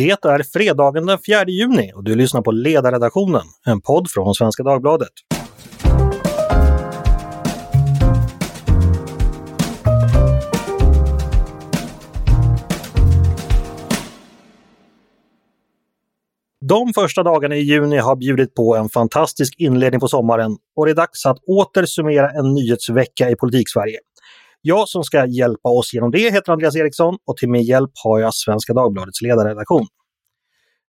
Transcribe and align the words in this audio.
Det 0.00 0.10
är 0.10 0.42
fredagen 0.42 1.06
den 1.06 1.18
4 1.26 1.44
juni 1.46 1.92
och 1.94 2.04
du 2.04 2.14
lyssnar 2.14 2.42
på 2.42 2.50
Ledarredaktionen, 2.50 3.42
en 3.66 3.80
podd 3.80 4.10
från 4.10 4.34
Svenska 4.34 4.62
Dagbladet. 4.62 5.08
De 16.68 16.92
första 16.94 17.22
dagarna 17.22 17.56
i 17.56 17.60
juni 17.60 17.96
har 17.96 18.16
bjudit 18.16 18.54
på 18.54 18.76
en 18.76 18.88
fantastisk 18.88 19.54
inledning 19.58 20.00
på 20.00 20.08
sommaren 20.08 20.56
och 20.76 20.86
det 20.86 20.92
är 20.92 20.96
dags 20.96 21.26
att 21.26 21.38
åter 21.38 21.84
summera 21.84 22.30
en 22.30 22.54
nyhetsvecka 22.54 23.30
i 23.30 23.36
politik-Sverige. 23.36 23.98
Jag 24.62 24.88
som 24.88 25.04
ska 25.04 25.26
hjälpa 25.26 25.68
oss 25.68 25.94
genom 25.94 26.10
det 26.10 26.32
heter 26.32 26.52
Andreas 26.52 26.76
Eriksson 26.76 27.16
och 27.26 27.36
till 27.36 27.48
min 27.48 27.62
hjälp 27.62 27.90
har 28.04 28.20
jag 28.20 28.34
Svenska 28.34 28.72
Dagbladets 28.72 29.22
ledarredaktion. 29.22 29.86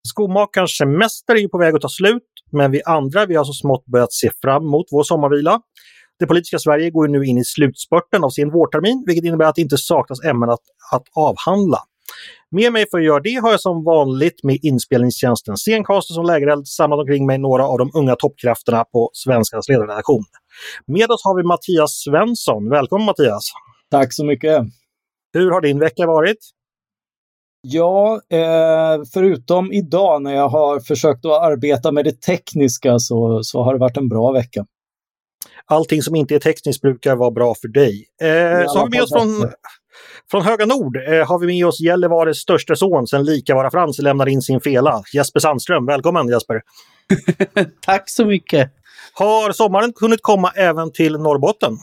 Skomakarens 0.07 0.77
semester 0.77 1.35
är 1.35 1.39
ju 1.39 1.49
på 1.49 1.57
väg 1.57 1.75
att 1.75 1.81
ta 1.81 1.89
slut, 1.89 2.23
men 2.51 2.71
vi 2.71 2.81
andra 2.85 3.25
vi 3.25 3.35
har 3.35 3.43
så 3.43 3.53
smått 3.53 3.85
börjat 3.85 4.13
se 4.13 4.29
fram 4.41 4.63
emot 4.63 4.85
vår 4.91 5.03
sommarvila. 5.03 5.61
Det 6.19 6.27
politiska 6.27 6.59
Sverige 6.59 6.91
går 6.91 7.07
nu 7.07 7.25
in 7.25 7.37
i 7.37 7.43
slutspurten 7.43 8.23
av 8.23 8.29
sin 8.29 8.51
vårtermin, 8.51 9.03
vilket 9.07 9.25
innebär 9.25 9.45
att 9.45 9.55
det 9.55 9.61
inte 9.61 9.77
saknas 9.77 10.23
ämnen 10.23 10.49
att, 10.49 10.63
att 10.91 11.03
avhandla. 11.15 11.79
Med 12.51 12.73
mig 12.73 12.85
för 12.91 12.97
att 12.97 13.03
göra 13.03 13.19
det 13.19 13.35
har 13.35 13.51
jag 13.51 13.61
som 13.61 13.83
vanligt 13.83 14.43
med 14.43 14.57
inspelningstjänsten 14.61 15.57
Scencaster 15.57 16.13
som 16.13 16.25
lägereld 16.25 16.67
samlat 16.67 16.99
omkring 16.99 17.25
mig 17.25 17.37
några 17.37 17.67
av 17.67 17.77
de 17.77 17.91
unga 17.93 18.15
toppkrafterna 18.15 18.83
på 18.83 19.09
Svenskans 19.13 19.69
ledarredaktion. 19.69 20.23
Med 20.85 21.11
oss 21.11 21.21
har 21.23 21.37
vi 21.37 21.43
Mattias 21.43 21.91
Svensson. 21.91 22.69
Välkommen 22.69 23.05
Mattias! 23.05 23.51
Tack 23.91 24.13
så 24.13 24.25
mycket! 24.25 24.61
Hur 25.33 25.51
har 25.51 25.61
din 25.61 25.79
vecka 25.79 26.07
varit? 26.07 26.37
Ja, 27.61 28.21
eh, 28.29 29.01
förutom 29.13 29.71
idag 29.71 30.21
när 30.21 30.35
jag 30.35 30.49
har 30.49 30.79
försökt 30.79 31.25
att 31.25 31.41
arbeta 31.41 31.91
med 31.91 32.05
det 32.05 32.21
tekniska 32.21 32.99
så, 32.99 33.39
så 33.43 33.63
har 33.63 33.73
det 33.73 33.79
varit 33.79 33.97
en 33.97 34.09
bra 34.09 34.31
vecka. 34.31 34.65
Allting 35.65 36.01
som 36.01 36.15
inte 36.15 36.35
är 36.35 36.39
tekniskt 36.39 36.81
brukar 36.81 37.15
vara 37.15 37.31
bra 37.31 37.55
för 37.61 37.67
dig. 37.67 38.05
Eh, 38.21 38.67
så 38.67 38.79
har 38.79 38.85
vi 38.85 38.89
med 38.89 39.01
oss 39.01 39.11
från, 39.11 39.51
från 40.31 40.41
Höga 40.41 40.65
Nord 40.65 40.97
eh, 40.97 41.27
har 41.27 41.39
vi 41.39 41.47
med 41.47 41.65
oss 41.65 41.79
Gällivares 41.79 42.37
största 42.37 42.75
son 42.75 43.07
sen 43.07 43.25
Likavara 43.25 43.71
Frans 43.71 43.99
lämnar 43.99 44.27
in 44.27 44.41
sin 44.41 44.61
fela. 44.61 45.03
Jesper 45.13 45.39
Sandström, 45.39 45.85
välkommen 45.85 46.27
Jesper! 46.27 46.61
Tack 47.81 48.09
så 48.09 48.25
mycket! 48.25 48.71
Har 49.13 49.51
sommaren 49.51 49.93
hunnit 50.01 50.21
komma 50.21 50.51
även 50.55 50.91
till 50.91 51.13
Norrbotten? 51.13 51.77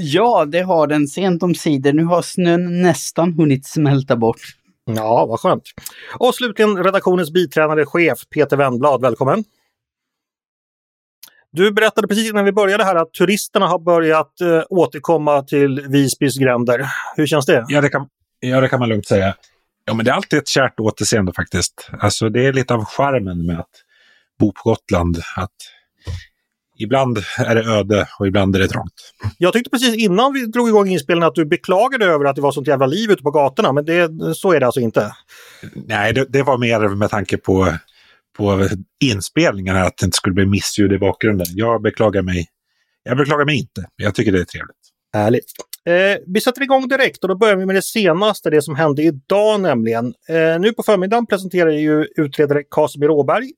Ja, 0.00 0.44
det 0.44 0.60
har 0.60 0.86
den 0.86 1.08
sent 1.08 1.42
om 1.42 1.54
sidor. 1.54 1.92
Nu 1.92 2.04
har 2.04 2.22
snön 2.22 2.82
nästan 2.82 3.32
hunnit 3.32 3.66
smälta 3.66 4.16
bort. 4.16 4.40
Ja, 4.84 5.26
vad 5.26 5.40
skönt. 5.40 5.62
Och 6.18 6.34
slutligen 6.34 6.84
redaktionens 6.84 7.30
biträdande 7.30 7.86
chef 7.86 8.18
Peter 8.34 8.56
Wennblad, 8.56 9.00
välkommen! 9.00 9.44
Du 11.52 11.72
berättade 11.72 12.08
precis 12.08 12.30
innan 12.30 12.44
vi 12.44 12.52
började 12.52 12.84
här 12.84 12.94
att 12.94 13.12
turisterna 13.12 13.66
har 13.66 13.78
börjat 13.78 14.40
eh, 14.40 14.62
återkomma 14.68 15.42
till 15.42 15.80
Visbys 15.88 16.38
gränder. 16.38 16.86
Hur 17.16 17.26
känns 17.26 17.46
det? 17.46 17.64
Ja 17.68 17.80
det, 17.80 17.88
kan, 17.88 18.08
ja, 18.40 18.60
det 18.60 18.68
kan 18.68 18.80
man 18.80 18.88
lugnt 18.88 19.06
säga. 19.06 19.34
Ja, 19.84 19.94
men 19.94 20.04
det 20.04 20.10
är 20.10 20.14
alltid 20.14 20.38
ett 20.38 20.48
kärt 20.48 20.80
återseende 20.80 21.32
faktiskt. 21.32 21.90
Alltså, 21.98 22.28
det 22.28 22.46
är 22.46 22.52
lite 22.52 22.74
av 22.74 22.84
charmen 22.84 23.46
med 23.46 23.60
att 23.60 23.84
bo 24.38 24.52
på 24.52 24.70
Gotland. 24.70 25.18
Att 25.36 25.56
ibland 26.78 27.18
är 27.38 27.54
det 27.54 27.64
öde 27.64 28.08
och 28.18 28.26
ibland 28.26 28.56
är 28.56 28.60
det 28.60 28.68
trångt. 28.68 28.92
Jag 29.38 29.52
tyckte 29.52 29.70
precis 29.70 29.96
innan 29.96 30.32
vi 30.32 30.46
drog 30.46 30.68
igång 30.68 30.88
inspelningen 30.88 31.28
att 31.28 31.34
du 31.34 31.44
beklagade 31.44 32.04
över 32.04 32.24
att 32.24 32.36
det 32.36 32.42
var 32.42 32.52
sånt 32.52 32.68
jävla 32.68 32.86
liv 32.86 33.10
ute 33.10 33.22
på 33.22 33.30
gatorna, 33.30 33.72
men 33.72 33.84
det, 33.84 34.10
så 34.34 34.52
är 34.52 34.60
det 34.60 34.66
alltså 34.66 34.80
inte? 34.80 35.12
Nej, 35.74 36.12
det, 36.12 36.26
det 36.28 36.42
var 36.42 36.58
mer 36.58 36.88
med 36.88 37.10
tanke 37.10 37.36
på 37.36 37.72
på 38.36 38.68
inspelningarna 39.04 39.82
att 39.82 39.96
det 39.96 40.04
inte 40.04 40.16
skulle 40.16 40.34
bli 40.34 40.46
missljud 40.46 40.92
i 40.92 40.98
bakgrunden. 40.98 41.46
Jag 41.50 41.82
beklagar 41.82 42.22
mig. 42.22 42.46
Jag 43.02 43.16
beklagar 43.16 43.44
mig 43.44 43.58
inte. 43.58 43.86
Jag 43.96 44.14
tycker 44.14 44.32
det 44.32 44.40
är 44.40 44.44
trevligt. 44.44 44.76
Härligt. 45.12 45.44
Eh, 45.86 46.22
vi 46.26 46.40
sätter 46.40 46.62
igång 46.62 46.88
direkt 46.88 47.22
och 47.22 47.28
då 47.28 47.34
börjar 47.36 47.56
vi 47.56 47.66
med 47.66 47.74
det 47.74 47.82
senaste, 47.82 48.50
det 48.50 48.62
som 48.62 48.76
hände 48.76 49.02
idag 49.02 49.60
nämligen. 49.60 50.14
Eh, 50.28 50.60
nu 50.60 50.72
på 50.72 50.82
förmiddagen 50.82 51.26
presenterar 51.26 51.70
ju 51.70 52.06
utredare 52.16 52.62
Casimir 52.70 53.10
Åberg 53.10 53.50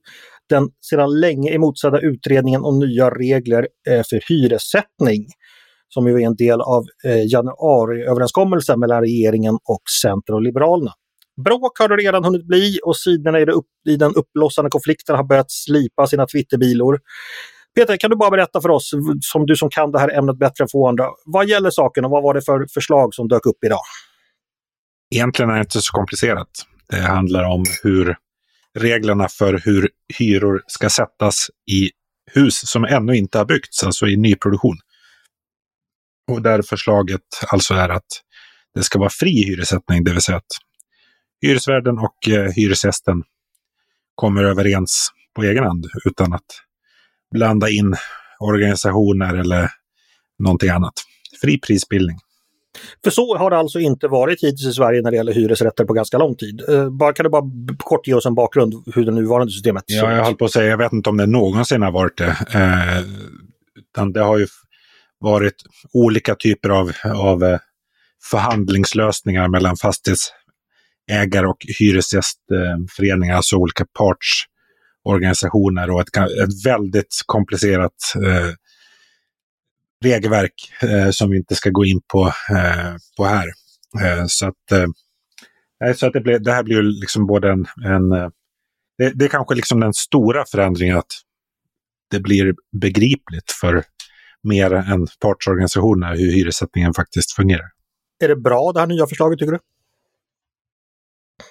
den 0.51 0.69
sedan 0.91 1.21
länge 1.21 1.51
emotsedda 1.51 2.01
utredningen 2.01 2.65
om 2.65 2.79
nya 2.79 3.11
regler 3.11 3.69
eh, 3.89 4.03
för 4.11 4.29
hyressättning 4.29 5.27
som 5.89 6.07
ju 6.07 6.15
är 6.15 6.27
en 6.27 6.37
del 6.37 6.61
av 6.61 6.85
eh, 7.05 7.27
januariöverenskommelsen 7.27 8.81
mellan 8.81 9.01
regeringen 9.01 9.55
och 9.55 9.83
Centern 10.03 10.35
och 10.35 10.43
Liberalerna. 10.43 10.93
Bråk 11.45 11.79
har 11.79 11.89
det 11.89 11.97
redan 11.97 12.25
hunnit 12.25 12.47
bli 12.47 12.79
och 12.85 12.97
sidorna 12.97 13.41
i, 13.41 13.45
upp, 13.45 13.67
i 13.89 13.97
den 13.97 14.15
uppblossande 14.15 14.71
konflikten 14.71 15.17
har 15.17 15.25
börjat 15.25 15.51
slipa 15.51 16.07
sina 16.07 16.27
Twitterbilor. 16.27 16.99
Peter, 17.75 17.97
kan 17.97 18.11
du 18.11 18.17
bara 18.17 18.31
berätta 18.31 18.61
för 18.61 18.69
oss, 18.69 18.91
som 19.21 19.47
du 19.47 19.57
som 19.57 19.71
kan 19.71 19.93
det 19.93 19.99
här 19.99 20.19
ämnet 20.19 20.39
bättre 20.39 20.65
än 20.65 20.69
få 20.69 20.89
andra, 20.89 21.05
vad 21.25 21.49
gäller 21.49 21.71
saken 21.71 22.05
och 22.05 22.11
vad 22.11 22.23
var 22.23 22.35
det 22.35 22.43
för 22.43 22.67
förslag 22.75 23.15
som 23.15 23.29
dök 23.29 23.47
upp 23.47 23.65
idag? 23.67 23.81
Egentligen 25.15 25.51
är 25.51 25.55
det 25.55 25.61
inte 25.61 25.81
så 25.81 25.93
komplicerat. 25.93 26.49
Det 26.91 27.01
handlar 27.01 27.45
om 27.45 27.65
hur 27.83 28.17
reglerna 28.79 29.29
för 29.29 29.61
hur 29.65 29.89
hyror 30.19 30.63
ska 30.67 30.91
sättas 30.91 31.51
i 31.71 31.91
hus 32.33 32.71
som 32.71 32.85
ännu 32.85 33.17
inte 33.17 33.39
har 33.39 33.45
byggts, 33.45 33.85
alltså 33.85 34.07
i 34.07 34.17
nyproduktion. 34.17 34.77
Och 36.31 36.43
där 36.43 36.63
förslaget 36.63 37.21
alltså 37.53 37.75
är 37.75 37.89
att 37.89 38.23
det 38.75 38.83
ska 38.83 38.99
vara 38.99 39.11
fri 39.11 39.45
hyressättning, 39.45 40.05
det 40.05 40.13
vill 40.13 40.23
säga 40.23 40.37
att 40.37 40.53
hyresvärden 41.43 41.99
och 41.99 42.29
eh, 42.29 42.53
hyresgästen 42.53 43.23
kommer 44.15 44.45
överens 44.45 45.11
på 45.37 45.43
egen 45.43 45.65
hand 45.65 45.87
utan 46.05 46.33
att 46.33 46.47
blanda 47.33 47.71
in 47.71 47.97
organisationer 48.39 49.35
eller 49.35 49.71
någonting 50.39 50.69
annat. 50.71 50.95
Fri 51.41 51.59
prisbildning. 51.59 52.19
För 53.05 53.11
så 53.11 53.37
har 53.37 53.51
det 53.51 53.57
alltså 53.57 53.79
inte 53.79 54.09
varit 54.09 54.43
hittills 54.43 54.67
i 54.67 54.73
Sverige 54.73 55.03
när 55.03 55.11
det 55.11 55.17
gäller 55.17 55.33
hyresrätter 55.33 55.85
på 55.85 55.93
ganska 55.93 56.19
lång 56.19 56.37
tid. 56.37 56.63
Eh, 56.69 56.91
bara, 56.91 57.13
kan 57.13 57.25
du 57.25 57.31
bara 57.31 57.45
kort 57.79 58.07
ge 58.07 58.15
oss 58.15 58.27
en 58.27 58.35
bakgrund 58.35 58.75
hur 58.95 59.05
det 59.05 59.13
nuvarande 59.13 59.53
systemet 59.53 59.85
ser 59.87 59.97
ut? 59.97 60.03
Ja, 60.03 60.17
jag 60.17 60.25
höll 60.25 60.37
på 60.37 60.45
att 60.45 60.53
säga, 60.53 60.71
jag 60.71 60.79
vet 60.79 60.93
inte 60.93 61.11
om 61.11 61.17
det 61.17 61.27
någonsin 61.27 61.83
har 61.83 61.93
varit 61.93 62.19
det. 62.19 62.37
Eh, 62.55 63.05
utan 63.79 64.13
det 64.13 64.21
har 64.21 64.39
ju 64.39 64.47
varit 65.19 65.55
olika 65.93 66.35
typer 66.35 66.69
av, 66.69 66.93
av 67.15 67.45
eh, 67.45 67.59
förhandlingslösningar 68.31 69.49
mellan 69.49 69.77
fastighets 69.77 70.33
ägare 71.11 71.47
och 71.47 71.67
hyresgästföreningar, 71.79 73.37
alltså 73.37 73.57
olika 73.57 73.85
partsorganisationer 75.05 75.91
och 75.91 76.01
ett, 76.01 76.17
ett 76.17 76.67
väldigt 76.67 77.23
komplicerat 77.27 78.15
eh, 78.27 78.51
regelverk 80.05 80.73
eh, 80.83 81.11
som 81.11 81.31
vi 81.31 81.37
inte 81.37 81.55
ska 81.55 81.71
gå 81.71 81.85
in 81.85 82.01
på, 82.13 82.27
eh, 82.27 82.95
på 83.17 83.25
här. 83.25 83.47
Eh, 84.03 84.25
så 84.27 84.47
att, 84.47 84.73
eh, 84.73 85.93
så 85.95 86.07
att 86.07 86.13
det, 86.13 86.21
blir, 86.21 86.39
det 86.39 86.53
här 86.53 86.63
blir 86.63 86.83
liksom 86.83 87.27
både 87.27 87.51
en... 87.51 87.67
en 87.85 88.13
eh, 88.13 88.29
det, 88.99 89.11
det 89.15 89.25
är 89.25 89.29
kanske 89.29 89.55
liksom 89.55 89.81
den 89.81 89.95
stora 89.95 90.45
förändringen 90.45 90.99
att 90.99 91.13
det 92.11 92.21
blir 92.21 92.55
begripligt 92.81 93.51
för 93.61 93.85
mer 94.43 94.73
än 94.73 95.07
partsorganisationer 95.21 96.17
hur 96.17 96.33
hyressättningen 96.33 96.95
faktiskt 96.95 97.33
fungerar. 97.33 97.71
Är 98.25 98.29
det 98.29 98.37
bra 98.37 98.73
det 98.73 98.81
här 98.81 98.87
nya 98.87 99.07
förslaget 99.07 99.39
tycker 99.39 99.53
du? 99.53 99.59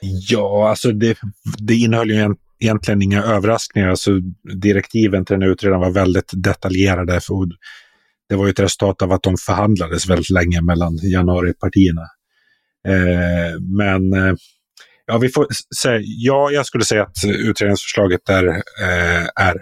Ja, 0.02 0.70
alltså 0.70 0.92
det, 0.92 1.18
det 1.58 1.76
innehöll 1.76 2.10
ju 2.10 2.36
egentligen 2.60 3.02
inga 3.02 3.24
överraskningar. 3.24 3.90
Alltså 3.90 4.12
direktiven 4.62 5.26
till 5.26 5.40
den 5.40 5.50
utredaren 5.50 5.81
var 5.81 5.92
väldigt 5.92 6.31
detaljerade. 6.34 7.22
För 7.22 7.34
det 8.29 8.35
var 8.35 8.45
ju 8.45 8.51
ett 8.51 8.59
resultat 8.59 9.01
av 9.01 9.12
att 9.12 9.23
de 9.23 9.35
förhandlades 9.45 10.09
väldigt 10.09 10.29
länge 10.29 10.62
mellan 10.62 10.97
januaripartierna. 10.97 12.01
Eh, 12.88 13.59
men 13.78 14.13
eh, 14.13 14.35
ja, 15.06 15.17
vi 15.17 15.29
får 15.29 15.47
säga, 15.81 16.00
ja, 16.03 16.51
jag 16.51 16.66
skulle 16.66 16.84
säga 16.84 17.03
att 17.03 17.25
utredningsförslaget 17.25 18.30
är, 18.30 18.48
eh, 18.81 19.27
är 19.36 19.56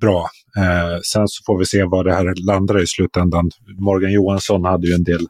bra. 0.00 0.28
Eh, 0.56 0.98
sen 1.12 1.28
så 1.28 1.42
får 1.46 1.58
vi 1.58 1.66
se 1.66 1.84
vad 1.84 2.06
det 2.06 2.14
här 2.14 2.46
landar 2.46 2.82
i 2.82 2.86
slutändan. 2.86 3.50
Morgan 3.78 4.12
Johansson 4.12 4.64
hade 4.64 4.86
ju 4.86 4.94
en 4.94 5.04
del 5.04 5.26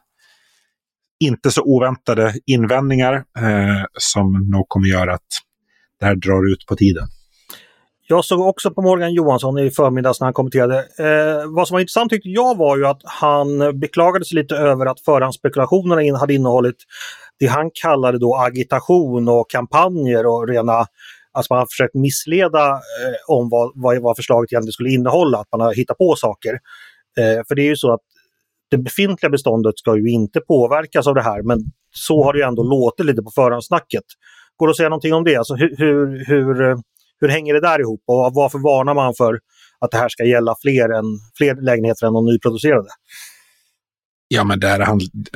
inte 1.19 1.51
så 1.51 1.61
oväntade 1.61 2.33
invändningar 2.45 3.13
eh, 3.13 3.83
som 3.99 4.49
nog 4.51 4.65
kommer 4.67 4.87
göra 4.87 5.13
att 5.13 5.27
det 5.99 6.05
här 6.05 6.15
drar 6.15 6.53
ut 6.53 6.65
på 6.67 6.75
tiden. 6.75 7.07
Jag 8.07 8.25
såg 8.25 8.39
också 8.39 8.71
på 8.71 8.81
Morgan 8.81 9.13
Johansson 9.13 9.59
i 9.59 9.71
förmiddags 9.71 10.19
när 10.19 10.25
han 10.25 10.33
kommenterade. 10.33 10.77
Eh, 10.77 11.51
vad 11.55 11.67
som 11.67 11.75
var 11.75 11.79
intressant 11.79 12.09
tyckte 12.09 12.29
jag 12.29 12.57
var 12.57 12.77
ju 12.77 12.85
att 12.85 13.01
han 13.03 13.79
beklagade 13.79 14.25
sig 14.25 14.35
lite 14.35 14.55
över 14.55 14.85
att 14.85 14.99
förhandsspekulationerna 14.99 16.01
in, 16.01 16.15
hade 16.15 16.33
innehållit 16.33 16.75
det 17.39 17.45
han 17.45 17.71
kallade 17.73 18.19
då 18.19 18.35
agitation 18.35 19.29
och 19.29 19.49
kampanjer 19.49 20.25
och 20.25 20.47
rena 20.47 20.85
Alltså 21.31 21.53
man 21.53 21.59
har 21.59 21.65
försökt 21.65 21.93
missleda 21.93 22.71
eh, 22.71 23.15
om 23.27 23.49
vad, 23.49 23.71
vad, 23.75 24.01
vad, 24.01 24.15
förslaget 24.15 24.51
egentligen 24.51 24.73
skulle 24.73 24.89
innehålla, 24.89 25.37
att 25.37 25.47
man 25.51 25.61
har 25.61 25.73
hittat 25.73 25.97
på 25.97 26.15
saker. 26.15 26.53
Eh, 27.17 27.43
för 27.47 27.55
det 27.55 27.61
är 27.61 27.67
ju 27.67 27.75
så 27.75 27.93
att 27.93 28.01
det 28.71 28.77
befintliga 28.77 29.29
beståndet 29.29 29.77
ska 29.77 29.97
ju 29.97 30.09
inte 30.09 30.39
påverkas 30.41 31.07
av 31.07 31.15
det 31.15 31.21
här, 31.21 31.41
men 31.41 31.59
så 31.91 32.23
har 32.23 32.33
det 32.33 32.39
ju 32.39 32.45
ändå 32.45 32.63
låtit 32.63 33.05
lite 33.05 33.21
på 33.21 33.31
förhandssnacket. 33.35 34.03
Går 34.57 34.67
det 34.67 34.71
att 34.71 34.77
säga 34.77 34.89
någonting 34.89 35.13
om 35.13 35.23
det? 35.23 35.35
Alltså 35.35 35.55
hur, 35.55 35.75
hur, 35.77 36.25
hur, 36.27 36.77
hur 37.21 37.27
hänger 37.27 37.53
det 37.53 37.61
där 37.61 37.79
ihop 37.79 38.03
och 38.07 38.31
varför 38.33 38.59
varnar 38.59 38.93
man 38.93 39.13
för 39.17 39.39
att 39.79 39.91
det 39.91 39.97
här 39.97 40.09
ska 40.09 40.23
gälla 40.23 40.55
fler, 40.61 40.89
än, 40.89 41.05
fler 41.37 41.55
lägenheter 41.65 42.07
än 42.07 42.13
de 42.13 42.25
nyproducerade? 42.25 42.89
Ja, 44.27 44.43
men 44.43 44.59
där 44.59 44.87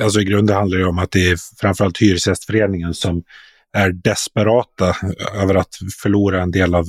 alltså 0.02 0.20
i 0.20 0.24
grunden 0.24 0.56
handlar 0.56 0.78
det 0.78 0.86
om 0.86 0.98
att 0.98 1.10
det 1.10 1.30
är 1.30 1.36
framförallt 1.60 1.98
Hyresgästföreningen 1.98 2.94
som 2.94 3.22
är 3.76 3.92
desperata 3.92 4.96
över 5.34 5.54
att 5.54 5.74
förlora 6.02 6.42
en 6.42 6.50
del 6.50 6.74
av, 6.74 6.84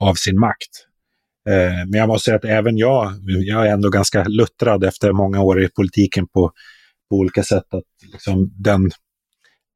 av 0.00 0.14
sin 0.14 0.38
makt. 0.38 0.88
Eh, 1.48 1.86
men 1.86 2.00
jag 2.00 2.08
måste 2.08 2.24
säga 2.24 2.36
att 2.36 2.44
även 2.44 2.76
jag, 2.76 3.12
jag 3.24 3.66
är 3.66 3.72
ändå 3.72 3.88
ganska 3.88 4.24
luttrad 4.24 4.84
efter 4.84 5.12
många 5.12 5.42
år 5.42 5.62
i 5.62 5.68
politiken 5.68 6.26
på, 6.28 6.52
på 7.10 7.16
olika 7.16 7.42
sätt. 7.42 7.74
Att 7.74 8.12
liksom 8.12 8.52
den 8.58 8.90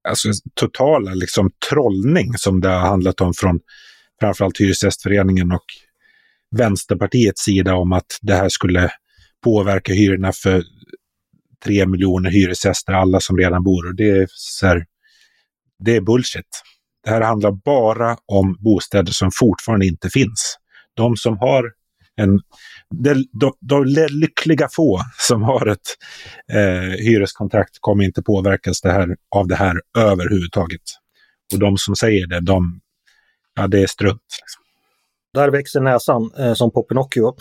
alltså, 0.08 0.28
totala 0.54 1.14
liksom, 1.14 1.50
trollning 1.70 2.32
som 2.36 2.60
det 2.60 2.68
har 2.68 2.80
handlat 2.80 3.20
om 3.20 3.34
från 3.34 3.60
framförallt 4.22 4.60
Hyresgästföreningen 4.60 5.52
och 5.52 5.64
Vänsterpartiets 6.56 7.42
sida 7.42 7.74
om 7.74 7.92
att 7.92 8.19
det 8.22 8.34
här 8.34 8.48
skulle 8.48 8.90
påverka 9.44 9.92
hyrorna 9.92 10.32
för 10.32 10.62
tre 11.64 11.86
miljoner 11.86 12.30
hyresgäster, 12.30 12.92
alla 12.92 13.20
som 13.20 13.38
redan 13.38 13.62
bor. 13.62 13.88
Och 13.88 13.96
det 13.96 14.10
är, 14.10 14.26
så 14.30 14.66
här, 14.66 14.84
det 15.84 15.96
är 15.96 16.00
bullshit. 16.00 16.62
Det 17.04 17.10
här 17.10 17.20
handlar 17.20 17.52
bara 17.64 18.16
om 18.26 18.56
bostäder 18.60 19.12
som 19.12 19.30
fortfarande 19.34 19.86
inte 19.86 20.10
finns. 20.10 20.56
De 20.94 21.16
som 21.16 21.38
har 21.38 21.64
en... 22.16 22.40
De, 22.94 23.25
de, 23.40 23.52
de 23.60 23.84
lyckliga 24.10 24.68
få 24.72 25.00
som 25.18 25.42
har 25.42 25.66
ett 25.66 25.96
eh, 26.52 27.04
hyreskontrakt 27.04 27.76
kommer 27.80 28.04
inte 28.04 28.22
påverkas 28.22 28.80
det 28.80 28.92
här, 28.92 29.16
av 29.36 29.48
det 29.48 29.56
här 29.56 29.80
överhuvudtaget. 29.98 30.82
Och 31.52 31.58
de 31.58 31.76
som 31.76 31.96
säger 31.96 32.26
det, 32.26 32.40
de, 32.40 32.80
ja, 33.54 33.66
det 33.66 33.82
är 33.82 33.87
strunt. 33.87 34.20
Liksom. 34.40 34.62
Där 35.34 35.50
växer 35.50 35.81
näsan 35.81 36.31
eh, 36.38 36.54
som 36.54 36.70
på 36.70 36.82
Pinocchio. 36.82 37.34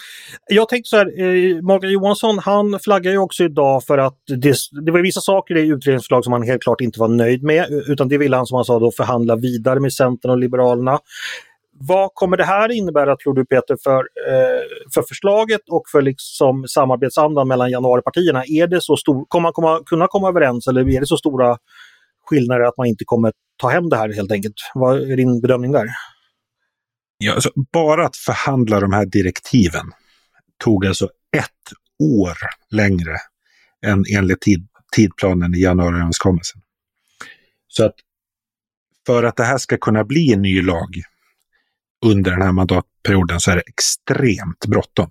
Jag 0.49 0.69
tänkte 0.69 0.89
så 0.89 0.97
här, 0.97 1.05
eh, 1.05 1.61
Morgan 1.61 1.91
Johansson 1.91 2.39
han 2.39 2.79
flaggar 2.79 3.11
ju 3.11 3.17
också 3.17 3.43
idag 3.43 3.83
för 3.83 3.97
att 3.97 4.17
det, 4.27 4.55
det 4.85 4.91
var 4.91 4.99
vissa 4.99 5.21
saker 5.21 5.57
i 5.57 5.67
utredningsförslag 5.67 6.23
som 6.23 6.33
han 6.33 6.43
helt 6.43 6.61
klart 6.63 6.81
inte 6.81 6.99
var 6.99 7.07
nöjd 7.07 7.43
med 7.43 7.65
utan 7.87 8.07
det 8.07 8.17
ville 8.17 8.35
han 8.35 8.45
som 8.45 8.55
han 8.55 8.65
sa 8.65 8.79
då 8.79 8.91
förhandla 8.91 9.35
vidare 9.35 9.79
med 9.79 9.93
Centern 9.93 10.31
och 10.31 10.37
Liberalerna. 10.37 10.99
Vad 11.73 12.09
kommer 12.13 12.37
det 12.37 12.43
här 12.43 12.71
innebära 12.71 13.15
tror 13.15 13.33
du 13.33 13.45
Peter 13.45 13.77
för, 13.83 13.99
eh, 13.99 14.61
för 14.93 15.03
förslaget 15.07 15.61
och 15.69 15.83
för 15.91 16.01
liksom 16.01 16.67
samarbetsandan 16.67 17.47
mellan 17.47 17.71
januaripartierna? 17.71 18.43
Är 18.45 18.67
det 18.67 18.81
så 18.81 18.97
stor, 18.97 19.25
kommer 19.27 19.43
man 19.43 19.53
komma, 19.53 19.79
kunna 19.85 20.07
komma 20.07 20.29
överens 20.29 20.67
eller 20.67 20.89
är 20.89 20.99
det 20.99 21.07
så 21.07 21.17
stora 21.17 21.57
skillnader 22.25 22.61
att 22.61 22.77
man 22.77 22.87
inte 22.87 23.05
kommer 23.05 23.31
ta 23.61 23.69
hem 23.69 23.89
det 23.89 23.97
här 23.97 24.13
helt 24.13 24.31
enkelt? 24.31 24.55
Vad 24.73 25.11
är 25.11 25.17
din 25.17 25.41
bedömning 25.41 25.71
där? 25.71 25.87
Ja, 27.17 27.33
alltså, 27.33 27.51
bara 27.73 28.05
att 28.05 28.15
förhandla 28.15 28.79
de 28.79 28.93
här 28.93 29.05
direktiven 29.05 29.91
tog 30.63 30.85
alltså 30.85 31.05
ett 31.37 31.73
år 32.03 32.37
längre 32.69 33.17
än 33.85 34.03
enligt 34.15 34.41
tid, 34.41 34.67
tidplanen 34.95 35.55
i 35.55 35.61
januariöverenskommelsen. 35.61 36.61
Så 37.67 37.85
att 37.85 37.95
för 39.05 39.23
att 39.23 39.35
det 39.35 39.43
här 39.43 39.57
ska 39.57 39.77
kunna 39.77 40.03
bli 40.03 40.33
en 40.33 40.41
ny 40.41 40.61
lag 40.61 41.01
under 42.05 42.31
den 42.31 42.41
här 42.41 42.51
mandatperioden 42.51 43.39
så 43.39 43.51
är 43.51 43.55
det 43.55 43.63
extremt 43.67 44.65
bråttom. 44.67 45.09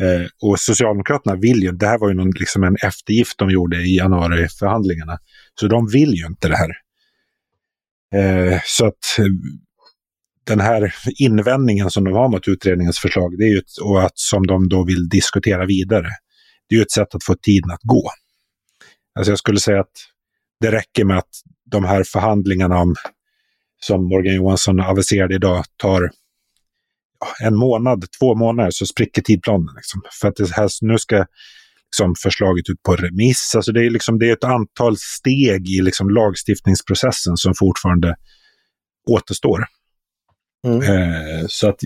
Eh, 0.00 0.26
och 0.42 0.60
Socialdemokraterna 0.60 1.36
vill 1.36 1.62
ju, 1.62 1.72
det 1.72 1.86
här 1.86 1.98
var 1.98 2.08
ju 2.08 2.14
någon, 2.14 2.30
liksom 2.30 2.64
en 2.64 2.76
eftergift 2.76 3.38
de 3.38 3.50
gjorde 3.50 3.76
i 3.76 3.96
januariförhandlingarna, 3.96 5.18
så 5.60 5.68
de 5.68 5.88
vill 5.88 6.14
ju 6.14 6.26
inte 6.26 6.48
det 6.48 6.56
här. 6.56 6.85
Eh, 8.14 8.60
så 8.64 8.86
att 8.86 9.18
eh, 9.18 9.24
den 10.46 10.60
här 10.60 10.94
invändningen 11.18 11.90
som 11.90 12.04
de 12.04 12.14
har 12.14 12.28
mot 12.28 12.48
utredningens 12.48 12.98
förslag, 12.98 13.38
det 13.38 13.44
är 13.44 13.48
ju 13.48 13.58
ett, 13.58 13.78
och 13.82 14.02
att, 14.04 14.18
som 14.18 14.46
de 14.46 14.68
då 14.68 14.84
vill 14.84 15.08
diskutera 15.08 15.66
vidare, 15.66 16.08
det 16.68 16.74
är 16.74 16.76
ju 16.76 16.82
ett 16.82 16.90
sätt 16.90 17.14
att 17.14 17.24
få 17.24 17.34
tiden 17.34 17.70
att 17.70 17.82
gå. 17.82 18.10
Alltså 19.18 19.32
jag 19.32 19.38
skulle 19.38 19.60
säga 19.60 19.80
att 19.80 19.92
det 20.60 20.72
räcker 20.72 21.04
med 21.04 21.18
att 21.18 21.30
de 21.70 21.84
här 21.84 22.04
förhandlingarna 22.04 22.78
om, 22.78 22.94
som 23.82 24.08
Morgan 24.08 24.34
Johansson 24.34 24.80
aviserade 24.80 25.34
idag 25.34 25.64
tar 25.76 26.10
en 27.42 27.56
månad, 27.56 28.04
två 28.20 28.34
månader 28.34 28.70
så 28.70 28.86
spricker 28.86 29.22
tidplanen. 29.22 29.74
Liksom. 29.76 30.02
För 30.20 30.28
att 30.28 30.36
det 30.36 30.52
här, 30.52 30.68
nu 30.80 30.98
ska 30.98 31.26
liksom, 31.90 32.14
förslaget 32.22 32.70
ut 32.70 32.82
på 32.82 32.96
remiss. 32.96 33.52
Alltså 33.56 33.72
det, 33.72 33.86
är 33.86 33.90
liksom, 33.90 34.18
det 34.18 34.28
är 34.28 34.32
ett 34.32 34.44
antal 34.44 34.96
steg 34.96 35.68
i 35.68 35.82
liksom, 35.82 36.10
lagstiftningsprocessen 36.10 37.36
som 37.36 37.54
fortfarande 37.54 38.16
återstår. 39.10 39.64
Mm. 40.66 40.82
Eh, 40.82 41.44
så 41.48 41.68
att 41.68 41.80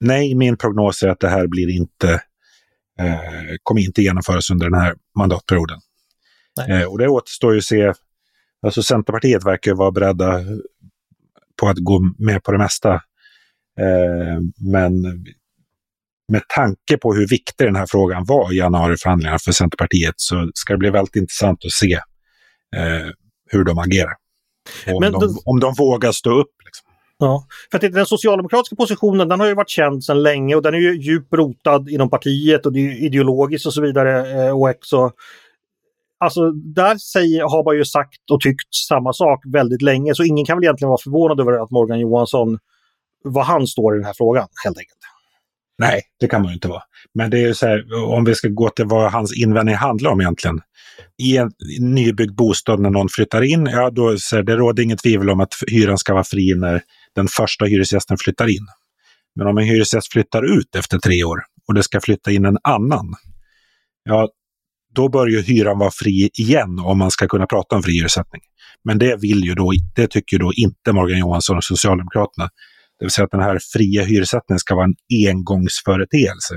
nej, 0.00 0.34
min 0.34 0.56
prognos 0.56 1.02
är 1.02 1.08
att 1.08 1.20
det 1.20 1.28
här 1.28 1.46
blir 1.46 1.76
inte, 1.76 2.12
eh, 3.00 3.54
kommer 3.62 3.80
inte 3.80 4.02
genomföras 4.02 4.50
under 4.50 4.70
den 4.70 4.80
här 4.80 4.94
mandatperioden. 5.18 5.78
Eh, 6.68 6.84
och 6.84 6.98
det 6.98 7.08
återstår 7.08 7.52
ju 7.52 7.58
att 7.58 7.64
se, 7.64 7.92
alltså 8.62 8.82
Centerpartiet 8.82 9.46
verkar 9.46 9.74
vara 9.74 9.90
beredda 9.90 10.44
på 11.60 11.68
att 11.68 11.78
gå 11.78 12.00
med 12.18 12.42
på 12.42 12.52
det 12.52 12.58
mesta. 12.58 12.94
Eh, 13.80 14.40
men 14.72 15.24
med 16.28 16.42
tanke 16.48 16.98
på 16.98 17.14
hur 17.14 17.28
viktig 17.28 17.66
den 17.66 17.76
här 17.76 17.86
frågan 17.86 18.24
var 18.24 18.52
i 18.52 18.56
januariförhandlingarna 18.56 19.38
för 19.38 19.52
Centerpartiet 19.52 20.14
så 20.16 20.50
ska 20.54 20.72
det 20.72 20.78
bli 20.78 20.90
väldigt 20.90 21.16
intressant 21.16 21.64
att 21.64 21.72
se 21.72 21.92
eh, 22.76 23.10
hur 23.50 23.64
de 23.64 23.78
agerar. 23.78 24.14
Om, 24.86 25.02
de, 25.02 25.12
då... 25.12 25.42
om 25.44 25.60
de 25.60 25.74
vågar 25.78 26.12
stå 26.12 26.30
upp. 26.30 26.52
Liksom. 26.64 26.88
Ja, 27.18 27.46
för 27.70 27.78
att 27.78 27.92
den 27.92 28.06
socialdemokratiska 28.06 28.76
positionen 28.76 29.28
den 29.28 29.40
har 29.40 29.46
ju 29.46 29.54
varit 29.54 29.70
känd 29.70 30.04
sedan 30.04 30.22
länge 30.22 30.54
och 30.54 30.62
den 30.62 30.74
är 30.74 30.78
ju 30.78 31.00
djupt 31.00 31.34
rotad 31.34 31.88
inom 31.88 32.10
partiet 32.10 32.66
och 32.66 32.72
det 32.72 32.80
är 32.80 33.04
ideologiskt 33.04 33.66
och 33.66 33.74
så 33.74 33.82
vidare. 33.82 34.44
Eh, 34.46 34.50
och 34.50 34.68
också, 34.68 35.10
alltså 36.20 36.50
där 36.50 36.98
säger, 36.98 37.42
har 37.42 37.64
man 37.64 37.76
ju 37.76 37.84
sagt 37.84 38.30
och 38.32 38.40
tyckt 38.40 38.74
samma 38.88 39.12
sak 39.12 39.40
väldigt 39.52 39.82
länge 39.82 40.14
så 40.14 40.24
ingen 40.24 40.44
kan 40.44 40.56
väl 40.56 40.64
egentligen 40.64 40.88
vara 40.88 41.02
förvånad 41.02 41.40
över 41.40 41.62
att 41.62 41.70
Morgan 41.70 42.00
Johansson, 42.00 42.58
vad 43.24 43.44
han 43.44 43.66
står 43.66 43.94
i 43.94 43.98
den 43.98 44.06
här 44.06 44.14
frågan 44.16 44.48
helt 44.64 44.78
enkelt. 44.78 44.98
Nej, 45.78 46.02
det 46.20 46.28
kan 46.28 46.42
man 46.42 46.50
ju 46.50 46.54
inte 46.54 46.68
vara. 46.68 46.82
Men 47.14 47.30
det 47.30 47.38
är 47.38 47.46
ju 47.46 47.54
så 47.54 47.66
här, 47.66 48.04
om 48.04 48.24
vi 48.24 48.34
ska 48.34 48.48
gå 48.48 48.70
till 48.70 48.84
vad 48.84 49.12
hans 49.12 49.36
invändning 49.38 49.74
handlar 49.74 50.10
om 50.10 50.20
egentligen. 50.20 50.60
I 51.22 51.36
en 51.36 51.52
nybyggd 51.80 52.34
bostad 52.34 52.80
när 52.80 52.90
någon 52.90 53.08
flyttar 53.08 53.42
in, 53.42 53.66
ja 53.66 53.90
då 53.90 54.18
så 54.18 54.36
här, 54.36 54.42
det 54.42 54.56
råder 54.56 54.82
inget 54.82 55.02
tvivel 55.02 55.30
om 55.30 55.40
att 55.40 55.54
hyran 55.66 55.98
ska 55.98 56.12
vara 56.12 56.24
fri 56.24 56.54
när 56.54 56.82
den 57.14 57.28
första 57.28 57.64
hyresgästen 57.64 58.16
flyttar 58.18 58.46
in. 58.46 58.66
Men 59.36 59.46
om 59.46 59.58
en 59.58 59.64
hyresgäst 59.64 60.12
flyttar 60.12 60.58
ut 60.58 60.76
efter 60.76 60.98
tre 60.98 61.24
år 61.24 61.38
och 61.68 61.74
det 61.74 61.82
ska 61.82 62.00
flytta 62.00 62.30
in 62.30 62.44
en 62.44 62.58
annan, 62.62 63.14
ja, 64.04 64.28
då 64.94 65.08
bör 65.08 65.26
ju 65.26 65.42
hyran 65.42 65.78
vara 65.78 65.90
fri 65.90 66.30
igen 66.38 66.78
om 66.78 66.98
man 66.98 67.10
ska 67.10 67.28
kunna 67.28 67.46
prata 67.46 67.76
om 67.76 67.82
fri 67.82 67.92
hyressättning. 67.92 68.42
Men 68.84 68.98
det 68.98 69.16
vill 69.20 69.44
ju 69.44 69.54
då, 69.54 69.72
det 69.94 70.06
tycker 70.06 70.38
då 70.38 70.52
inte 70.52 70.92
Morgan 70.92 71.18
Johansson 71.18 71.56
och 71.56 71.64
Socialdemokraterna. 71.64 72.50
Det 72.98 73.04
vill 73.04 73.10
säga 73.10 73.24
att 73.24 73.30
den 73.30 73.40
här 73.40 73.58
fria 73.72 74.04
hyressättningen 74.04 74.58
ska 74.58 74.74
vara 74.74 74.84
en 74.84 75.28
engångsföreteelse. 75.28 76.54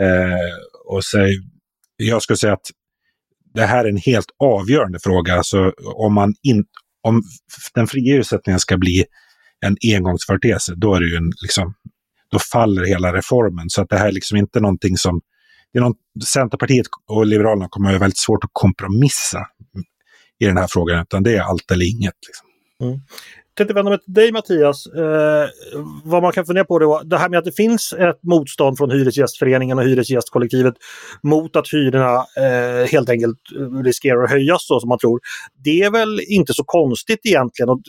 Eh, 0.00 0.54
och 0.88 1.04
så, 1.04 1.28
jag 1.96 2.22
skulle 2.22 2.36
säga 2.36 2.52
att 2.52 2.66
det 3.54 3.66
här 3.66 3.84
är 3.84 3.88
en 3.88 3.96
helt 3.96 4.26
avgörande 4.38 4.98
fråga. 5.02 5.34
Alltså, 5.34 5.72
om, 5.94 6.14
man 6.14 6.34
in, 6.42 6.64
om 7.02 7.22
den 7.74 7.86
fria 7.86 8.14
hyressättningen 8.14 8.60
ska 8.60 8.76
bli 8.76 9.04
en 9.66 9.76
engångsföreteelse, 9.94 10.74
då 10.76 10.94
är 10.94 11.00
det 11.00 11.06
ju 11.06 11.16
en, 11.16 11.32
liksom, 11.42 11.74
då 12.30 12.38
faller 12.38 12.84
hela 12.84 13.12
reformen. 13.12 13.70
Så 13.70 13.82
att 13.82 13.88
det 13.88 13.98
här 13.98 14.08
är 14.08 14.12
liksom 14.12 14.38
inte 14.38 14.60
någonting 14.60 14.96
som... 14.96 15.20
Det 15.72 15.78
är 15.78 15.82
någon, 15.82 15.94
Centerpartiet 16.24 16.86
och 17.08 17.26
Liberalerna 17.26 17.68
kommer 17.70 17.88
att 17.88 17.94
ha 17.94 18.00
väldigt 18.00 18.18
svårt 18.18 18.44
att 18.44 18.50
kompromissa 18.52 19.46
i 20.38 20.44
den 20.46 20.56
här 20.56 20.66
frågan, 20.70 21.02
utan 21.02 21.22
det 21.22 21.36
är 21.36 21.40
allt 21.40 21.70
eller 21.70 21.90
inget. 21.90 22.14
Liksom. 22.26 22.46
Mm 22.88 23.00
tänkte 23.56 23.74
vända 23.74 23.90
mig 23.90 23.98
till 23.98 24.14
dig 24.14 24.32
Mattias. 24.32 24.86
Eh, 24.86 25.48
vad 26.04 26.22
man 26.22 26.32
kan 26.32 26.46
fundera 26.46 26.64
på 26.64 26.78
då, 26.78 27.02
det 27.04 27.18
här 27.18 27.28
med 27.28 27.38
att 27.38 27.44
det 27.44 27.56
finns 27.56 27.92
ett 27.92 28.22
motstånd 28.22 28.78
från 28.78 28.90
Hyresgästföreningen 28.90 29.78
och 29.78 29.84
Hyresgästkollektivet 29.84 30.74
mot 31.22 31.56
att 31.56 31.72
hyrorna 31.72 32.16
eh, 32.16 32.86
helt 32.92 33.08
enkelt 33.08 33.38
riskerar 33.84 34.24
att 34.24 34.30
höjas 34.30 34.66
så 34.66 34.80
som 34.80 34.88
man 34.88 34.98
tror. 34.98 35.20
Det 35.64 35.82
är 35.82 35.90
väl 35.90 36.20
inte 36.28 36.54
så 36.54 36.64
konstigt 36.64 37.20
egentligen. 37.26 37.68
Och, 37.68 37.80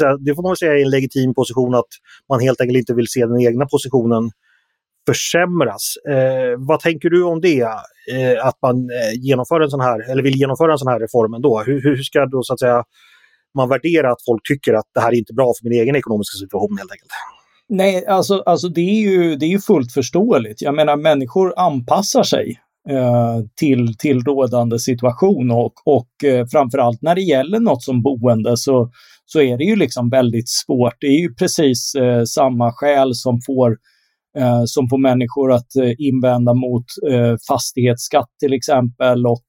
eh, 0.00 0.16
det 0.20 0.34
får 0.34 0.42
man 0.42 0.50
väl 0.50 0.56
säga 0.56 0.72
är 0.72 0.82
en 0.82 0.90
legitim 0.90 1.34
position 1.34 1.74
att 1.74 1.88
man 2.28 2.40
helt 2.40 2.60
enkelt 2.60 2.78
inte 2.78 2.94
vill 2.94 3.08
se 3.08 3.26
den 3.26 3.40
egna 3.40 3.66
positionen 3.66 4.30
försämras. 5.06 5.94
Eh, 6.08 6.58
vad 6.58 6.80
tänker 6.80 7.10
du 7.10 7.24
om 7.24 7.40
det? 7.40 7.60
Eh, 8.12 8.46
att 8.46 8.58
man 8.62 8.76
eh, 8.76 9.20
genomför 9.20 9.60
en 9.60 9.70
sån 9.70 9.80
här, 9.80 10.10
eller 10.10 10.22
vill 10.22 10.36
genomföra 10.36 10.72
en 10.72 10.78
sån 10.78 10.92
här 10.92 11.00
reform 11.00 11.34
ändå? 11.34 11.62
Hur, 11.66 11.82
hur 11.82 11.96
ska 11.96 12.26
då 12.26 12.42
så 12.42 12.52
att 12.52 12.60
säga 12.60 12.84
man 13.54 13.68
värderar 13.68 14.10
att 14.10 14.24
folk 14.26 14.42
tycker 14.48 14.74
att 14.74 14.86
det 14.94 15.00
här 15.00 15.08
är 15.08 15.18
inte 15.18 15.34
bra 15.34 15.52
för 15.58 15.68
min 15.68 15.80
egen 15.80 15.96
ekonomiska 15.96 16.36
situation 16.38 16.78
helt 16.78 16.92
enkelt. 16.92 17.10
Nej, 17.68 18.06
alltså, 18.06 18.42
alltså 18.46 18.68
det, 18.68 18.80
är 18.80 19.00
ju, 19.00 19.36
det 19.36 19.46
är 19.46 19.50
ju 19.50 19.60
fullt 19.60 19.92
förståeligt. 19.92 20.62
Jag 20.62 20.74
menar, 20.74 20.96
människor 20.96 21.54
anpassar 21.56 22.22
sig 22.22 22.60
eh, 22.90 23.40
till, 23.54 23.96
till 23.98 24.20
rådande 24.20 24.78
situation 24.78 25.50
och, 25.50 25.72
och 25.84 26.24
eh, 26.24 26.46
framförallt 26.46 27.02
när 27.02 27.14
det 27.14 27.22
gäller 27.22 27.60
något 27.60 27.82
som 27.82 28.02
boende 28.02 28.56
så, 28.56 28.90
så 29.26 29.40
är 29.40 29.58
det 29.58 29.64
ju 29.64 29.76
liksom 29.76 30.10
väldigt 30.10 30.48
svårt. 30.48 30.94
Det 31.00 31.06
är 31.06 31.20
ju 31.20 31.34
precis 31.34 31.94
eh, 31.94 32.24
samma 32.24 32.72
skäl 32.72 33.14
som 33.14 33.40
får, 33.46 33.76
eh, 34.38 34.62
som 34.66 34.88
får 34.88 34.98
människor 34.98 35.52
att 35.52 35.76
eh, 35.76 35.92
invända 35.98 36.54
mot 36.54 36.84
eh, 37.10 37.36
fastighetsskatt 37.48 38.30
till 38.40 38.52
exempel 38.52 39.26
och, 39.26 39.46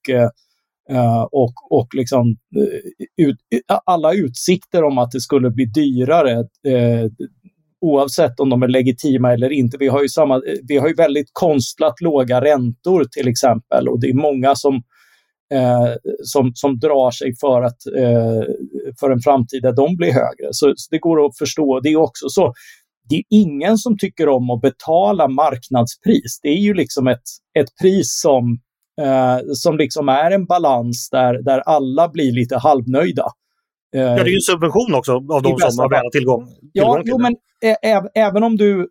Eh, 0.90 1.22
och, 1.22 1.54
och 1.70 1.88
liksom, 1.96 2.38
eh, 2.56 3.26
ut, 3.26 3.38
eh, 3.70 3.80
alla 3.86 4.14
utsikter 4.14 4.84
om 4.84 4.98
att 4.98 5.12
det 5.12 5.22
skulle 5.22 5.50
bli 5.50 5.66
dyrare 5.66 6.44
oavsett 7.82 8.40
om 8.40 8.50
de 8.50 8.64
är 8.64 8.68
legitima 8.68 9.34
eller 9.34 9.50
inte. 9.52 9.78
Vi 9.78 9.88
har 9.88 10.02
ju, 10.02 10.10
samma, 10.10 10.42
vi 10.68 10.78
har 10.78 10.88
ju 10.88 10.94
väldigt 10.94 11.30
konstlat 11.34 12.02
låga 12.02 12.42
räntor 12.42 13.04
till 13.04 13.28
exempel 13.28 13.88
och 13.88 14.00
det 14.00 14.10
är 14.10 14.14
många 14.14 14.56
som 14.56 14.82
eh, 15.54 15.94
som, 16.24 16.52
som 16.56 16.80
drar 16.80 17.12
sig 17.12 17.36
för, 17.42 17.62
att, 17.62 17.86
eh, 17.98 18.54
för 19.00 19.12
en 19.12 19.20
framtid 19.20 19.62
där 19.62 19.72
de 19.74 19.96
blir 19.96 20.12
högre. 20.12 20.48
Så, 20.52 20.74
så, 20.76 20.88
det 20.92 21.00
går 21.00 21.26
att 21.26 21.38
förstå. 21.38 21.80
Det 21.80 21.90
är 21.90 21.96
också 21.96 22.30
så. 22.30 22.54
Det 23.10 23.16
är 23.16 23.24
ingen 23.30 23.78
som 23.78 23.98
tycker 23.98 24.30
om 24.30 24.50
att 24.50 24.62
betala 24.62 25.28
marknadspris. 25.28 26.40
Det 26.42 26.50
är 26.50 26.62
ju 26.62 26.74
liksom 26.74 27.08
ett, 27.08 27.28
ett 27.60 27.70
pris 27.82 28.22
som, 28.22 28.60
eh, 29.02 29.38
som 29.54 29.78
liksom 29.78 30.10
är 30.10 30.32
en 30.32 30.46
balans 30.46 31.10
där, 31.10 31.44
där 31.44 31.60
alla 31.60 32.10
blir 32.10 32.32
lite 32.32 32.58
halvnöjda. 32.58 33.26
Ja, 33.92 34.02
det 34.02 34.22
är 34.22 34.26
ju 34.26 34.36
en 34.36 34.42
subvention 34.42 34.94
också 34.94 35.12
av 35.12 35.42
de 35.44 35.58
som 35.60 35.80
har 35.80 35.90
väl 35.90 36.12
tillgång, 36.12 36.46
tillgång 36.46 36.72
ja, 36.74 37.02
till 37.02 37.10
jo, 37.10 37.18
men 37.18 37.36
även 38.16 38.44
om 38.44 38.58
du, 38.58 38.90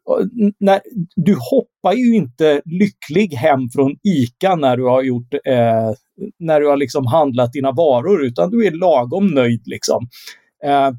när, 0.61 0.81
du 1.17 1.35
hoppar 1.35 1.93
ju 1.93 2.15
inte 2.15 2.63
lycklig 2.65 3.35
hem 3.35 3.69
från 3.75 3.97
ICA 4.03 4.55
när 4.55 4.77
du 4.77 4.85
har 4.85 5.03
gjort, 5.03 5.35
eh, 5.35 5.91
när 6.39 6.61
du 6.61 6.69
har 6.69 6.77
liksom 6.77 7.07
handlat 7.07 7.53
dina 7.53 7.73
varor, 7.73 8.25
utan 8.25 8.51
du 8.51 8.67
är 8.67 8.71
lagom 8.71 9.27
nöjd 9.27 9.63
liksom. 9.67 10.09
Eh, 10.65 10.91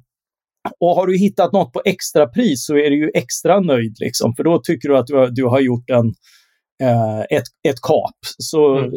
och 0.80 0.96
har 0.96 1.08
du 1.08 1.18
hittat 1.18 1.54
något 1.54 1.74
på 1.74 1.82
extrapris 1.86 2.66
så 2.66 2.78
är 2.78 2.90
du 2.90 2.98
ju 2.98 3.12
extra 3.14 3.60
nöjd 3.60 3.98
liksom, 4.00 4.36
för 4.36 4.44
då 4.44 4.60
tycker 4.60 4.90
du 4.90 4.98
att 4.98 5.08
du 5.08 5.16
har, 5.16 5.28
du 5.28 5.46
har 5.46 5.60
gjort 5.60 5.90
en, 5.90 6.08
eh, 6.08 6.14
ett, 7.30 7.44
ett 7.68 7.82
kap. 7.82 8.16
Så, 8.38 8.78
mm. 8.78 8.92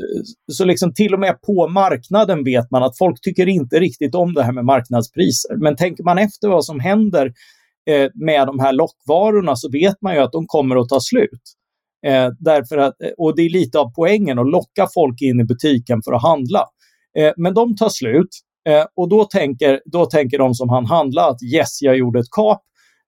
så 0.52 0.64
liksom 0.64 0.94
till 0.94 1.14
och 1.14 1.20
med 1.20 1.42
på 1.42 1.68
marknaden 1.68 2.44
vet 2.44 2.70
man 2.70 2.82
att 2.82 2.98
folk 2.98 3.20
tycker 3.20 3.48
inte 3.48 3.80
riktigt 3.80 4.14
om 4.14 4.34
det 4.34 4.42
här 4.42 4.52
med 4.52 4.64
marknadspriser. 4.64 5.56
Men 5.56 5.76
tänker 5.76 6.04
man 6.04 6.18
efter 6.18 6.48
vad 6.48 6.64
som 6.64 6.80
händer 6.80 7.32
eh, 7.90 8.10
med 8.14 8.46
de 8.46 8.58
här 8.58 8.72
lockvarorna 8.72 9.56
så 9.56 9.70
vet 9.70 10.02
man 10.02 10.14
ju 10.14 10.20
att 10.20 10.32
de 10.32 10.46
kommer 10.46 10.76
att 10.76 10.88
ta 10.88 11.00
slut. 11.00 11.42
Eh, 12.06 12.28
därför 12.38 12.78
att, 12.78 12.94
och 13.18 13.36
det 13.36 13.42
är 13.42 13.50
lite 13.50 13.78
av 13.78 13.92
poängen 13.96 14.38
att 14.38 14.50
locka 14.50 14.88
folk 14.94 15.22
in 15.22 15.40
i 15.40 15.44
butiken 15.44 16.00
för 16.04 16.12
att 16.12 16.22
handla. 16.22 16.64
Eh, 17.18 17.32
men 17.36 17.54
de 17.54 17.76
tar 17.76 17.88
slut 17.88 18.28
eh, 18.68 18.84
och 18.96 19.08
då 19.08 19.24
tänker, 19.24 19.80
då 19.84 20.06
tänker 20.06 20.38
de 20.38 20.54
som 20.54 20.68
han 20.68 20.86
handla 20.86 21.28
att 21.28 21.42
yes, 21.42 21.82
jag 21.82 21.96
gjorde 21.96 22.20
ett 22.20 22.30
kap. 22.30 22.62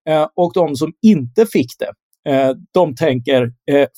Eh, 0.09 0.27
och 0.37 0.53
de 0.55 0.77
som 0.77 0.93
inte 1.03 1.47
fick 1.47 1.71
det, 1.79 1.93
eh, 2.29 2.50
de 2.75 2.95
tänker 2.95 3.53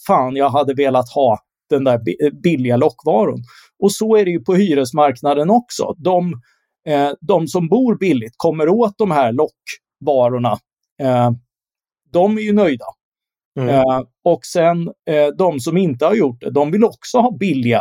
fan, 0.06 0.36
jag 0.36 0.50
hade 0.50 0.74
velat 0.74 1.08
ha 1.08 1.38
den 1.70 1.84
där 1.84 2.00
billiga 2.42 2.76
lockvaron. 2.76 3.42
Och 3.78 3.92
så 3.92 4.16
är 4.16 4.24
det 4.24 4.30
ju 4.30 4.40
på 4.40 4.54
hyresmarknaden 4.54 5.50
också. 5.50 5.94
De, 5.98 6.40
de 7.20 7.48
som 7.48 7.68
bor 7.68 7.98
billigt 7.98 8.34
kommer 8.36 8.68
åt 8.68 8.98
de 8.98 9.10
här 9.10 9.32
lockvarorna 9.32 10.58
eh, 11.02 11.30
de 12.12 12.38
är 12.38 12.42
ju 12.42 12.52
nöjda. 12.52 12.84
Mm. 13.60 13.68
Eh, 13.68 14.00
och 14.24 14.40
sen 14.44 14.88
eh, 14.88 15.26
de 15.38 15.60
som 15.60 15.76
inte 15.76 16.04
har 16.06 16.14
gjort 16.14 16.40
det, 16.40 16.50
de 16.50 16.70
vill 16.70 16.84
också 16.84 17.18
ha 17.18 17.36
billiga 17.36 17.80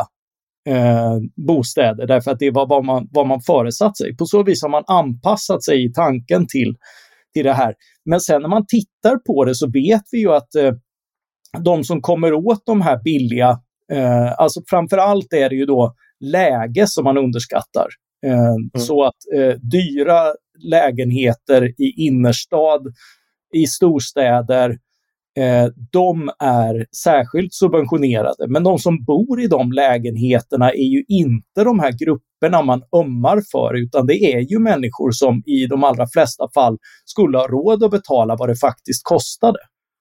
eh, 0.69 1.17
bostäder 1.47 2.07
därför 2.07 2.31
att 2.31 2.39
det 2.39 2.51
var 2.51 2.67
vad 2.67 2.85
man, 2.85 3.07
vad 3.11 3.27
man 3.27 3.41
föresatt 3.41 3.97
sig. 3.97 4.17
På 4.17 4.25
så 4.25 4.43
vis 4.43 4.61
har 4.61 4.69
man 4.69 4.83
anpassat 4.87 5.63
sig 5.63 5.85
i 5.85 5.93
tanken 5.93 6.47
till, 6.47 6.75
till 7.33 7.45
det 7.45 7.53
här. 7.53 7.73
Men 8.05 8.19
sen 8.19 8.41
när 8.41 8.49
man 8.49 8.65
tittar 8.67 9.17
på 9.17 9.45
det 9.45 9.55
så 9.55 9.67
vet 9.67 10.03
vi 10.11 10.19
ju 10.19 10.31
att 10.31 10.55
eh, 10.55 10.71
de 11.63 11.83
som 11.83 12.01
kommer 12.01 12.33
åt 12.33 12.65
de 12.65 12.81
här 12.81 13.03
billiga, 13.03 13.49
eh, 13.91 14.31
alltså 14.37 14.61
framför 14.69 14.97
allt 14.97 15.33
är 15.33 15.49
det 15.49 15.55
ju 15.55 15.65
då 15.65 15.95
läge 16.19 16.87
som 16.87 17.03
man 17.03 17.17
underskattar. 17.17 17.87
Eh, 18.25 18.33
mm. 18.33 18.69
Så 18.77 19.03
att 19.03 19.15
eh, 19.35 19.55
dyra 19.55 20.33
lägenheter 20.63 21.63
i 21.63 21.93
innerstad, 21.97 22.81
i 23.53 23.67
storstäder, 23.67 24.77
eh, 25.37 25.67
de 25.91 26.29
är 26.39 26.85
särskilt 27.03 27.53
subventionerade. 27.53 28.47
Men 28.47 28.63
de 28.63 28.79
som 28.79 29.03
bor 29.03 29.41
i 29.41 29.47
de 29.47 29.71
lägenheterna 29.71 30.71
är 30.71 30.89
ju 30.93 31.03
inte 31.07 31.63
de 31.63 31.79
här 31.79 31.91
grupperna 31.91 32.61
man 32.61 32.83
ömmar 32.95 33.41
för, 33.51 33.77
utan 33.77 34.07
det 34.07 34.33
är 34.33 34.39
ju 34.39 34.59
människor 34.59 35.11
som 35.11 35.43
i 35.45 35.67
de 35.67 35.83
allra 35.83 36.07
flesta 36.07 36.47
fall 36.53 36.77
skulle 37.05 37.37
ha 37.37 37.47
råd 37.47 37.83
att 37.83 37.91
betala 37.91 38.35
vad 38.35 38.49
det 38.49 38.55
faktiskt 38.55 39.03
kostade. 39.03 39.59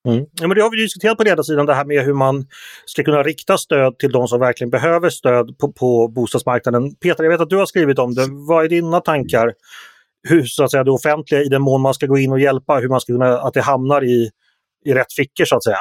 Mm. 0.09 0.25
Ja, 0.41 0.47
men 0.49 0.57
det 0.57 0.63
har 0.63 0.71
vi 0.71 0.77
diskuterat 0.77 1.19
på 1.19 1.25
ledarsidan, 1.25 1.67
det 1.67 1.75
här 1.75 1.85
med 1.85 2.05
hur 2.05 2.15
man 2.15 2.47
ska 2.87 3.03
kunna 3.03 3.23
rikta 3.23 3.59
stöd 3.59 3.99
till 3.99 4.13
de 4.13 4.29
som 4.29 4.41
verkligen 4.41 4.71
behöver 4.71 5.11
stöd 5.11 5.59
på, 5.59 5.73
på 5.73 6.09
bostadsmarknaden. 6.09 6.95
Peter, 6.95 7.25
jag 7.25 7.31
vet 7.31 7.41
att 7.41 7.51
du 7.51 7.57
har 7.57 7.67
skrivit 7.67 7.99
om 7.99 8.15
det. 8.15 8.27
Vad 8.49 8.65
är 8.65 8.69
dina 8.69 9.01
tankar? 9.01 9.53
Hur 10.29 10.45
så 10.45 10.65
att 10.65 10.71
säga, 10.71 10.85
det 10.85 10.91
offentliga, 10.91 11.41
i 11.41 11.49
den 11.49 11.63
mån 11.63 11.81
man 11.81 11.95
ska 11.95 12.07
gå 12.07 12.19
in 12.19 12.33
och 12.33 12.41
hjälpa, 12.41 12.75
hur 12.75 12.89
man 12.89 13.01
ska 13.01 13.13
kunna, 13.13 13.39
att 13.39 13.55
det 13.55 13.61
hamnar 13.61 14.05
i, 14.05 14.31
i 14.85 14.95
rätt 14.95 15.13
fickor 15.13 15.45
så 15.45 15.57
att 15.57 15.65
säga? 15.65 15.79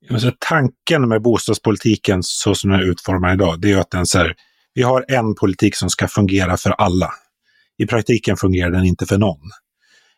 Ja, 0.00 0.18
så 0.18 0.32
tanken 0.38 1.08
med 1.08 1.22
bostadspolitiken 1.22 2.22
så 2.22 2.54
som 2.54 2.70
den 2.70 2.80
är 2.80 2.84
utformad 2.84 3.34
idag, 3.34 3.60
det 3.60 3.72
är 3.72 3.78
att 3.78 3.90
den 3.90 4.06
så 4.06 4.18
här, 4.18 4.34
vi 4.74 4.82
har 4.82 5.04
en 5.08 5.34
politik 5.34 5.76
som 5.76 5.90
ska 5.90 6.08
fungera 6.08 6.56
för 6.56 6.70
alla. 6.70 7.10
I 7.78 7.86
praktiken 7.86 8.36
fungerar 8.36 8.70
den 8.70 8.84
inte 8.84 9.06
för 9.06 9.18
någon. 9.18 9.50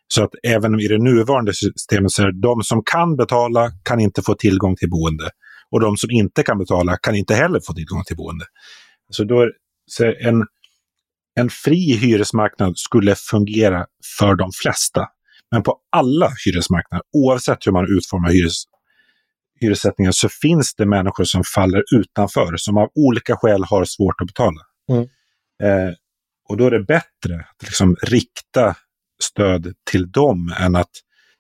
Så 0.08 0.24
att 0.24 0.30
även 0.42 0.80
i 0.80 0.88
det 0.88 0.98
nuvarande 0.98 1.54
systemet 1.54 2.12
så 2.12 2.22
är 2.22 2.26
det 2.26 2.40
de 2.40 2.62
som 2.62 2.82
kan 2.84 3.16
betala 3.16 3.70
kan 3.82 4.00
inte 4.00 4.22
få 4.22 4.34
tillgång 4.34 4.76
till 4.76 4.90
boende. 4.90 5.30
Och 5.70 5.80
de 5.80 5.96
som 5.96 6.10
inte 6.10 6.42
kan 6.42 6.58
betala 6.58 6.96
kan 6.96 7.14
inte 7.14 7.34
heller 7.34 7.60
få 7.66 7.72
tillgång 7.72 8.04
till 8.04 8.16
boende. 8.16 8.44
Så 9.10 9.24
då 9.24 9.40
är, 9.40 9.50
så 9.86 10.04
en, 10.04 10.46
en 11.40 11.50
fri 11.50 11.96
hyresmarknad 11.96 12.78
skulle 12.78 13.14
fungera 13.14 13.86
för 14.18 14.34
de 14.34 14.50
flesta. 14.52 15.06
Men 15.50 15.62
på 15.62 15.78
alla 15.90 16.32
hyresmarknader, 16.46 17.02
oavsett 17.12 17.66
hur 17.66 17.72
man 17.72 17.96
utformar 17.96 18.30
hyres, 18.30 18.62
hyressättningen, 19.60 20.12
så 20.12 20.28
finns 20.28 20.74
det 20.74 20.86
människor 20.86 21.24
som 21.24 21.44
faller 21.44 21.84
utanför, 21.94 22.56
som 22.56 22.76
av 22.76 22.88
olika 22.94 23.36
skäl 23.36 23.64
har 23.64 23.84
svårt 23.84 24.20
att 24.20 24.26
betala. 24.26 24.60
Mm. 24.92 25.02
Eh, 25.62 25.94
och 26.48 26.56
då 26.56 26.66
är 26.66 26.70
det 26.70 26.84
bättre 26.84 27.34
att 27.34 27.62
liksom 27.62 27.96
rikta 28.02 28.76
stöd 29.22 29.74
till 29.90 30.10
dem 30.10 30.54
än 30.58 30.76
att 30.76 30.90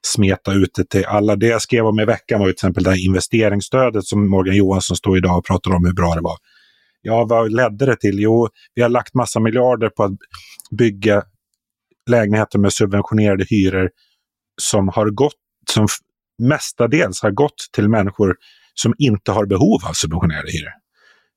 smeta 0.06 0.52
ut 0.52 0.74
det 0.74 0.88
till 0.88 1.04
alla. 1.06 1.36
Det 1.36 1.46
jag 1.46 1.62
skrev 1.62 1.86
om 1.86 2.00
i 2.00 2.04
veckan 2.04 2.40
var 2.40 2.46
till 2.46 2.52
exempel 2.52 2.84
det 2.84 2.90
här 2.90 3.04
investeringsstödet 3.04 4.04
som 4.04 4.30
Morgan 4.30 4.56
Johansson 4.56 4.96
står 4.96 5.16
idag 5.16 5.38
och 5.38 5.46
pratar 5.46 5.70
om 5.70 5.84
hur 5.84 5.92
bra 5.92 6.14
det 6.14 6.20
var. 6.20 6.36
Ja, 7.02 7.24
vad 7.24 7.52
ledde 7.52 7.86
det 7.86 7.96
till? 7.96 8.20
Jo, 8.20 8.48
vi 8.74 8.82
har 8.82 8.88
lagt 8.88 9.14
massa 9.14 9.40
miljarder 9.40 9.88
på 9.88 10.04
att 10.04 10.12
bygga 10.78 11.22
lägenheter 12.10 12.58
med 12.58 12.72
subventionerade 12.72 13.44
hyror 13.48 13.90
som 14.62 14.88
har 14.88 15.10
gått, 15.10 15.34
som 15.70 15.86
mestadels 16.42 17.22
har 17.22 17.30
gått 17.30 17.68
till 17.72 17.88
människor 17.88 18.36
som 18.74 18.94
inte 18.98 19.32
har 19.32 19.46
behov 19.46 19.80
av 19.88 19.92
subventionerade 19.92 20.52
hyror. 20.52 20.72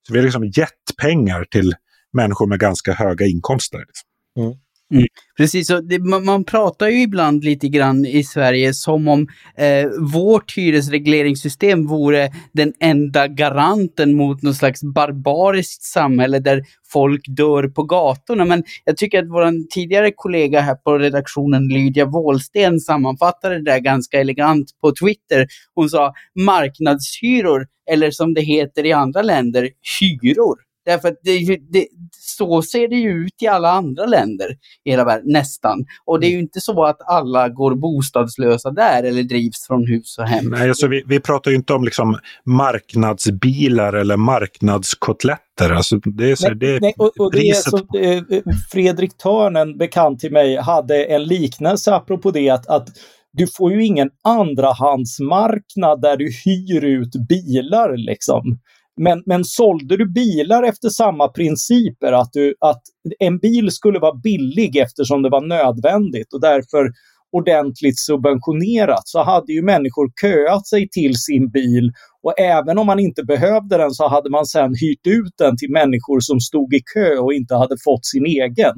Så 0.08 0.14
vi 0.14 0.20
har 0.20 0.24
liksom 0.24 0.46
gett 0.46 0.98
pengar 1.02 1.46
till 1.52 1.74
människor 2.14 2.48
med 2.48 2.60
ganska 2.60 2.94
höga 2.94 3.26
inkomster. 3.26 3.80
Liksom. 3.80 4.10
Mm. 4.40 4.58
Mm. 4.94 5.08
Precis, 5.38 5.68
så 5.68 5.80
det, 5.80 6.00
man, 6.00 6.26
man, 6.26 6.44
pratar 6.44 6.88
ju 6.88 7.02
ibland 7.02 7.44
lite 7.44 7.68
grann 7.68 8.06
i 8.06 8.24
Sverige 8.24 8.74
som 8.74 9.08
om 9.08 9.28
eh, 9.58 9.90
vårt 10.14 10.58
hyresregleringssystem 10.58 11.88
vore 11.88 12.32
den 12.52 12.74
enda 12.80 13.28
garanten 13.28 14.16
mot 14.16 14.42
något 14.42 14.56
slags 14.56 14.84
barbariskt 14.84 15.84
samhälle 15.84 16.40
där 16.40 16.64
folk 16.92 17.22
dör 17.28 17.68
på 17.68 17.84
gatorna. 17.84 18.46
Men 18.46 18.64
jag 18.86 18.98
tycker 18.98 19.20
att 19.20 19.30
vår 19.30 19.70
tidigare 19.70 20.12
kollega 20.16 20.62
här 20.62 20.76
på 20.76 20.98
redaktionen, 20.98 21.68
Lydia 21.68 22.06
Wåhlsten, 22.06 22.80
sammanfattade 22.80 23.56
det 23.56 23.72
där 23.72 23.80
ganska 23.80 24.20
elegant 24.20 24.68
på 24.82 24.92
Twitter. 24.92 25.48
Hon 25.76 25.90
sa 25.90 26.14
marknadshyror, 26.40 27.68
eller 27.92 28.12
som 28.12 28.34
det 28.34 28.42
heter 28.42 28.86
i 28.86 28.92
andra 28.92 29.22
länder, 29.22 29.70
hyror. 30.00 30.73
Därför 30.86 31.08
att 31.08 31.18
det, 31.24 31.58
det, 31.70 31.88
så 32.12 32.62
ser 32.62 32.88
det 32.88 32.96
ju 32.96 33.10
ut 33.10 33.42
i 33.42 33.48
alla 33.48 33.72
andra 33.72 34.06
länder 34.06 34.46
i 34.86 34.92
hela 34.92 35.06
världen, 35.06 35.32
nästan. 35.32 35.86
Och 36.06 36.20
det 36.20 36.28
är 36.28 36.32
ju 36.32 36.40
inte 36.40 36.62
så 36.62 36.84
att 36.84 36.98
alla 37.06 37.50
går 37.50 37.76
bostadslösa 37.76 38.72
där 38.72 39.04
eller 39.04 39.24
drivs 39.24 39.68
från 39.68 39.88
hus 39.88 40.18
och 40.18 40.28
hem. 40.28 40.46
Nej, 40.46 40.70
alltså 40.70 40.88
vi, 40.88 41.04
vi 41.08 41.20
pratar 41.20 41.52
ju 41.52 41.58
inte 41.58 41.74
om 41.74 41.84
liksom 41.84 42.18
marknadsbilar 42.46 43.94
eller 43.94 44.18
marknadskotletter. 44.18 45.70
Alltså 45.72 45.96
det 45.96 46.32
är 46.32 46.36
så, 46.36 46.48
nej, 46.48 46.58
det 46.58 46.76
är 46.76 46.80
nej, 46.80 46.94
och, 46.98 47.12
och 47.20 47.32
det 47.32 47.50
är 47.50 47.54
så, 47.54 47.78
eh, 47.78 48.44
Fredrik 48.72 49.18
Törn, 49.18 49.56
en 49.56 49.78
bekant 49.78 50.20
till 50.20 50.32
mig, 50.32 50.58
hade 50.58 51.06
en 51.06 51.24
liknelse 51.24 51.94
apropå 51.96 52.32
det 52.32 52.50
att, 52.50 52.68
att 52.68 52.90
du 53.34 53.48
får 53.48 53.72
ju 53.72 53.86
ingen 53.86 54.10
andrahandsmarknad 54.24 56.02
där 56.02 56.18
du 56.18 56.32
hyr 56.46 56.84
ut 56.84 57.12
bilar 57.30 57.98
liksom. 57.98 58.60
Men, 59.02 59.24
men 59.26 59.46
sålde 59.46 59.98
du 59.98 60.12
bilar 60.12 60.64
efter 60.64 60.90
samma 60.90 61.28
principer, 61.28 62.12
att, 62.12 62.30
du, 62.34 62.56
att 62.60 62.82
en 63.20 63.38
bil 63.38 63.72
skulle 63.72 64.00
vara 64.00 64.16
billig 64.16 64.76
eftersom 64.76 65.22
det 65.22 65.30
var 65.30 65.42
nödvändigt 65.42 66.34
och 66.34 66.42
därför 66.42 66.92
ordentligt 67.32 68.00
subventionerat, 68.00 69.08
så 69.08 69.24
hade 69.24 69.54
ju 69.54 69.62
människor 69.62 70.12
köat 70.22 70.68
sig 70.68 70.90
till 70.90 71.16
sin 71.16 71.50
bil 71.50 71.92
och 72.24 72.40
även 72.40 72.78
om 72.78 72.88
man 72.88 73.00
inte 73.00 73.24
behövde 73.24 73.78
den 73.78 73.92
så 73.92 74.08
hade 74.08 74.30
man 74.30 74.46
sen 74.46 74.76
hyrt 74.82 75.08
ut 75.08 75.34
den 75.38 75.58
till 75.58 75.72
människor 75.72 76.20
som 76.20 76.40
stod 76.40 76.74
i 76.74 76.82
kö 76.94 77.18
och 77.18 77.34
inte 77.34 77.56
hade 77.56 77.76
fått 77.84 78.06
sin 78.06 78.26
egen. 78.26 78.76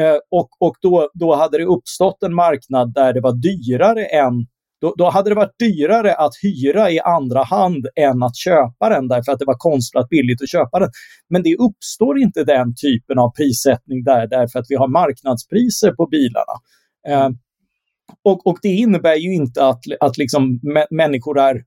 Eh, 0.00 0.16
och 0.30 0.48
och 0.60 0.76
då, 0.82 1.10
då 1.14 1.34
hade 1.34 1.58
det 1.58 1.64
uppstått 1.64 2.22
en 2.22 2.34
marknad 2.34 2.94
där 2.94 3.12
det 3.12 3.20
var 3.20 3.32
dyrare 3.32 4.04
än 4.04 4.46
då, 4.80 4.94
då, 4.98 5.10
hade 5.10 5.30
det 5.30 5.34
varit 5.34 5.58
dyrare 5.58 6.14
att 6.14 6.32
hyra 6.42 6.90
i 6.90 7.00
andra 7.00 7.42
hand 7.42 7.86
än 7.96 8.22
att 8.22 8.36
köpa 8.36 8.88
den 8.88 9.08
därför 9.08 9.32
att 9.32 9.38
det 9.38 9.44
var 9.44 9.58
konstlat 9.58 10.08
billigt 10.08 10.42
att 10.42 10.50
köpa 10.50 10.78
den. 10.78 10.90
Men 11.30 11.42
det 11.42 11.56
uppstår 11.56 12.18
inte 12.18 12.44
den 12.44 12.74
typen 12.74 13.18
av 13.18 13.30
prissättning 13.30 14.04
där 14.04 14.26
därför 14.26 14.58
att 14.58 14.66
vi 14.68 14.74
har 14.74 14.88
marknadspriser 14.88 15.92
på 15.92 16.06
bilarna. 16.06 16.56
Eh, 17.08 17.30
och, 18.24 18.46
och, 18.46 18.58
det 18.62 18.68
innebär 18.68 19.16
ju 19.16 19.34
inte 19.34 19.66
att, 19.66 19.80
att 20.00 20.18
liksom 20.18 20.60
människor 20.90 21.38
är, 21.38 21.62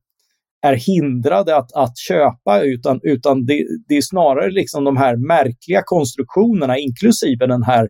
är 0.62 0.75
hindrade 0.75 1.55
att, 1.55 1.74
att 1.74 1.98
köpa 1.98 2.62
utan, 2.62 3.00
utan 3.03 3.46
det, 3.46 3.65
det 3.88 3.98
är 3.98 4.01
snarare 4.01 4.51
liksom 4.51 4.84
de 4.84 4.98
här 4.98 5.15
märkliga 5.15 5.82
konstruktionerna 5.86 6.77
inklusive 6.77 7.48
den 7.48 7.63
här 7.63 7.89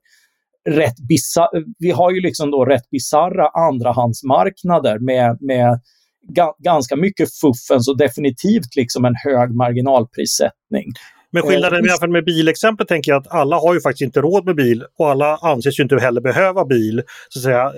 rätt 0.69 0.97
bizarra, 1.07 1.49
vi 1.79 1.91
har 1.91 2.11
ju 2.11 2.21
liksom 2.21 2.51
då 2.51 2.65
rätt 2.65 2.89
bisarra 2.89 3.47
andrahandsmarknader 3.47 4.99
med, 4.99 5.37
med 5.41 5.79
ga, 6.27 6.55
ganska 6.59 6.95
mycket 6.95 7.29
fuffens 7.33 7.87
och 7.87 7.97
definitivt 7.97 8.75
liksom 8.75 9.05
en 9.05 9.15
hög 9.15 9.55
marginalprissättning. 9.55 10.85
Men 11.31 11.43
skillnaden 11.43 11.85
eh, 11.85 11.89
jämfört 11.89 12.09
med 12.09 12.25
bilexempel 12.25 12.87
tänker 12.87 13.11
jag 13.11 13.21
att 13.21 13.31
alla 13.31 13.55
har 13.55 13.73
ju 13.73 13.81
faktiskt 13.81 14.01
inte 14.01 14.21
råd 14.21 14.45
med 14.45 14.55
bil 14.55 14.85
och 14.97 15.09
alla 15.09 15.37
anses 15.37 15.79
ju 15.79 15.83
inte 15.83 15.99
heller 15.99 16.21
behöva 16.21 16.65
bil. 16.65 17.03
Så 17.29 17.39
att 17.39 17.43
säga, 17.43 17.73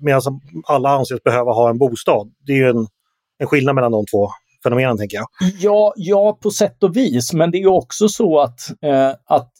medan 0.00 0.20
alla 0.66 0.88
anses 0.88 1.22
behöva 1.22 1.52
ha 1.52 1.70
en 1.70 1.78
bostad. 1.78 2.30
Det 2.46 2.52
är 2.52 2.56
ju 2.56 2.68
en, 2.68 2.86
en 3.38 3.46
skillnad 3.46 3.74
mellan 3.74 3.92
de 3.92 4.06
två 4.06 4.28
fenomenen 4.62 4.98
tänker 4.98 5.16
jag. 5.16 5.26
Ja, 5.60 5.92
ja, 5.96 6.38
på 6.42 6.50
sätt 6.50 6.82
och 6.82 6.96
vis. 6.96 7.32
Men 7.32 7.50
det 7.50 7.58
är 7.58 7.66
också 7.66 8.08
så 8.08 8.40
att, 8.40 8.60
eh, 8.82 9.10
att 9.24 9.52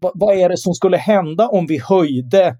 vad 0.00 0.36
är 0.36 0.48
det 0.48 0.56
som 0.56 0.74
skulle 0.74 0.96
hända 0.96 1.48
om 1.48 1.66
vi 1.66 1.78
höjde 1.78 2.56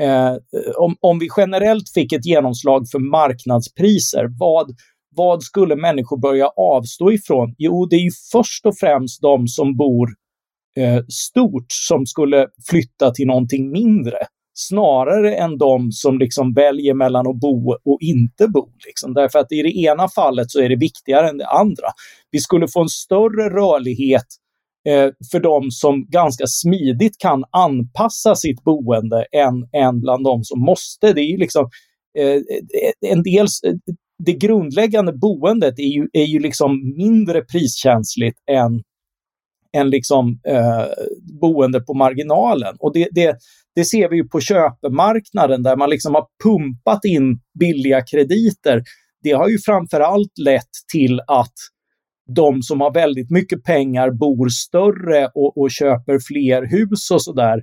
eh, 0.00 0.34
om, 0.76 0.96
om 1.00 1.18
vi 1.18 1.28
generellt 1.36 1.90
fick 1.94 2.12
ett 2.12 2.26
genomslag 2.26 2.88
för 2.90 2.98
marknadspriser, 2.98 4.26
vad, 4.38 4.70
vad 5.16 5.42
skulle 5.42 5.76
människor 5.76 6.20
börja 6.20 6.48
avstå 6.48 7.12
ifrån? 7.12 7.54
Jo, 7.58 7.86
det 7.86 7.96
är 7.96 8.00
ju 8.00 8.10
först 8.32 8.66
och 8.66 8.78
främst 8.78 9.22
de 9.22 9.48
som 9.48 9.76
bor 9.76 10.08
eh, 10.76 11.02
stort 11.08 11.66
som 11.68 12.06
skulle 12.06 12.46
flytta 12.70 13.10
till 13.10 13.26
någonting 13.26 13.70
mindre. 13.70 14.18
Snarare 14.58 15.34
än 15.34 15.58
de 15.58 15.92
som 15.92 16.18
liksom 16.18 16.54
väljer 16.54 16.94
mellan 16.94 17.26
att 17.26 17.40
bo 17.40 17.72
och 17.72 17.98
inte 18.00 18.48
bo. 18.48 18.68
Liksom. 18.86 19.14
Därför 19.14 19.38
att 19.38 19.52
i 19.52 19.62
det 19.62 19.76
ena 19.76 20.08
fallet 20.08 20.50
så 20.50 20.60
är 20.60 20.68
det 20.68 20.76
viktigare 20.76 21.28
än 21.28 21.38
det 21.38 21.46
andra. 21.46 21.86
Vi 22.30 22.38
skulle 22.38 22.68
få 22.68 22.80
en 22.82 22.88
större 22.88 23.50
rörlighet 23.50 24.26
eh, 24.86 25.10
för 25.32 25.40
de 25.40 25.70
som 25.70 26.06
ganska 26.08 26.44
smidigt 26.46 27.18
kan 27.18 27.44
anpassa 27.50 28.34
sitt 28.34 28.64
boende 28.64 29.26
än, 29.32 29.82
än 29.82 30.00
bland 30.00 30.24
de 30.24 30.44
som 30.44 30.60
måste. 30.60 31.12
Det 31.12 31.20
är 31.20 31.30
ju 31.30 31.36
liksom 31.36 31.70
eh, 32.18 32.40
en 33.10 33.22
del, 33.22 33.46
det 34.24 34.32
grundläggande 34.32 35.12
boendet 35.12 35.78
är 35.78 35.94
ju, 35.94 36.08
är 36.12 36.24
ju 36.24 36.38
liksom 36.38 36.94
mindre 36.96 37.40
priskänsligt 37.40 38.38
än, 38.50 38.82
än 39.76 39.90
liksom, 39.90 40.40
eh, 40.48 40.86
boende 41.40 41.80
på 41.80 41.94
marginalen. 41.94 42.76
Och 42.78 42.92
det, 42.94 43.08
det, 43.10 43.36
det 43.74 43.84
ser 43.84 44.08
vi 44.08 44.16
ju 44.16 44.28
på 44.28 44.40
köpemarknaden 44.40 45.62
där 45.62 45.76
man 45.76 45.90
liksom 45.90 46.14
har 46.14 46.26
pumpat 46.44 47.04
in 47.04 47.40
billiga 47.58 48.02
krediter. 48.02 48.82
Det 49.22 49.32
har 49.32 49.48
ju 49.48 49.58
framförallt 49.58 50.38
lett 50.38 50.70
till 50.92 51.20
att 51.26 51.54
de 52.34 52.62
som 52.62 52.80
har 52.80 52.94
väldigt 52.94 53.30
mycket 53.30 53.64
pengar 53.64 54.10
bor 54.10 54.48
större 54.48 55.26
och, 55.34 55.58
och 55.58 55.70
köper 55.70 56.18
fler 56.18 56.66
hus 56.66 57.10
och 57.10 57.22
sådär. 57.22 57.62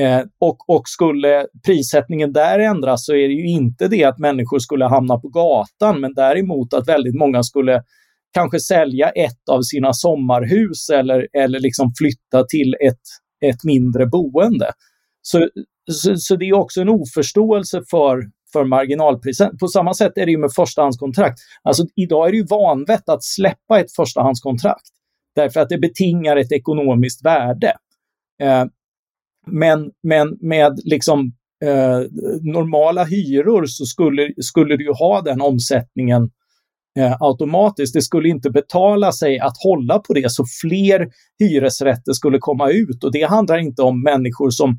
Eh, 0.00 0.20
och, 0.40 0.70
och 0.70 0.82
skulle 0.88 1.46
prissättningen 1.66 2.32
där 2.32 2.58
ändras 2.58 3.06
så 3.06 3.12
är 3.12 3.28
det 3.28 3.34
ju 3.34 3.48
inte 3.48 3.88
det 3.88 4.04
att 4.04 4.18
människor 4.18 4.58
skulle 4.58 4.84
hamna 4.84 5.18
på 5.18 5.28
gatan, 5.28 6.00
men 6.00 6.14
däremot 6.14 6.74
att 6.74 6.88
väldigt 6.88 7.14
många 7.14 7.42
skulle 7.42 7.82
kanske 8.34 8.60
sälja 8.60 9.08
ett 9.08 9.48
av 9.50 9.62
sina 9.62 9.92
sommarhus 9.92 10.90
eller, 10.90 11.28
eller 11.32 11.60
liksom 11.60 11.92
flytta 11.98 12.44
till 12.44 12.74
ett, 12.74 13.02
ett 13.50 13.64
mindre 13.64 14.06
boende. 14.06 14.72
Så, 15.22 15.48
så, 15.92 16.16
så 16.16 16.36
det 16.36 16.44
är 16.44 16.54
också 16.54 16.80
en 16.80 16.88
oförståelse 16.88 17.82
för, 17.90 18.22
för 18.52 18.64
marginalprisen. 18.64 19.58
På 19.58 19.68
samma 19.68 19.94
sätt 19.94 20.12
är 20.16 20.26
det 20.26 20.32
ju 20.32 20.38
med 20.38 20.52
förstahandskontrakt. 20.52 21.38
Alltså 21.62 21.84
idag 21.96 22.28
är 22.28 22.30
det 22.30 22.36
ju 22.36 22.46
vanvett 22.46 23.08
att 23.08 23.24
släppa 23.24 23.80
ett 23.80 23.92
förstahandskontrakt 23.92 24.90
därför 25.34 25.60
att 25.60 25.68
det 25.68 25.78
betingar 25.78 26.36
ett 26.36 26.52
ekonomiskt 26.52 27.24
värde. 27.24 27.74
Eh, 28.42 28.64
men, 29.46 29.90
men 30.02 30.38
med 30.40 30.80
liksom 30.84 31.32
eh, 31.64 32.00
normala 32.42 33.04
hyror 33.04 33.66
så 33.66 33.84
skulle, 33.84 34.32
skulle 34.42 34.76
du 34.76 34.92
ha 34.92 35.20
den 35.20 35.40
omsättningen 35.40 36.30
eh, 36.98 37.16
automatiskt. 37.20 37.94
Det 37.94 38.02
skulle 38.02 38.28
inte 38.28 38.50
betala 38.50 39.12
sig 39.12 39.38
att 39.38 39.62
hålla 39.64 39.98
på 39.98 40.14
det, 40.14 40.32
så 40.32 40.44
fler 40.62 41.08
hyresrätter 41.38 42.12
skulle 42.12 42.38
komma 42.38 42.70
ut. 42.70 43.04
Och 43.04 43.12
det 43.12 43.22
handlar 43.22 43.58
inte 43.58 43.82
om 43.82 44.02
människor 44.02 44.50
som, 44.50 44.78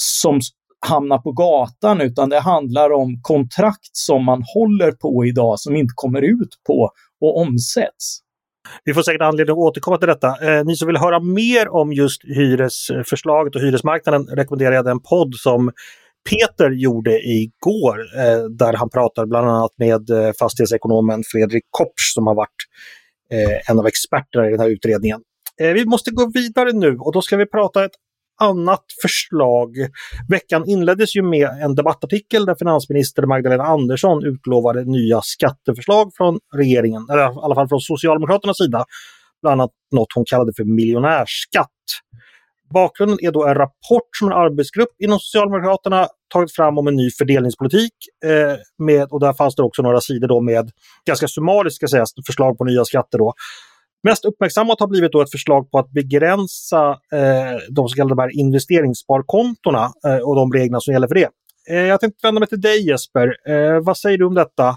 som 0.00 0.40
hamna 0.86 1.18
på 1.18 1.32
gatan, 1.32 2.00
utan 2.00 2.28
det 2.28 2.40
handlar 2.40 2.92
om 2.92 3.20
kontrakt 3.22 3.96
som 3.96 4.24
man 4.24 4.42
håller 4.54 4.92
på 4.92 5.24
idag 5.24 5.60
som 5.60 5.76
inte 5.76 5.92
kommer 5.94 6.22
ut 6.22 6.50
på 6.66 6.90
och 7.20 7.40
omsätts. 7.40 8.20
Vi 8.84 8.94
får 8.94 9.02
säkert 9.02 9.22
anledning 9.22 9.52
att 9.52 9.58
återkomma 9.58 9.98
till 9.98 10.08
detta. 10.08 10.28
Eh, 10.28 10.64
ni 10.64 10.76
som 10.76 10.86
vill 10.86 10.96
höra 10.96 11.20
mer 11.20 11.68
om 11.68 11.92
just 11.92 12.24
hyresförslaget 12.24 13.54
och 13.54 13.60
hyresmarknaden 13.60 14.26
rekommenderar 14.26 14.74
jag 14.74 14.84
den 14.84 15.00
podd 15.00 15.34
som 15.34 15.70
Peter 16.30 16.70
gjorde 16.70 17.20
igår 17.20 17.98
eh, 18.18 18.44
där 18.44 18.72
han 18.72 18.90
pratar 18.90 19.26
bland 19.26 19.48
annat 19.48 19.72
med 19.76 20.10
eh, 20.10 20.32
fastighetsekonomen 20.38 21.22
Fredrik 21.32 21.64
Kopsch 21.70 22.14
som 22.14 22.26
har 22.26 22.34
varit 22.34 22.60
eh, 23.30 23.70
en 23.70 23.78
av 23.78 23.86
experterna 23.86 24.46
i 24.46 24.50
den 24.50 24.60
här 24.60 24.68
utredningen. 24.68 25.20
Eh, 25.60 25.72
vi 25.72 25.84
måste 25.84 26.10
gå 26.10 26.30
vidare 26.34 26.72
nu 26.72 26.96
och 26.98 27.12
då 27.12 27.22
ska 27.22 27.36
vi 27.36 27.46
prata 27.46 27.84
ett 27.84 27.92
annat 28.40 28.84
förslag. 29.02 29.70
Veckan 30.28 30.68
inleddes 30.68 31.16
ju 31.16 31.22
med 31.22 31.48
en 31.48 31.74
debattartikel 31.74 32.46
där 32.46 32.54
finansminister 32.54 33.26
Magdalena 33.26 33.64
Andersson 33.64 34.24
utlovade 34.24 34.84
nya 34.84 35.20
skatteförslag 35.22 36.12
från 36.16 36.38
regeringen, 36.56 37.06
eller 37.10 37.22
i 37.22 37.38
alla 37.42 37.54
fall 37.54 37.68
från 37.68 37.80
Socialdemokraternas 37.80 38.56
sida. 38.56 38.84
Bland 39.42 39.60
annat 39.60 39.70
något 39.92 40.08
hon 40.14 40.24
kallade 40.24 40.52
för 40.56 40.64
miljonärskatt. 40.64 41.70
Bakgrunden 42.74 43.18
är 43.20 43.32
då 43.32 43.46
en 43.46 43.54
rapport 43.54 44.08
som 44.18 44.28
en 44.28 44.34
arbetsgrupp 44.34 44.88
inom 44.98 45.18
Socialdemokraterna 45.18 46.08
tagit 46.32 46.54
fram 46.54 46.78
om 46.78 46.86
en 46.86 46.96
ny 46.96 47.10
fördelningspolitik. 47.10 47.92
Eh, 48.24 48.56
med, 48.78 49.08
och 49.10 49.20
där 49.20 49.32
fanns 49.32 49.54
det 49.54 49.62
också 49.62 49.82
några 49.82 50.00
sidor 50.00 50.28
då 50.28 50.40
med 50.40 50.70
ganska 51.06 51.28
summariska 51.28 51.88
sägas, 51.88 52.10
förslag 52.26 52.58
på 52.58 52.64
nya 52.64 52.84
skatter. 52.84 53.18
Då. 53.18 53.34
Mest 54.08 54.24
uppmärksammat 54.24 54.80
har 54.80 54.86
blivit 54.86 55.12
då 55.12 55.22
ett 55.22 55.30
förslag 55.30 55.70
på 55.70 55.78
att 55.78 55.90
begränsa 55.90 56.90
eh, 56.90 57.58
de 57.70 57.88
så 57.88 57.96
kallade 57.96 58.32
investeringssparkontona 58.32 59.92
eh, 60.06 60.18
och 60.18 60.36
de 60.36 60.52
reglerna 60.52 60.80
som 60.80 60.92
gäller 60.92 61.08
för 61.08 61.14
det. 61.14 61.28
Eh, 61.70 61.76
jag 61.76 62.00
tänkte 62.00 62.26
vända 62.26 62.38
mig 62.38 62.48
till 62.48 62.60
dig 62.60 62.88
Jesper. 62.88 63.36
Eh, 63.48 63.80
vad 63.82 63.98
säger 63.98 64.18
du 64.18 64.24
om 64.24 64.34
detta? 64.34 64.76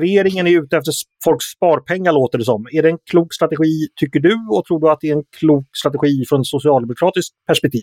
Regeringen 0.00 0.46
är 0.46 0.50
ute 0.62 0.76
efter 0.76 0.92
folks 1.24 1.44
sparpengar 1.44 2.12
låter 2.12 2.38
det 2.38 2.44
som. 2.44 2.66
Är 2.72 2.82
det 2.82 2.88
en 2.88 2.98
klok 3.10 3.34
strategi 3.34 3.88
tycker 4.00 4.20
du 4.20 4.36
och 4.50 4.64
tror 4.64 4.80
du 4.80 4.90
att 4.90 5.00
det 5.00 5.08
är 5.08 5.16
en 5.16 5.24
klok 5.38 5.66
strategi 5.76 6.24
från 6.28 6.40
ett 6.40 6.46
socialdemokratiskt 6.46 7.34
perspektiv? 7.46 7.82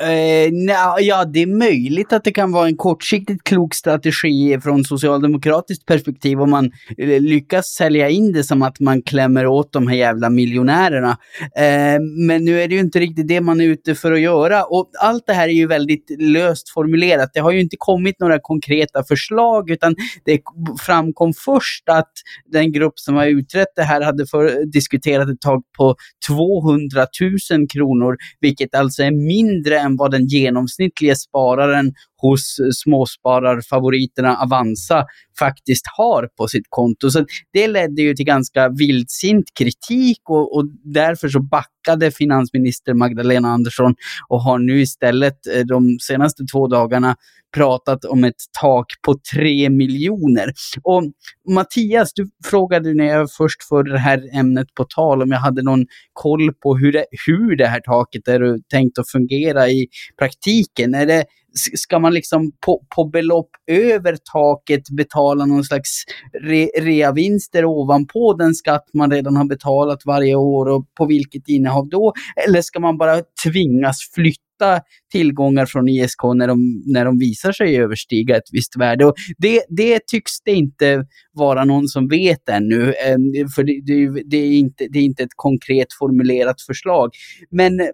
Eh, 0.00 0.52
na, 0.52 1.00
ja, 1.00 1.24
det 1.24 1.42
är 1.42 1.46
möjligt 1.46 2.12
att 2.12 2.24
det 2.24 2.32
kan 2.32 2.52
vara 2.52 2.66
en 2.66 2.76
kortsiktigt 2.76 3.44
klok 3.44 3.74
strategi 3.74 4.60
från 4.60 4.84
socialdemokratiskt 4.84 5.86
perspektiv 5.86 6.40
om 6.40 6.50
man 6.50 6.72
eh, 6.98 7.20
lyckas 7.20 7.66
sälja 7.66 8.08
in 8.08 8.32
det 8.32 8.44
som 8.44 8.62
att 8.62 8.80
man 8.80 9.02
klämmer 9.02 9.46
åt 9.46 9.72
de 9.72 9.86
här 9.86 9.96
jävla 9.96 10.30
miljonärerna. 10.30 11.16
Eh, 11.56 12.00
men 12.26 12.44
nu 12.44 12.62
är 12.62 12.68
det 12.68 12.74
ju 12.74 12.80
inte 12.80 12.98
riktigt 13.00 13.28
det 13.28 13.40
man 13.40 13.60
är 13.60 13.64
ute 13.64 13.94
för 13.94 14.12
att 14.12 14.20
göra 14.20 14.64
och 14.64 14.90
allt 15.00 15.26
det 15.26 15.32
här 15.32 15.48
är 15.48 15.52
ju 15.52 15.66
väldigt 15.66 16.16
löst 16.18 16.70
formulerat. 16.70 17.30
Det 17.34 17.40
har 17.40 17.52
ju 17.52 17.60
inte 17.60 17.76
kommit 17.78 18.20
några 18.20 18.38
konkreta 18.38 19.04
förslag 19.04 19.70
utan 19.70 19.94
det 20.24 20.40
framkom 20.80 21.32
först 21.44 21.88
att 21.88 22.12
den 22.52 22.72
grupp 22.72 22.98
som 22.98 23.14
har 23.14 23.26
utrett 23.26 23.72
det 23.76 23.82
här 23.82 24.00
hade 24.00 24.26
för, 24.26 24.64
diskuterat 24.72 25.28
ett 25.28 25.40
tag 25.40 25.62
på 25.78 25.94
200 26.28 27.06
000 27.50 27.68
kronor, 27.68 28.16
vilket 28.40 28.74
alltså 28.74 29.02
är 29.02 29.10
mindre 29.10 29.81
än 29.82 29.96
vad 29.96 30.10
den 30.10 30.26
genomsnittliga 30.26 31.14
spararen 31.14 31.94
hos 32.22 32.56
småspararfavoriterna 32.82 34.36
Avanza 34.36 35.04
faktiskt 35.38 35.84
har 35.96 36.28
på 36.38 36.48
sitt 36.48 36.66
konto. 36.68 37.10
Så 37.10 37.24
det 37.52 37.66
ledde 37.68 38.02
ju 38.02 38.14
till 38.14 38.26
ganska 38.26 38.68
vildsint 38.68 39.44
kritik 39.58 40.20
och, 40.28 40.56
och 40.56 40.64
därför 40.84 41.28
så 41.28 41.40
backade 41.40 42.10
finansminister 42.10 42.94
Magdalena 42.94 43.48
Andersson 43.48 43.94
och 44.28 44.42
har 44.42 44.58
nu 44.58 44.80
istället 44.80 45.46
eh, 45.46 45.60
de 45.60 45.98
senaste 46.00 46.44
två 46.52 46.68
dagarna 46.68 47.16
pratat 47.54 48.04
om 48.04 48.24
ett 48.24 48.42
tak 48.60 48.86
på 49.06 49.14
3 49.34 49.70
miljoner. 49.70 50.52
Och 50.82 51.02
Mattias, 51.50 52.12
du 52.14 52.30
frågade 52.44 52.94
när 52.94 53.04
jag 53.04 53.32
först 53.32 53.62
förde 53.68 53.92
det 53.92 53.98
här 53.98 54.38
ämnet 54.38 54.74
på 54.74 54.84
tal 54.84 55.22
om 55.22 55.30
jag 55.30 55.38
hade 55.38 55.62
någon 55.62 55.86
koll 56.12 56.54
på 56.54 56.76
hur 56.76 56.92
det, 56.92 57.04
hur 57.26 57.56
det 57.56 57.66
här 57.66 57.80
taket 57.80 58.28
är 58.28 58.58
tänkt 58.70 58.98
att 58.98 59.10
fungera 59.10 59.68
i 59.68 59.86
praktiken. 60.18 60.94
Är 60.94 61.06
det, 61.06 61.24
ska 61.54 61.98
man 61.98 62.14
liksom 62.14 62.52
på, 62.66 62.84
på 62.96 63.04
belopp 63.04 63.50
över 63.66 64.16
taket 64.32 64.90
betala 64.90 65.46
någon 65.46 65.64
slags 65.64 66.04
re, 66.42 66.68
reavinster 66.78 67.64
ovanpå 67.64 68.34
den 68.34 68.54
skatt 68.54 68.84
man 68.94 69.10
redan 69.10 69.36
har 69.36 69.44
betalat 69.44 70.02
varje 70.06 70.34
år 70.34 70.66
och 70.68 70.86
på 70.98 71.06
vilket 71.06 71.48
innehav 71.48 71.88
då? 71.88 72.12
Eller 72.48 72.62
ska 72.62 72.80
man 72.80 72.98
bara 72.98 73.22
tvingas 73.44 74.10
flytta 74.14 74.80
tillgångar 75.12 75.66
från 75.66 75.88
ISK 75.88 76.22
när 76.34 76.48
de, 76.48 76.82
när 76.86 77.04
de 77.04 77.18
visar 77.18 77.52
sig 77.52 77.76
överstiga 77.76 78.36
ett 78.36 78.48
visst 78.52 78.76
värde. 78.76 79.06
Och 79.06 79.14
det, 79.38 79.64
det 79.68 80.06
tycks 80.06 80.32
det 80.44 80.52
inte 80.52 81.06
vara 81.32 81.64
någon 81.64 81.88
som 81.88 82.08
vet 82.08 82.48
ännu, 82.48 82.94
ehm, 82.94 83.48
för 83.54 83.64
det, 83.64 83.80
det, 83.86 84.22
det, 84.26 84.36
är 84.36 84.58
inte, 84.58 84.86
det 84.90 84.98
är 84.98 85.02
inte 85.02 85.22
ett 85.22 85.36
konkret 85.36 85.88
formulerat 85.98 86.62
förslag. 86.62 87.10
Men 87.50 87.80
eh, 87.80 87.86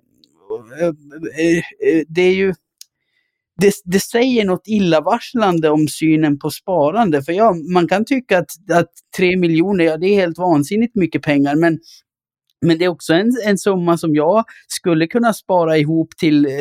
eh, 1.38 1.59
eh, 1.59 2.03
det 2.09 2.23
är 2.23 2.35
ju 2.35 2.55
det, 3.59 3.75
det 3.85 4.01
säger 4.01 4.44
något 4.44 4.68
illavarslande 4.68 5.71
om 5.71 5.88
synen 5.88 6.38
på 6.38 6.51
sparande. 6.51 7.23
För 7.23 7.33
ja, 7.33 7.55
man 7.73 7.88
kan 7.88 8.05
tycka 8.05 8.38
att, 8.38 8.51
att 8.73 8.90
3 9.16 9.37
miljoner, 9.37 9.85
ja 9.85 9.97
det 9.97 10.07
är 10.07 10.14
helt 10.14 10.38
vansinnigt 10.38 10.94
mycket 10.94 11.23
pengar, 11.23 11.57
men 11.57 11.79
men 12.61 12.79
det 12.79 12.85
är 12.85 12.88
också 12.88 13.12
en, 13.12 13.33
en 13.47 13.59
summa 13.59 13.99
som 13.99 14.14
jag 14.14 14.44
skulle 14.68 15.07
kunna 15.07 15.33
spara 15.33 15.79
ihop 15.79 16.09
till, 16.16 16.47
eh, 16.47 16.53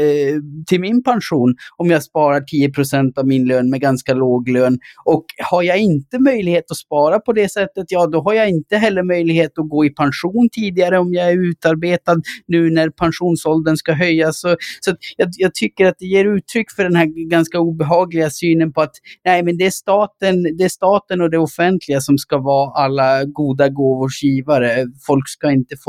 till 0.67 0.81
min 0.81 1.03
pension 1.03 1.55
om 1.77 1.89
jag 1.89 2.03
sparar 2.03 2.41
10% 2.41 3.17
av 3.19 3.27
min 3.27 3.47
lön 3.47 3.69
med 3.69 3.81
ganska 3.81 4.13
låg 4.13 4.49
lön. 4.49 4.79
Och 5.05 5.25
har 5.49 5.63
jag 5.63 5.77
inte 5.77 6.19
möjlighet 6.19 6.71
att 6.71 6.77
spara 6.77 7.19
på 7.19 7.33
det 7.33 7.51
sättet, 7.51 7.85
ja 7.87 8.07
då 8.07 8.21
har 8.21 8.33
jag 8.33 8.49
inte 8.49 8.77
heller 8.77 9.03
möjlighet 9.03 9.51
att 9.59 9.69
gå 9.69 9.85
i 9.85 9.89
pension 9.89 10.49
tidigare 10.51 10.99
om 10.99 11.13
jag 11.13 11.31
är 11.31 11.49
utarbetad 11.49 12.21
nu 12.47 12.69
när 12.69 12.89
pensionsåldern 12.89 13.77
ska 13.77 13.93
höjas. 13.93 14.41
Så, 14.41 14.55
så 14.79 14.95
jag, 15.17 15.29
jag 15.37 15.53
tycker 15.53 15.85
att 15.85 15.95
det 15.99 16.05
ger 16.05 16.25
uttryck 16.25 16.71
för 16.71 16.83
den 16.83 16.95
här 16.95 17.29
ganska 17.29 17.59
obehagliga 17.59 18.29
synen 18.29 18.73
på 18.73 18.81
att 18.81 18.93
nej, 19.25 19.43
men 19.43 19.57
det 19.57 19.65
är 19.65 19.71
staten, 19.71 20.43
det 20.57 20.63
är 20.63 20.69
staten 20.69 21.21
och 21.21 21.29
det 21.29 21.37
offentliga 21.37 22.01
som 22.01 22.17
ska 22.17 22.37
vara 22.37 22.71
alla 22.71 23.25
goda 23.25 23.69
gåvors 23.69 24.23
givare. 24.23 24.85
Folk 25.07 25.29
ska 25.29 25.51
inte 25.51 25.75
få 25.77 25.86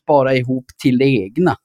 spara 0.00 0.34
ihop 0.34 0.64
till 0.82 0.98
det 0.98 1.04
egna. 1.04 1.56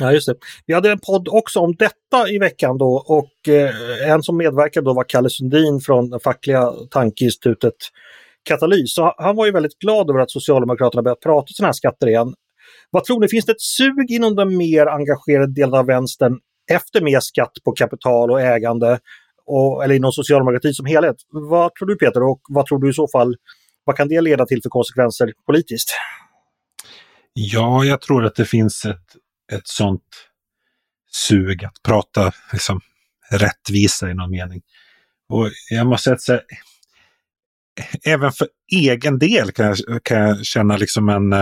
Ja, 0.00 0.12
just 0.12 0.26
det. 0.26 0.34
Vi 0.66 0.74
hade 0.74 0.90
en 0.90 0.98
podd 0.98 1.28
också 1.28 1.60
om 1.60 1.74
detta 1.74 2.28
i 2.28 2.38
veckan 2.38 2.78
då 2.78 3.04
och 3.06 3.48
eh, 3.48 4.10
en 4.10 4.22
som 4.22 4.36
medverkade 4.36 4.84
då 4.84 4.94
var 4.94 5.04
Kalle 5.08 5.30
Sundin 5.30 5.80
från 5.80 6.10
det 6.10 6.20
fackliga 6.20 6.72
tankeinstitutet 6.90 7.74
Katalys. 8.48 8.94
Så 8.94 9.14
han 9.18 9.36
var 9.36 9.46
ju 9.46 9.52
väldigt 9.52 9.78
glad 9.78 10.10
över 10.10 10.20
att 10.20 10.30
Socialdemokraterna 10.30 11.02
börjat 11.02 11.20
prata 11.20 11.46
sådana 11.46 11.68
här 11.68 11.72
skatter 11.72 12.06
igen. 12.06 12.34
Vad 12.90 13.04
tror 13.04 13.20
ni, 13.20 13.28
finns 13.28 13.44
det 13.44 13.52
ett 13.52 13.60
sug 13.60 14.10
inom 14.10 14.36
den 14.36 14.56
mer 14.56 14.86
engagerade 14.86 15.54
delen 15.54 15.74
av 15.74 15.86
vänstern 15.86 16.38
efter 16.70 17.00
mer 17.00 17.20
skatt 17.20 17.52
på 17.64 17.72
kapital 17.72 18.30
och 18.30 18.40
ägande, 18.40 18.98
och, 19.46 19.84
eller 19.84 19.94
inom 19.94 20.12
socialdemokratin 20.12 20.74
som 20.74 20.86
helhet? 20.86 21.16
Vad 21.30 21.74
tror 21.74 21.88
du 21.88 21.96
Peter 21.96 22.22
och 22.22 22.40
vad 22.48 22.66
tror 22.66 22.78
du 22.78 22.90
i 22.90 22.92
så 22.92 23.08
fall, 23.08 23.36
vad 23.84 23.96
kan 23.96 24.08
det 24.08 24.20
leda 24.20 24.46
till 24.46 24.62
för 24.62 24.70
konsekvenser 24.70 25.32
politiskt? 25.46 25.88
Ja, 27.40 27.84
jag 27.84 28.00
tror 28.00 28.24
att 28.24 28.34
det 28.34 28.44
finns 28.44 28.84
ett, 28.84 29.16
ett 29.52 29.68
sånt 29.68 30.02
sug 31.10 31.64
att 31.64 31.82
prata 31.82 32.32
liksom, 32.52 32.80
rättvisa 33.30 34.10
i 34.10 34.14
någon 34.14 34.30
mening. 34.30 34.62
Och 35.28 35.50
jag 35.70 35.86
måste 35.86 36.18
säga 36.18 36.38
att 36.38 36.44
även 38.04 38.32
för 38.32 38.48
egen 38.72 39.18
del 39.18 39.52
kan 39.52 39.66
jag, 39.66 40.04
kan 40.04 40.18
jag 40.18 40.46
känna 40.46 40.76
liksom 40.76 41.08
en, 41.08 41.32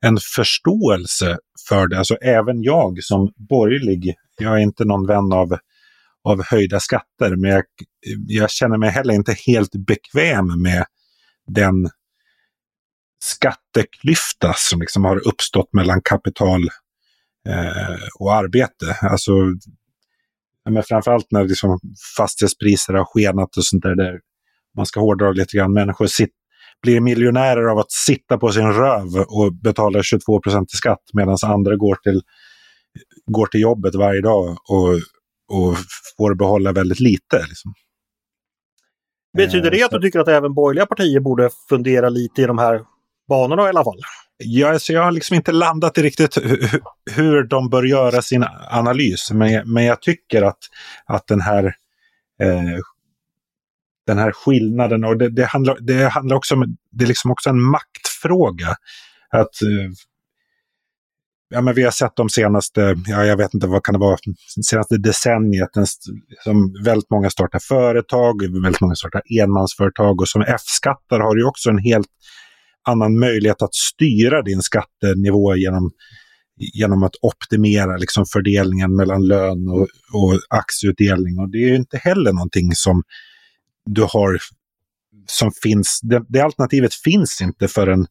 en 0.00 0.18
förståelse 0.36 1.38
för 1.68 1.86
det. 1.86 1.98
Alltså 1.98 2.14
även 2.14 2.62
jag 2.62 3.02
som 3.02 3.32
borgerlig, 3.36 4.14
jag 4.38 4.54
är 4.54 4.62
inte 4.62 4.84
någon 4.84 5.06
vän 5.06 5.32
av, 5.32 5.58
av 6.24 6.44
höjda 6.44 6.80
skatter, 6.80 7.36
men 7.36 7.50
jag, 7.50 7.64
jag 8.26 8.50
känner 8.50 8.78
mig 8.78 8.90
heller 8.90 9.14
inte 9.14 9.36
helt 9.46 9.72
bekväm 9.86 10.62
med 10.62 10.84
den 11.46 11.90
skatteklyfta 13.22 14.54
som 14.56 14.80
liksom 14.80 15.04
har 15.04 15.28
uppstått 15.28 15.72
mellan 15.72 16.00
kapital 16.04 16.62
eh, 17.48 17.96
och 18.18 18.34
arbete. 18.34 18.96
Alltså, 19.00 19.32
men 20.70 20.82
framförallt 20.82 21.26
när 21.30 21.44
liksom 21.44 21.78
fastighetspriser 22.16 22.94
har 22.94 23.04
skenat 23.04 23.56
och 23.56 23.64
sånt 23.64 23.82
där, 23.82 23.94
där 23.94 24.20
man 24.76 24.86
ska 24.86 25.00
hårdra 25.00 25.30
lite 25.30 25.56
grann. 25.56 25.72
Människor 25.72 26.06
sit, 26.06 26.30
blir 26.82 27.00
miljonärer 27.00 27.64
av 27.64 27.78
att 27.78 27.92
sitta 27.92 28.38
på 28.38 28.52
sin 28.52 28.72
röv 28.72 29.06
och 29.28 29.52
betala 29.52 30.02
22 30.02 30.40
procent 30.40 30.74
i 30.74 30.76
skatt 30.76 31.02
medan 31.12 31.36
andra 31.44 31.76
går 31.76 31.94
till, 31.94 32.22
går 33.26 33.46
till 33.46 33.60
jobbet 33.60 33.94
varje 33.94 34.20
dag 34.20 34.56
och, 34.68 34.94
och 35.48 35.76
får 36.16 36.34
behålla 36.34 36.72
väldigt 36.72 37.00
lite. 37.00 37.46
Liksom. 37.48 37.74
Betyder 39.36 39.70
det 39.70 39.82
att 39.82 39.90
du 39.90 40.00
tycker 40.00 40.18
att 40.18 40.28
även 40.28 40.54
borgerliga 40.54 40.86
partier 40.86 41.20
borde 41.20 41.50
fundera 41.68 42.08
lite 42.08 42.42
i 42.42 42.44
de 42.44 42.58
här 42.58 42.91
banorna 43.32 43.66
i 43.66 43.68
alla 43.68 43.84
fall. 43.84 44.00
Ja, 44.44 44.78
så 44.78 44.92
jag 44.92 45.02
har 45.02 45.12
liksom 45.12 45.36
inte 45.36 45.52
landat 45.52 45.98
i 45.98 46.02
riktigt 46.02 46.36
hur 46.36 46.80
hur 47.10 47.42
de 47.42 47.70
bör 47.70 47.82
göra 47.82 48.22
sin 48.22 48.44
analys. 48.70 49.30
Men, 49.30 49.72
men 49.72 49.84
jag 49.84 50.02
tycker 50.02 50.42
att, 50.42 50.58
att 51.06 51.26
den 51.26 51.40
här 51.40 51.64
eh, 52.42 52.78
den 54.06 54.18
här 54.18 54.32
skillnaden 54.32 55.04
och 55.04 55.18
det, 55.18 55.28
det, 55.28 55.44
handlar, 55.44 55.76
det 55.80 56.08
handlar 56.08 56.36
också 56.36 56.54
om, 56.54 56.76
det 56.90 57.04
är 57.04 57.08
liksom 57.08 57.30
också 57.30 57.50
en 57.50 57.62
maktfråga. 57.62 58.68
Att 59.30 59.62
eh, 59.62 59.90
ja, 61.48 61.60
men 61.60 61.74
vi 61.74 61.82
har 61.82 61.90
sett 61.90 62.16
de 62.16 62.28
senaste, 62.28 62.96
ja, 63.06 63.24
jag 63.24 63.36
vet 63.36 63.54
inte 63.54 63.66
vad 63.66 63.82
kan 63.82 63.92
det 63.92 63.98
vara, 63.98 64.16
senaste 64.64 64.98
decenniet, 64.98 65.76
en, 65.76 65.86
som 66.44 66.74
väldigt 66.84 67.10
många 67.10 67.30
startar 67.30 67.58
företag, 67.58 68.62
väldigt 68.62 68.80
många 68.80 68.94
startar 68.94 69.22
enmansföretag 69.40 70.20
och 70.20 70.28
som 70.28 70.42
F-skattar 70.42 71.20
har 71.20 71.36
ju 71.36 71.44
också 71.44 71.70
en 71.70 71.78
helt 71.78 72.08
annan 72.88 73.18
möjlighet 73.18 73.62
att 73.62 73.74
styra 73.74 74.42
din 74.42 74.62
skattenivå 74.62 75.56
genom, 75.56 75.90
genom 76.74 77.02
att 77.02 77.14
optimera 77.22 77.96
liksom 77.96 78.24
fördelningen 78.26 78.96
mellan 78.96 79.26
lön 79.26 79.68
och, 79.68 79.88
och 80.12 80.38
aktieutdelning. 80.48 81.38
Och 81.38 81.50
det 81.50 81.58
är 81.58 81.74
inte 81.74 81.98
heller 81.98 82.32
någonting 82.32 82.74
som 82.74 83.02
du 83.84 84.02
har 84.02 84.38
som 85.26 85.52
finns, 85.62 86.00
det, 86.02 86.24
det 86.28 86.40
alternativet 86.40 86.94
finns 86.94 87.40
inte 87.40 87.68
för 87.68 87.86
en, 87.86 88.06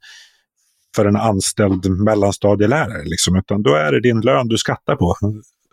för 0.95 1.05
en 1.05 1.15
anställd 1.15 1.89
mellanstadielärare, 1.89 3.03
liksom, 3.05 3.35
utan 3.35 3.63
då 3.63 3.75
är 3.75 3.91
det 3.91 4.01
din 4.01 4.21
lön 4.21 4.47
du 4.47 4.57
skattar 4.57 4.95
på 4.95 5.15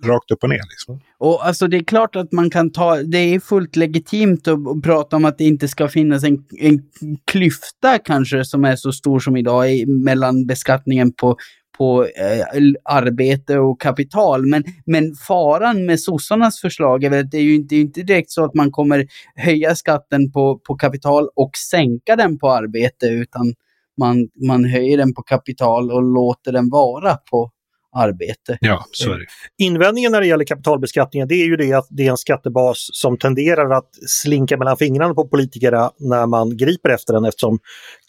rakt 0.04 0.30
upp 0.30 0.42
och 0.42 0.48
ner. 0.48 0.62
Liksom. 0.70 1.00
Och 1.18 1.46
alltså 1.46 1.66
det 1.66 1.76
är 1.76 1.84
klart 1.84 2.16
att 2.16 2.32
man 2.32 2.50
kan 2.50 2.72
ta, 2.72 2.96
det 2.96 3.18
är 3.18 3.40
fullt 3.40 3.76
legitimt 3.76 4.48
att, 4.48 4.68
att 4.68 4.82
prata 4.82 5.16
om 5.16 5.24
att 5.24 5.38
det 5.38 5.44
inte 5.44 5.68
ska 5.68 5.88
finnas 5.88 6.24
en, 6.24 6.44
en 6.60 6.82
klyfta 7.24 7.98
kanske 7.98 8.44
som 8.44 8.64
är 8.64 8.76
så 8.76 8.92
stor 8.92 9.18
som 9.18 9.36
idag 9.36 9.72
i, 9.72 9.86
mellan 9.86 10.46
beskattningen 10.46 11.12
på 11.12 11.36
på 11.78 12.04
eh, 12.04 12.64
arbete 12.84 13.58
och 13.58 13.80
kapital. 13.80 14.46
Men, 14.46 14.64
men 14.86 15.14
faran 15.14 15.86
med 15.86 16.00
sossarnas 16.00 16.60
förslag 16.60 17.04
är 17.04 17.10
väl 17.10 17.24
att 17.24 17.30
det 17.30 17.38
är 17.38 17.42
ju 17.42 17.54
inte, 17.54 17.76
inte 17.76 18.02
direkt 18.02 18.30
så 18.30 18.44
att 18.44 18.54
man 18.54 18.70
kommer 18.70 19.06
höja 19.34 19.74
skatten 19.74 20.32
på, 20.32 20.58
på 20.58 20.74
kapital 20.74 21.28
och 21.34 21.50
sänka 21.70 22.16
den 22.16 22.38
på 22.38 22.50
arbete, 22.50 23.06
utan 23.06 23.54
man, 23.98 24.28
man 24.46 24.64
höjer 24.64 24.96
den 24.98 25.14
på 25.14 25.22
kapital 25.22 25.90
och 25.90 26.02
låter 26.02 26.52
den 26.52 26.68
vara 26.70 27.16
på 27.30 27.50
arbete. 27.96 28.58
Ja, 28.60 28.84
så 28.92 29.12
är 29.12 29.18
det. 29.18 29.26
Invändningen 29.58 30.12
när 30.12 30.20
det 30.20 30.26
gäller 30.26 30.44
kapitalbeskattningen 30.44 31.28
det 31.28 31.34
är 31.34 31.46
ju 31.46 31.56
det 31.56 31.72
att 31.72 31.86
det 31.90 32.06
är 32.06 32.10
en 32.10 32.16
skattebas 32.16 32.88
som 32.92 33.18
tenderar 33.18 33.70
att 33.70 33.90
slinka 34.06 34.56
mellan 34.56 34.76
fingrarna 34.76 35.14
på 35.14 35.28
politikerna 35.28 35.90
när 35.98 36.26
man 36.26 36.56
griper 36.56 36.90
efter 36.90 37.12
den 37.12 37.24
eftersom 37.24 37.58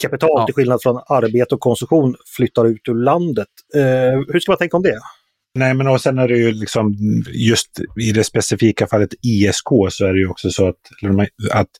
kapital 0.02 0.30
ja. 0.32 0.46
till 0.46 0.54
skillnad 0.54 0.82
från 0.82 0.96
arbete 0.96 1.54
och 1.54 1.60
konsumtion 1.60 2.14
flyttar 2.36 2.66
ut 2.66 2.88
ur 2.88 3.04
landet. 3.04 3.48
Eh, 3.74 3.82
hur 4.32 4.40
ska 4.40 4.52
man 4.52 4.58
tänka 4.58 4.76
om 4.76 4.82
det? 4.82 4.98
Nej, 5.54 5.74
men 5.74 5.88
och 5.88 6.00
sen 6.00 6.18
är 6.18 6.28
det 6.28 6.36
ju 6.36 6.52
liksom 6.52 6.94
just 7.32 7.70
i 8.00 8.12
det 8.12 8.24
specifika 8.24 8.86
fallet 8.86 9.14
ISK 9.22 9.68
så 9.90 10.06
är 10.06 10.12
det 10.12 10.18
ju 10.18 10.28
också 10.28 10.50
så 10.50 10.68
att, 10.68 10.76
att 11.52 11.70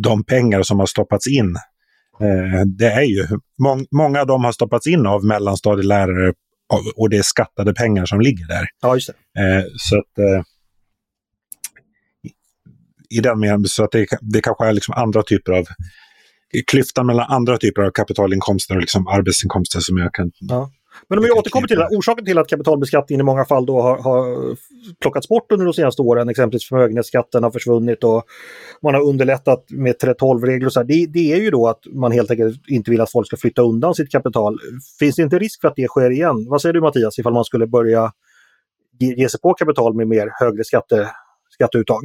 de 0.00 0.24
pengar 0.24 0.62
som 0.62 0.78
har 0.78 0.86
stoppats 0.86 1.26
in 1.26 1.56
eh, 2.20 2.66
det 2.78 2.86
är 2.86 3.02
ju, 3.02 3.26
må, 3.62 3.78
många 3.90 4.20
av 4.20 4.26
dem 4.26 4.44
har 4.44 4.52
stoppats 4.52 4.86
in 4.86 5.06
av 5.06 5.24
mellanstadielärare 5.24 6.32
och 6.96 7.10
det 7.10 7.16
är 7.16 7.22
skattade 7.22 7.74
pengar 7.74 8.06
som 8.06 8.20
ligger 8.20 8.46
där. 8.46 8.66
Ja, 8.82 8.94
just 8.94 9.10
det. 9.34 9.40
Eh, 9.40 9.64
så 9.76 9.98
att, 9.98 10.18
eh, 10.18 10.42
i 13.10 13.20
den 13.20 13.40
meningen. 13.40 13.64
Så 13.64 13.84
att 13.84 13.92
det, 13.92 14.06
det 14.20 14.40
kanske 14.40 14.66
är 14.66 14.72
liksom 14.72 14.94
andra 14.94 15.22
typer 15.22 15.52
av 15.52 15.66
klyftan 16.66 17.06
mellan 17.06 17.30
andra 17.30 17.58
typer 17.58 17.82
av 17.82 17.90
kapitalinkomster 17.90 18.74
och 18.74 18.80
liksom 18.80 19.06
arbetsinkomster 19.06 19.80
som 19.80 19.98
jag 19.98 20.14
kan... 20.14 20.32
Ja. 20.40 20.70
Men 21.08 21.18
om 21.18 21.24
vi 21.24 21.30
återkommer 21.30 21.68
till 21.68 21.78
det, 21.78 21.88
orsaken 21.96 22.24
till 22.24 22.38
att 22.38 22.48
kapitalbeskattningen 22.48 23.20
i 23.20 23.24
många 23.24 23.44
fall 23.44 23.66
då 23.66 23.80
har, 23.80 23.98
har 23.98 24.56
plockats 25.00 25.28
bort 25.28 25.52
under 25.52 25.66
de 25.66 25.72
senaste 25.72 26.02
åren, 26.02 26.28
exempelvis 26.28 26.68
förmögenhetsskatten 26.68 27.42
har 27.42 27.50
försvunnit 27.50 28.04
och 28.04 28.24
man 28.82 28.94
har 28.94 29.02
underlättat 29.02 29.64
med 29.70 29.94
3.12-regler 29.96 30.66
och 30.66 30.72
så 30.72 30.80
här, 30.80 30.86
det, 30.86 31.06
det, 31.06 31.32
är 31.32 31.40
ju 31.40 31.50
då 31.50 31.68
att 31.68 31.80
man 31.92 32.12
helt 32.12 32.30
enkelt 32.30 32.68
inte 32.68 32.90
vill 32.90 33.00
att 33.00 33.12
folk 33.12 33.26
ska 33.26 33.36
flytta 33.36 33.62
undan 33.62 33.94
sitt 33.94 34.10
kapital. 34.10 34.58
Finns 34.98 35.16
det 35.16 35.22
inte 35.22 35.38
risk 35.38 35.60
för 35.60 35.68
att 35.68 35.76
det 35.76 35.88
sker 35.88 36.10
igen? 36.10 36.46
Vad 36.48 36.62
säger 36.62 36.72
du 36.72 36.80
Mattias, 36.80 37.18
ifall 37.18 37.32
man 37.32 37.44
skulle 37.44 37.66
börja 37.66 38.12
ge, 38.98 39.14
ge 39.14 39.28
sig 39.28 39.40
på 39.40 39.54
kapital 39.54 39.94
med 39.94 40.08
mer 40.08 40.30
högre 40.40 40.64
skatte, 40.64 41.10
skatteuttag? 41.50 42.02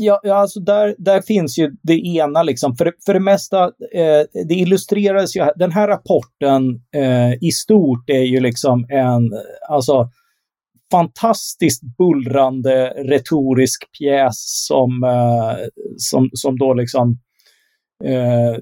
Ja, 0.00 0.20
alltså 0.34 0.60
där, 0.60 0.94
där 0.98 1.20
finns 1.20 1.58
ju 1.58 1.70
det 1.82 2.06
ena, 2.06 2.42
liksom. 2.42 2.76
för, 2.76 2.92
för 3.06 3.14
det 3.14 3.20
mesta, 3.20 3.64
eh, 3.94 4.44
det 4.48 4.54
illustreras 4.54 5.36
ju, 5.36 5.46
den 5.56 5.72
här 5.72 5.88
rapporten 5.88 6.80
eh, 6.94 7.32
i 7.40 7.50
stort 7.52 8.10
är 8.10 8.22
ju 8.22 8.40
liksom 8.40 8.86
en, 8.90 9.30
alltså, 9.68 10.10
fantastiskt 10.90 11.82
bullrande 11.98 12.88
retorisk 12.88 13.84
pjäs 13.98 14.66
som, 14.66 15.04
eh, 15.04 15.56
som, 15.96 16.30
som 16.32 16.58
då 16.58 16.74
liksom 16.74 17.18
eh, 18.04 18.54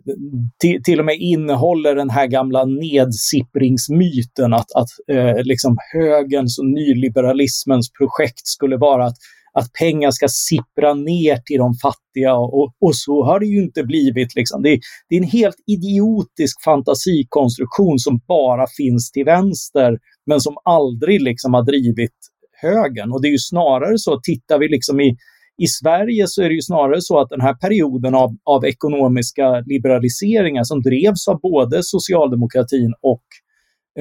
till, 0.60 0.82
till, 0.82 0.98
och 0.98 1.04
med 1.06 1.16
innehåller 1.18 1.94
den 1.94 2.10
här 2.10 2.26
gamla 2.26 2.64
nedsippringsmyten 2.64 4.54
att, 4.54 4.72
att 4.74 4.88
eh, 5.16 5.42
liksom 5.42 5.76
högerns 5.92 6.58
och 6.58 6.66
nyliberalismens 6.66 7.92
projekt 7.92 8.46
skulle 8.46 8.76
vara 8.76 9.06
att 9.06 9.16
att 9.58 9.72
pengar 9.72 10.10
ska 10.10 10.26
sippra 10.28 10.94
ner 10.94 11.36
till 11.36 11.58
de 11.58 11.74
fattiga 11.74 12.34
och, 12.34 12.72
och 12.80 12.96
så 12.96 13.24
har 13.24 13.40
det 13.40 13.46
ju 13.46 13.62
inte 13.62 13.82
blivit. 13.82 14.34
Liksom. 14.34 14.62
Det, 14.62 14.78
det, 15.08 15.16
är 15.16 15.20
en 15.20 15.28
helt 15.28 15.56
idiotisk 15.66 16.64
fantasikonstruktion 16.64 17.98
som 17.98 18.20
bara 18.28 18.66
finns 18.76 19.10
till 19.10 19.24
vänster 19.24 19.98
men 20.26 20.40
som 20.40 20.54
aldrig 20.64 21.20
liksom 21.20 21.54
har 21.54 21.62
drivit 21.62 22.16
högern. 22.62 23.12
Och 23.12 23.22
det 23.22 23.28
är 23.28 23.32
ju 23.32 23.38
snarare 23.38 23.98
så, 23.98 24.20
tittar 24.22 24.58
vi 24.58 24.68
liksom 24.68 25.00
i, 25.00 25.16
i 25.62 25.66
Sverige 25.66 26.24
så 26.26 26.42
är 26.42 26.48
det 26.48 26.54
ju 26.54 26.62
snarare 26.62 27.00
så 27.00 27.20
att 27.20 27.28
den 27.28 27.40
här 27.40 27.54
perioden 27.54 28.14
av, 28.14 28.36
av 28.44 28.64
ekonomiska 28.64 29.60
liberaliseringar 29.60 30.64
som 30.64 30.82
drevs 30.82 31.28
av 31.28 31.40
både 31.40 31.82
socialdemokratin 31.82 32.94
och, 33.02 33.24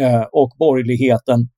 eh, 0.01 0.25
och 0.31 0.51
borgerligheten 0.59 1.49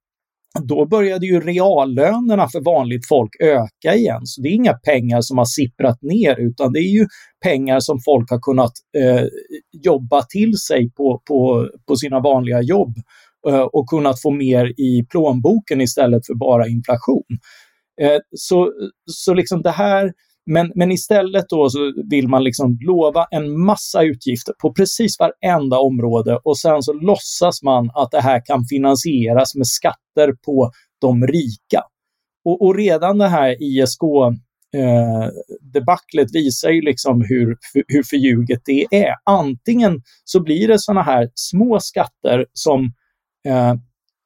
då 0.63 0.85
började 0.85 1.25
ju 1.25 1.39
reallönerna 1.39 2.47
för 2.47 2.61
vanligt 2.61 3.07
folk 3.07 3.29
öka 3.39 3.95
igen. 3.95 4.21
Så 4.23 4.41
det 4.41 4.49
är 4.49 4.53
inga 4.53 4.73
pengar 4.73 5.21
som 5.21 5.37
har 5.37 5.45
sipprat 5.45 6.01
ner 6.01 6.39
utan 6.39 6.73
det 6.73 6.79
är 6.79 6.91
ju 6.91 7.05
pengar 7.43 7.79
som 7.79 7.99
folk 8.05 8.29
har 8.29 8.39
kunnat 8.39 8.71
eh, 8.97 9.25
jobba 9.83 10.21
till 10.23 10.57
sig 10.57 10.91
på, 10.91 11.21
på, 11.27 11.69
på 11.87 11.95
sina 11.95 12.19
vanliga 12.19 12.61
jobb 12.61 12.95
eh, 13.47 13.61
och 13.61 13.89
kunnat 13.89 14.21
få 14.21 14.31
mer 14.31 14.65
i 14.79 15.05
plånboken 15.09 15.81
istället 15.81 16.27
för 16.27 16.33
bara 16.33 16.67
inflation. 16.67 17.37
Eh, 18.01 18.17
så, 18.35 18.73
så 19.05 19.33
liksom 19.33 19.61
det 19.61 19.71
här 19.71 20.13
men, 20.47 20.71
men 20.75 20.91
istället 20.91 21.45
då 21.49 21.69
så 21.69 21.93
vill 22.09 22.27
man 22.27 22.43
liksom 22.43 22.77
lova 22.81 23.27
en 23.31 23.65
massa 23.65 24.03
utgifter 24.03 24.53
på 24.61 24.73
precis 24.73 25.19
varenda 25.19 25.79
område 25.79 26.39
och 26.43 26.57
sen 26.57 26.83
så 26.83 26.93
låtsas 26.93 27.63
man 27.63 27.91
att 27.93 28.11
det 28.11 28.21
här 28.21 28.41
kan 28.45 28.65
finansieras 28.65 29.55
med 29.55 29.67
skatter 29.67 30.33
på 30.45 30.71
de 31.01 31.27
rika. 31.27 31.83
Och, 32.45 32.61
och 32.61 32.75
redan 32.75 33.17
det 33.17 33.27
här 33.27 33.63
ISK 33.63 34.03
eh, 34.75 35.29
debaclet 35.73 36.35
visar 36.35 36.69
ju 36.69 36.81
liksom 36.81 37.21
hur, 37.27 37.57
hur 37.87 38.03
förljuget 38.03 38.61
det 38.65 38.85
är. 38.91 39.13
Antingen 39.23 40.01
så 40.23 40.43
blir 40.43 40.67
det 40.67 40.79
såna 40.79 41.01
här 41.01 41.29
små 41.35 41.79
skatter 41.79 42.45
som 42.53 42.91
Eh, 43.47 43.73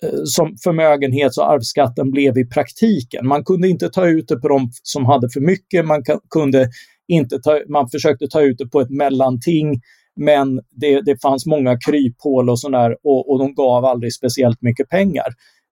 Eh, 0.03 0.21
som 0.23 0.57
förmögenhets 0.63 1.37
och 1.37 1.51
arvsskatten 1.51 2.11
blev 2.11 2.37
i 2.37 2.45
praktiken. 2.45 3.27
Man 3.27 3.43
kunde 3.43 3.67
inte 3.67 3.89
ta 3.89 4.07
ut 4.07 4.27
det 4.27 4.35
på 4.35 4.47
de 4.47 4.69
som 4.83 5.05
hade 5.05 5.29
för 5.29 5.41
mycket, 5.41 5.85
man 5.85 6.03
kunde 6.29 6.69
inte 7.07 7.39
ta, 7.39 7.59
man 7.69 7.89
försökte 7.89 8.27
ta 8.27 8.41
ut 8.41 8.57
det 8.57 8.67
på 8.67 8.81
ett 8.81 8.89
mellanting, 8.89 9.81
men 10.15 10.61
det, 10.71 11.01
det 11.01 11.21
fanns 11.21 11.45
många 11.45 11.77
kryphål 11.79 12.49
och 12.49 12.59
sådär 12.59 12.95
och, 13.03 13.31
och 13.31 13.39
de 13.39 13.55
gav 13.55 13.85
aldrig 13.85 14.13
speciellt 14.13 14.61
mycket 14.61 14.89
pengar. 14.89 15.27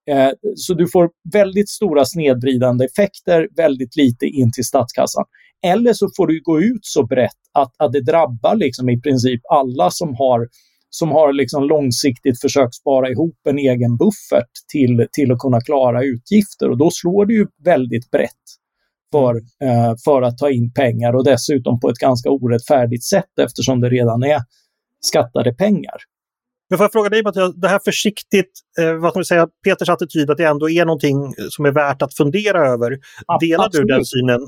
Eh, 0.09 0.31
så 0.55 0.73
du 0.73 0.87
får 0.87 1.09
väldigt 1.33 1.69
stora 1.69 2.05
snedvridande 2.05 2.85
effekter, 2.85 3.47
väldigt 3.55 3.95
lite 3.95 4.25
in 4.25 4.51
till 4.51 4.65
statskassan. 4.65 5.25
Eller 5.65 5.93
så 5.93 6.09
får 6.17 6.27
du 6.27 6.41
gå 6.43 6.61
ut 6.61 6.79
så 6.81 7.05
brett 7.05 7.39
att, 7.53 7.71
att 7.77 7.93
det 7.93 8.01
drabbar 8.01 8.55
liksom 8.55 8.89
i 8.89 9.01
princip 9.01 9.41
alla 9.51 9.91
som 9.91 10.15
har 10.15 10.47
som 10.89 11.12
har 11.12 11.34
liksom 11.34 11.63
långsiktigt 11.63 12.41
försökt 12.41 12.75
spara 12.75 13.10
ihop 13.10 13.38
en 13.49 13.60
egen 13.60 13.97
buffert 13.97 14.52
till, 14.71 15.08
till 15.12 15.32
att 15.32 15.39
kunna 15.39 15.62
klara 15.62 16.04
utgifter. 16.04 16.69
Och 16.69 16.78
då 16.78 16.89
slår 16.91 17.25
det 17.25 17.34
ju 17.34 17.47
väldigt 17.63 18.12
brett 18.12 18.45
för, 19.12 19.36
eh, 19.36 19.95
för 20.06 20.21
att 20.21 20.38
ta 20.38 20.49
in 20.49 20.73
pengar 20.73 21.15
och 21.15 21.23
dessutom 21.23 21.80
på 21.80 21.89
ett 21.89 21.97
ganska 21.97 22.30
orättfärdigt 22.30 23.04
sätt 23.04 23.39
eftersom 23.41 23.82
det 23.82 23.89
redan 23.89 24.23
är 24.23 24.39
skattade 25.02 25.54
pengar. 25.54 25.95
Men 26.69 26.78
får 26.78 26.84
jag 26.84 26.91
fråga 26.91 27.10
dig 27.10 27.23
Mattias, 27.23 27.56
det 27.56 27.67
här 27.67 27.80
försiktigt, 27.86 28.52
eh, 28.80 28.93
vad 28.93 29.12
ska 29.12 29.19
man 29.19 29.25
säga, 29.25 29.47
Peters 29.63 29.89
attityd 29.89 30.30
att 30.30 30.38
det 30.38 30.43
ändå 30.43 30.69
är 30.69 30.86
någonting 30.86 31.34
som 31.49 31.65
är 31.65 31.71
värt 31.71 32.02
att 32.02 32.13
fundera 32.13 32.67
över. 32.67 32.97
Delar 33.39 33.65
Absolut. 33.65 33.88
du 33.88 33.93
den 33.93 34.06
synen? 34.06 34.39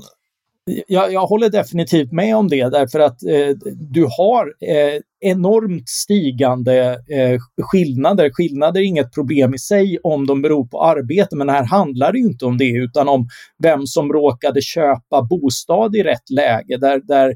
Jag, 0.64 1.12
jag 1.12 1.26
håller 1.26 1.48
definitivt 1.48 2.12
med 2.12 2.36
om 2.36 2.48
det 2.48 2.68
därför 2.68 3.00
att 3.00 3.22
eh, 3.22 3.48
du 3.74 4.06
har 4.18 4.46
eh, 4.68 5.00
enormt 5.20 5.88
stigande 5.88 6.90
eh, 6.90 7.40
skillnader. 7.62 8.30
Skillnader 8.32 8.80
är 8.80 8.84
inget 8.84 9.14
problem 9.14 9.54
i 9.54 9.58
sig 9.58 9.98
om 10.02 10.26
de 10.26 10.42
beror 10.42 10.66
på 10.66 10.82
arbete, 10.82 11.36
men 11.36 11.48
här 11.48 11.64
handlar 11.64 12.12
det 12.12 12.18
ju 12.18 12.24
inte 12.24 12.44
om 12.44 12.58
det 12.58 12.70
utan 12.70 13.08
om 13.08 13.28
vem 13.62 13.86
som 13.86 14.12
råkade 14.12 14.62
köpa 14.62 15.22
bostad 15.22 15.96
i 15.96 16.02
rätt 16.02 16.30
läge. 16.30 16.76
Där, 16.76 17.00
där 17.06 17.34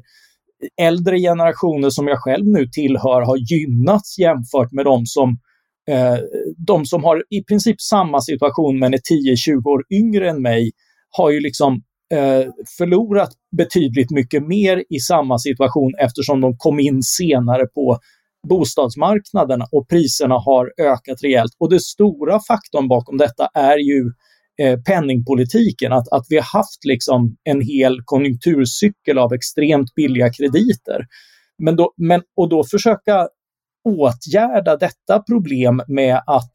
äldre 0.81 1.19
generationer 1.19 1.89
som 1.89 2.07
jag 2.07 2.19
själv 2.19 2.45
nu 2.47 2.67
tillhör 2.67 3.21
har 3.21 3.37
gynnats 3.37 4.19
jämfört 4.19 4.71
med 4.71 4.85
de 4.85 5.05
som 5.05 5.29
eh, 5.89 6.17
de 6.57 6.85
som 6.85 7.03
har 7.03 7.23
i 7.29 7.43
princip 7.43 7.81
samma 7.81 8.21
situation 8.21 8.79
men 8.79 8.93
är 8.93 8.97
10-20 8.97 9.67
år 9.67 9.83
yngre 9.89 10.29
än 10.29 10.41
mig 10.41 10.71
har 11.09 11.29
ju 11.31 11.39
liksom 11.39 11.81
eh, 12.13 12.51
förlorat 12.77 13.29
betydligt 13.57 14.11
mycket 14.11 14.47
mer 14.47 14.83
i 14.89 14.99
samma 14.99 15.37
situation 15.37 15.93
eftersom 15.99 16.41
de 16.41 16.57
kom 16.57 16.79
in 16.79 17.03
senare 17.03 17.65
på 17.65 17.99
bostadsmarknaden 18.49 19.61
och 19.71 19.89
priserna 19.89 20.35
har 20.35 20.73
ökat 20.81 21.23
rejält. 21.23 21.51
Och 21.59 21.69
det 21.69 21.81
stora 21.81 22.39
faktorn 22.47 22.87
bakom 22.87 23.17
detta 23.17 23.47
är 23.53 23.77
ju 23.77 24.11
eh, 24.61 24.79
penningpolitiken, 24.79 25.93
att, 25.93 26.07
att 26.11 26.25
vi 26.29 26.35
har 26.35 26.59
haft 26.59 26.85
liksom 26.85 27.35
en 27.43 27.61
hel 27.61 28.01
konjunkturcykel 28.05 29.17
av 29.17 29.33
extremt 29.33 29.95
billiga 29.95 30.33
krediter. 30.33 31.05
Men 31.63 31.75
då, 31.75 31.93
men, 31.97 32.21
och 32.37 32.49
då 32.49 32.63
försöka 32.63 33.27
åtgärda 33.85 34.77
detta 34.77 35.19
problem 35.19 35.81
med 35.87 36.21
att 36.25 36.51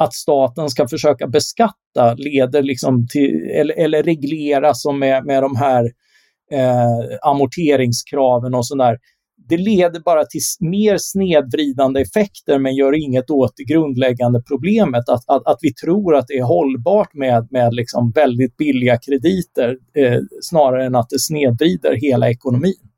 att 0.00 0.14
staten 0.14 0.70
ska 0.70 0.88
försöka 0.88 1.26
beskatta 1.26 2.14
leder 2.14 2.62
liksom 2.62 3.06
till, 3.08 3.50
eller, 3.50 3.78
eller 3.78 4.02
reglera 4.02 4.74
som 4.74 4.98
med, 4.98 5.24
med 5.24 5.42
de 5.42 5.56
här 5.56 5.84
eh, 6.52 7.18
amorteringskraven 7.22 8.54
och 8.54 8.66
sådär. 8.66 8.98
Det 9.48 9.56
leder 9.56 10.00
bara 10.00 10.24
till 10.24 10.40
mer 10.60 10.96
snedvridande 10.98 12.00
effekter 12.00 12.58
men 12.58 12.74
gör 12.74 13.04
inget 13.04 13.30
åt 13.30 13.52
det 13.56 13.64
grundläggande 13.64 14.42
problemet. 14.48 15.08
Att, 15.08 15.24
att, 15.26 15.46
att 15.46 15.58
vi 15.60 15.74
tror 15.74 16.16
att 16.16 16.26
det 16.28 16.38
är 16.38 16.44
hållbart 16.44 17.14
med, 17.14 17.48
med 17.50 17.74
liksom 17.74 18.12
väldigt 18.14 18.56
billiga 18.56 18.98
krediter 18.98 19.76
eh, 19.96 20.20
snarare 20.42 20.86
än 20.86 20.94
att 20.94 21.10
det 21.10 21.20
snedvrider 21.20 21.96
hela 22.00 22.30
ekonomin. 22.30 22.89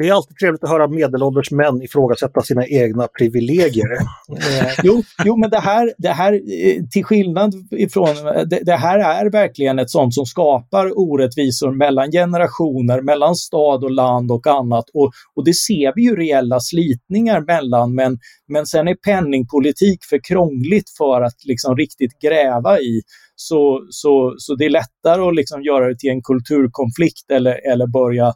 Det 0.00 0.08
är 0.08 0.12
alltid 0.12 0.36
trevligt 0.36 0.64
att 0.64 0.70
höra 0.70 0.88
medelålders 0.88 1.50
män 1.50 1.82
ifrågasätta 1.82 2.42
sina 2.42 2.66
egna 2.66 3.08
privilegier. 3.18 3.88
jo, 4.82 5.02
jo, 5.24 5.36
men 5.36 5.50
det 5.50 5.58
här, 5.58 5.92
det 5.98 6.08
här, 6.08 6.32
eh, 6.32 6.82
till 6.92 7.04
skillnad 7.04 7.54
ifrån, 7.70 8.14
det, 8.46 8.60
det, 8.62 8.76
här 8.76 8.98
är 8.98 9.30
verkligen 9.30 9.78
ett 9.78 9.90
sånt 9.90 10.14
som 10.14 10.26
skapar 10.26 10.98
orättvisor 10.98 11.70
mellan 11.70 12.10
generationer, 12.10 13.02
mellan 13.02 13.34
stad 13.34 13.84
och 13.84 13.90
land 13.90 14.32
och 14.32 14.46
annat. 14.46 14.84
Och, 14.94 15.12
och 15.34 15.44
det 15.44 15.54
ser 15.54 15.92
vi 15.94 16.02
ju 16.02 16.16
reella 16.16 16.60
slitningar 16.60 17.40
mellan, 17.40 17.94
men, 17.94 18.18
men 18.48 18.66
sen 18.66 18.88
är 18.88 18.94
penningpolitik 18.94 20.04
för 20.04 20.20
krångligt 20.28 20.90
för 20.98 21.22
att 21.22 21.44
liksom 21.44 21.76
riktigt 21.76 22.20
gräva 22.22 22.78
i. 22.78 23.02
Så, 23.36 23.86
så, 23.90 24.34
så 24.38 24.54
det 24.54 24.64
är 24.64 24.70
lättare 24.70 25.22
att 25.28 25.34
liksom 25.34 25.62
göra 25.62 25.88
det 25.88 25.98
till 25.98 26.10
en 26.10 26.22
kulturkonflikt 26.22 27.30
eller, 27.30 27.72
eller 27.72 27.86
börja 27.86 28.34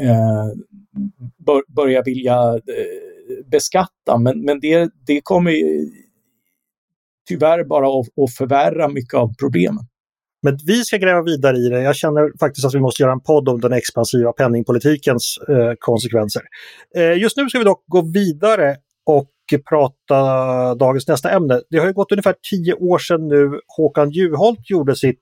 Eh, 0.00 0.46
bör, 1.46 1.62
börja 1.68 2.02
vilja 2.02 2.54
eh, 2.54 3.44
beskatta. 3.50 4.18
Men, 4.18 4.44
men 4.44 4.60
det, 4.60 4.90
det 5.06 5.20
kommer 5.20 5.54
tyvärr 7.28 7.64
bara 7.64 7.86
att, 7.86 8.06
att 8.06 8.34
förvärra 8.38 8.88
mycket 8.88 9.14
av 9.14 9.34
problemen. 9.40 9.84
Men 10.42 10.58
vi 10.66 10.84
ska 10.84 10.96
gräva 10.96 11.22
vidare 11.22 11.56
i 11.56 11.68
det. 11.68 11.82
Jag 11.82 11.96
känner 11.96 12.38
faktiskt 12.40 12.66
att 12.66 12.74
vi 12.74 12.80
måste 12.80 13.02
göra 13.02 13.12
en 13.12 13.20
podd 13.20 13.48
om 13.48 13.60
den 13.60 13.72
expansiva 13.72 14.32
penningpolitikens 14.32 15.38
eh, 15.48 15.72
konsekvenser. 15.78 16.42
Eh, 16.96 17.18
just 17.18 17.36
nu 17.36 17.48
ska 17.48 17.58
vi 17.58 17.64
dock 17.64 17.84
gå 17.86 18.00
vidare 18.00 18.76
och 19.06 19.30
prata 19.68 20.74
dagens 20.74 21.08
nästa 21.08 21.30
ämne. 21.30 21.60
Det 21.70 21.78
har 21.78 21.86
ju 21.86 21.92
gått 21.92 22.12
ungefär 22.12 22.34
tio 22.50 22.74
år 22.74 22.98
sedan 22.98 23.28
nu 23.28 23.60
Håkan 23.76 24.10
Juholt 24.10 24.70
gjorde 24.70 24.96
sitt 24.96 25.20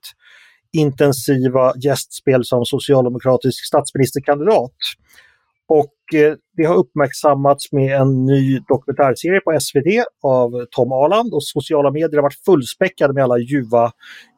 intensiva 0.73 1.73
gästspel 1.75 2.45
som 2.45 2.65
socialdemokratisk 2.65 3.65
statsministerkandidat. 3.65 4.73
Och 5.67 6.19
eh, 6.19 6.33
det 6.57 6.63
har 6.63 6.75
uppmärksammats 6.75 7.71
med 7.71 8.01
en 8.01 8.25
ny 8.25 8.59
dokumentärserie 8.67 9.39
på 9.39 9.59
SVT 9.59 10.05
av 10.23 10.65
Tom 10.71 10.91
Arland 10.91 11.33
och 11.33 11.43
sociala 11.43 11.91
medier 11.91 12.15
har 12.15 12.21
varit 12.21 12.45
fullspäckade 12.45 13.13
med 13.13 13.23
alla 13.23 13.37
ljuva 13.37 13.91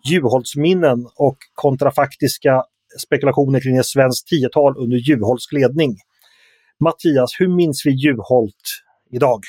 Juholtsminnen 0.09 1.07
och 1.15 1.37
kontrafaktiska 1.53 2.63
spekulationer 3.05 3.59
kring 3.59 3.77
ett 3.77 3.85
svenskt 3.85 4.27
tiotal 4.27 4.77
under 4.77 4.97
Juholts 4.97 5.51
ledning. 5.51 5.95
Mattias, 6.79 7.31
hur 7.39 7.47
minns 7.47 7.85
vi 7.85 7.91
Juholt 7.91 8.63
idag? 9.11 9.41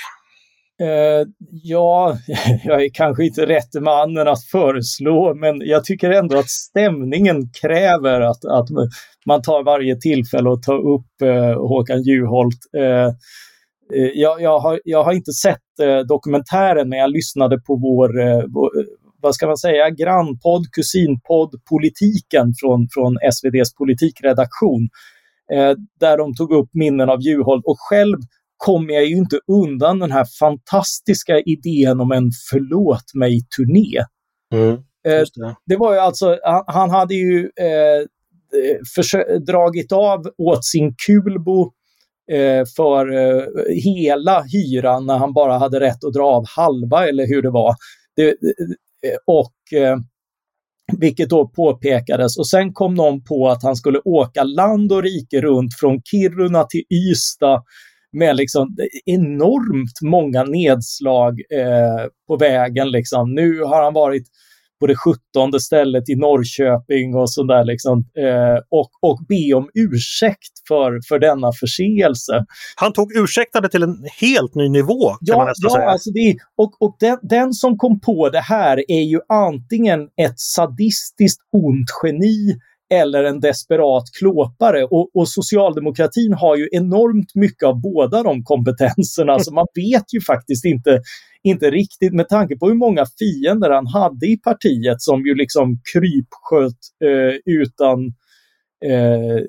Eh, 0.80 1.26
ja, 1.62 2.18
jag 2.64 2.84
är 2.84 2.90
kanske 2.94 3.24
inte 3.24 3.46
rätt 3.46 3.74
mannen 3.80 4.28
att 4.28 4.44
föreslå, 4.44 5.34
men 5.34 5.60
jag 5.60 5.84
tycker 5.84 6.10
ändå 6.10 6.38
att 6.38 6.50
stämningen 6.50 7.50
kräver 7.62 8.20
att, 8.20 8.44
att 8.44 8.68
man 9.26 9.42
tar 9.42 9.64
varje 9.64 9.96
tillfälle 9.96 10.52
att 10.52 10.62
ta 10.62 10.74
upp 10.74 11.22
eh, 11.22 11.68
Håkan 11.68 12.02
Juholt. 12.02 12.58
Eh, 12.76 13.06
eh 13.94 14.10
jag, 14.14 14.42
jag, 14.42 14.58
har, 14.58 14.80
jag 14.84 15.04
har 15.04 15.12
inte 15.12 15.32
sett 15.32 15.80
eh, 15.82 15.98
dokumentären, 15.98 16.88
men 16.88 16.98
jag 16.98 17.10
lyssnade 17.10 17.58
på 17.58 17.76
vår, 17.76 18.20
eh, 18.20 18.44
vad 19.22 19.34
ska 19.34 19.46
man 19.46 19.58
säga, 19.58 19.90
grannpodd, 19.90 20.66
kusinpodd 20.72 21.50
Politiken 21.70 22.54
från, 22.60 22.88
från 22.94 23.16
SVDs 23.32 23.74
politikredaktion, 23.74 24.88
där 26.00 26.18
de 26.18 26.34
tog 26.34 26.52
upp 26.52 26.68
minnen 26.72 27.10
av 27.10 27.20
Juholt 27.20 27.64
och 27.66 27.76
själv 27.78 28.16
kommer 28.64 28.94
jag 28.94 29.06
ju 29.06 29.16
inte 29.16 29.38
undan 29.48 29.98
den 29.98 30.12
här 30.12 30.26
fantastiska 30.38 31.40
idén 31.40 32.00
om 32.00 32.12
en 32.12 32.30
förlåt 32.50 33.14
mig-turné. 33.14 34.04
Mm, 34.54 34.72
eh, 35.08 35.24
det. 35.34 35.56
det. 35.66 35.76
var 35.76 35.92
ju 35.92 35.98
alltså, 35.98 36.38
han, 36.42 36.64
han 36.66 36.90
hade 36.90 37.14
ju 37.14 37.40
eh, 37.40 38.06
dragit 39.46 39.92
av 39.92 40.26
åt 40.38 40.64
sin 40.64 40.94
kulbo 41.06 41.72
eh, 42.32 42.64
för 42.76 43.12
eh, 43.12 43.44
hela 43.84 44.42
hyran 44.42 45.06
när 45.06 45.18
han 45.18 45.32
bara 45.32 45.58
hade 45.58 45.80
rätt 45.80 46.04
att 46.04 46.12
dra 46.12 46.26
av 46.26 46.44
halva 46.56 47.08
eller 47.08 47.26
hur 47.26 47.42
det 47.42 47.50
var. 47.50 47.74
Det, 48.16 48.28
eh, 48.28 49.16
och 49.26 49.78
eh, 49.80 49.96
vilket 50.98 51.30
då 51.30 51.48
påpekades 51.48 52.38
och 52.38 52.48
sen 52.48 52.72
kom 52.72 52.94
någon 52.94 53.24
på 53.24 53.48
att 53.48 53.62
han 53.62 53.76
skulle 53.76 53.98
åka 53.98 54.44
land 54.44 54.92
och 54.92 55.02
rike 55.02 55.40
runt 55.40 55.74
från 55.80 56.02
Kiruna 56.02 56.64
till 56.64 56.82
Ystad 56.90 57.62
med 58.12 58.36
liksom 58.36 58.76
enormt 59.06 60.00
många 60.02 60.44
nedslag 60.44 61.40
eh, 61.40 62.06
på 62.28 62.36
vägen. 62.36 62.90
Liksom. 62.90 63.34
Nu 63.34 63.60
har 63.60 63.82
han 63.82 63.94
varit 63.94 64.26
på 64.82 64.86
det 64.86 64.96
sjuttonde 64.96 65.60
stället 65.60 66.08
i 66.08 66.16
Norrköping 66.16 67.14
och 67.14 67.32
sådär 67.32 67.64
liksom, 67.64 67.98
eh, 67.98 68.58
och, 68.70 68.90
och 69.02 69.18
be 69.28 69.54
om 69.54 69.68
ursäkt 69.74 70.54
för, 70.68 71.00
för 71.08 71.18
denna 71.18 71.52
förseelse. 71.60 72.44
Han 72.76 72.92
tog 72.92 73.16
ursäktade 73.16 73.68
till 73.68 73.82
en 73.82 73.96
helt 74.20 74.54
ny 74.54 74.68
nivå 74.68 75.08
kan 75.08 75.18
ja, 75.20 75.36
man 75.36 75.46
nästan 75.46 75.70
ja, 75.70 75.76
säga. 75.76 75.88
Alltså 75.88 76.10
det, 76.10 76.36
och 76.56 76.72
och 76.82 76.96
den, 77.00 77.18
den 77.22 77.52
som 77.52 77.78
kom 77.78 78.00
på 78.00 78.28
det 78.28 78.40
här 78.40 78.90
är 78.90 79.02
ju 79.02 79.20
antingen 79.28 80.00
ett 80.00 80.40
sadistiskt 80.40 81.40
ont 81.52 81.88
geni 82.02 82.58
eller 82.92 83.24
en 83.24 83.40
desperat 83.40 84.04
klåpare. 84.18 84.84
Och, 84.84 85.10
och, 85.16 85.28
socialdemokratin 85.28 86.32
har 86.32 86.56
ju 86.56 86.68
enormt 86.72 87.34
mycket 87.34 87.62
av 87.62 87.80
båda 87.80 88.22
de 88.22 88.44
kompetenserna, 88.44 89.38
så 89.38 89.54
man 89.54 89.66
vet 89.74 90.14
ju 90.14 90.20
faktiskt 90.20 90.64
inte, 90.64 91.02
inte 91.42 91.70
riktigt 91.70 92.12
med 92.12 92.28
tanke 92.28 92.56
på 92.56 92.68
hur 92.68 92.74
många 92.74 93.06
fiender 93.18 93.70
han 93.70 93.86
hade 93.86 94.26
i 94.26 94.36
partiet 94.36 95.02
som 95.02 95.26
ju 95.26 95.34
liksom 95.34 95.80
krypsköt 95.92 96.78
eh, 97.04 97.54
utan 97.54 97.98
eh, 98.84 99.42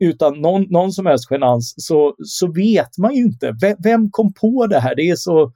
utan 0.00 0.40
någon, 0.40 0.62
någon 0.70 0.92
som 0.92 1.06
helst 1.06 1.30
genans 1.30 1.74
så, 1.76 2.14
så 2.24 2.52
vet 2.52 2.98
man 2.98 3.14
ju 3.14 3.22
inte. 3.22 3.54
Vem, 3.60 3.76
vem 3.82 4.10
kom 4.10 4.32
på 4.32 4.66
det 4.66 4.80
här? 4.80 4.94
Det 4.94 5.08
är 5.08 5.16
så 5.16 5.52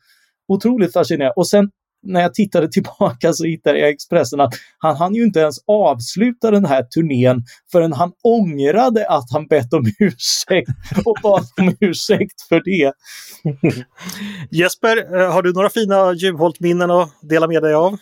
otroligt 0.48 0.92
fascinerande. 0.92 1.32
Och 1.36 1.48
sen 1.48 1.70
när 2.02 2.20
jag 2.20 2.34
tittade 2.34 2.68
tillbaka 2.72 3.32
så 3.32 3.44
hittade 3.44 3.78
jag 3.78 3.90
i 3.90 3.92
Expressen 3.92 4.40
att 4.40 4.54
han 4.78 4.96
hann 4.96 5.14
ju 5.14 5.24
inte 5.24 5.40
ens 5.40 5.56
avsluta 5.66 6.50
den 6.50 6.64
här 6.64 6.82
turnén 6.82 7.44
förrän 7.72 7.92
han 7.92 8.12
ångrade 8.22 9.08
att 9.08 9.32
han 9.32 9.46
bett 9.46 9.72
om 9.72 9.84
ursäkt 9.98 10.70
och 11.04 11.16
bad 11.22 11.44
om 11.60 11.76
ursäkt 11.80 12.42
för 12.48 12.62
det. 12.64 12.92
Jesper, 14.50 15.20
eh, 15.20 15.32
har 15.32 15.42
du 15.42 15.52
några 15.52 15.70
fina 15.70 16.12
Juholt-minnen 16.12 16.90
att 16.90 17.10
dela 17.22 17.46
med 17.46 17.62
dig 17.62 17.74
av? 17.74 17.98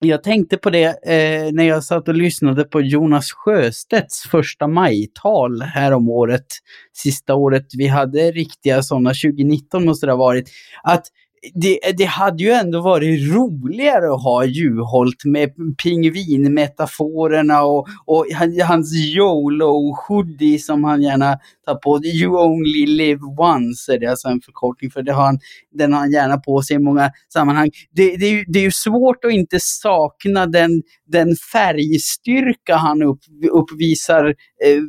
Jag 0.00 0.22
tänkte 0.22 0.56
på 0.56 0.70
det 0.70 0.84
eh, 0.84 1.52
när 1.52 1.64
jag 1.64 1.84
satt 1.84 2.08
och 2.08 2.14
lyssnade 2.14 2.64
på 2.64 2.80
Jonas 2.80 3.32
Sjöstedts 3.32 4.22
första 4.30 4.66
maj-tal 4.66 5.62
här 5.62 5.92
om 5.92 6.08
året. 6.08 6.46
Sista 6.92 7.34
året 7.34 7.66
vi 7.78 7.86
hade 7.86 8.30
riktiga 8.30 8.82
sådana, 8.82 9.10
2019 9.10 9.84
måste 9.84 10.06
det 10.06 10.12
ha 10.12 10.18
varit. 10.18 10.50
Att 10.82 11.06
det, 11.54 11.78
det 11.96 12.04
hade 12.04 12.44
ju 12.44 12.50
ändå 12.50 12.80
varit 12.80 13.32
roligare 13.34 14.14
att 14.14 14.22
ha 14.22 14.44
Juholt 14.44 15.24
med 15.24 15.50
pingvinmetaforerna 15.82 17.62
och, 17.62 17.88
och 18.06 18.26
hans 18.66 18.94
YOLO-hoodie 18.94 20.58
som 20.58 20.84
han 20.84 21.02
gärna 21.02 21.38
ofta 21.68 21.74
på. 21.74 22.00
You 22.04 22.36
only 22.36 22.86
live 22.86 23.20
once 23.38 23.92
är 23.94 23.98
det 23.98 24.06
alltså 24.06 24.28
en 24.28 24.40
förkortning 24.40 24.90
för 24.90 25.02
det 25.02 25.12
har 25.12 25.24
han, 25.24 25.38
den 25.74 25.92
har 25.92 26.00
han 26.00 26.12
gärna 26.12 26.38
på 26.38 26.62
sig 26.62 26.76
i 26.76 26.78
många 26.78 27.10
sammanhang. 27.32 27.70
Det, 27.90 28.16
det, 28.16 28.26
är, 28.26 28.30
ju, 28.30 28.44
det 28.48 28.58
är 28.58 28.62
ju 28.62 28.70
svårt 28.70 29.24
att 29.24 29.32
inte 29.32 29.60
sakna 29.60 30.46
den, 30.46 30.82
den 31.06 31.36
färgstyrka 31.52 32.76
han 32.76 33.02
upp, 33.02 33.20
uppvisar 33.52 34.26
eh, 34.64 34.80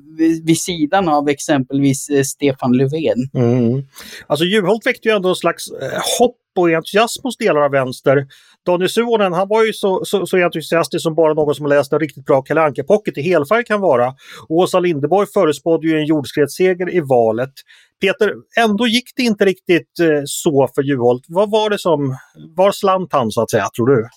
vid 0.46 0.60
sidan 0.60 1.10
av 1.10 1.30
exempelvis 1.30 2.10
eh, 2.10 2.24
Stefan 2.24 2.78
Löfven. 2.78 3.30
Mm. 3.34 3.84
Alltså 4.28 4.46
Juholt 4.46 4.86
väckte 4.86 5.10
ju 5.10 5.16
ändå 5.16 5.30
en 5.30 5.36
slags 5.36 5.72
eh, 5.72 6.02
hopp 6.20 6.36
och 6.60 6.70
entusiasm 6.70 7.22
hos 7.24 7.38
delar 7.38 7.62
av 7.62 7.72
vänster. 7.72 8.28
Daniel 8.66 8.90
Suhonen, 8.90 9.34
han 9.34 9.48
var 9.48 9.66
ju 9.66 9.74
så, 9.74 10.06
så, 10.06 10.26
så 10.26 10.38
entusiastisk 10.38 11.04
som 11.04 11.16
bara 11.16 11.34
någon 11.34 11.56
som 11.56 11.66
läst 11.66 11.94
en 11.94 12.00
riktigt 12.00 12.26
bra 12.26 12.42
Kalle 12.42 12.62
Anka-pocket 12.62 13.18
i 13.18 13.22
helfärg 13.22 13.64
kan 13.64 13.82
vara. 13.82 14.14
Åsa 14.50 14.80
Linderborg 14.80 15.28
förespådde 15.34 15.88
ju 15.88 16.00
en 16.00 16.06
jordskredsseger 16.06 16.96
i 16.96 17.00
valet. 17.00 17.54
Peter, 18.02 18.34
ändå 18.58 18.88
gick 18.88 19.16
det 19.16 19.24
inte 19.24 19.46
riktigt 19.46 20.00
eh, 20.00 20.22
så 20.26 20.70
för 20.76 20.84
Juholt. 20.84 21.24
Vad 21.28 21.52
var 21.52 21.70
det 21.70 21.80
som, 21.80 22.18
var 22.56 22.72
slant 22.72 23.14
han 23.14 23.32
så 23.32 23.42
att 23.42 23.52
säga, 23.52 23.70
tror 23.76 23.88
du? 23.88 24.08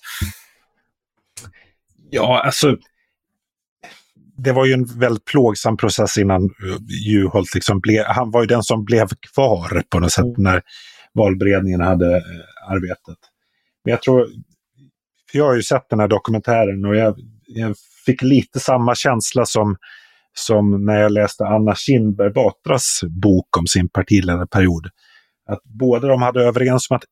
Ja, 2.09 2.41
alltså 2.45 2.75
det 4.37 4.51
var 4.51 4.65
ju 4.65 4.73
en 4.73 4.99
väldigt 4.99 5.25
plågsam 5.25 5.77
process 5.77 6.17
innan 6.17 6.49
Juholt 7.07 7.55
liksom 7.55 7.79
blev, 7.79 8.05
han 8.05 8.31
var 8.31 8.41
ju 8.41 8.47
den 8.47 8.63
som 8.63 8.83
blev 8.83 9.07
kvar 9.33 9.83
på 9.89 9.99
något 9.99 10.11
sätt 10.11 10.23
mm. 10.23 10.35
när 10.37 10.61
valberedningen 11.13 11.81
hade 11.81 12.15
eh, 12.15 12.71
arbetat. 12.71 13.17
Men 13.83 13.91
jag 13.91 14.01
tror, 14.01 14.27
för 15.31 15.37
jag 15.37 15.45
har 15.45 15.55
ju 15.55 15.63
sett 15.63 15.89
den 15.89 15.99
här 15.99 16.07
dokumentären 16.07 16.85
och 16.85 16.95
jag, 16.95 17.15
jag 17.47 17.75
fick 18.05 18.21
lite 18.21 18.59
samma 18.59 18.95
känsla 18.95 19.45
som, 19.45 19.75
som 20.33 20.85
när 20.85 20.99
jag 20.99 21.11
läste 21.11 21.45
Anna 21.45 21.75
Kinberg 21.75 22.33
Batras 22.33 22.99
bok 23.03 23.57
om 23.57 23.67
sin 23.67 23.89
partiledarperiod. 23.89 24.87
Att 25.49 25.63
båda 25.63 26.07
de 26.07 26.21
hade 26.21 26.43
överens 26.43 26.91
om 26.91 26.95
att 26.97 27.03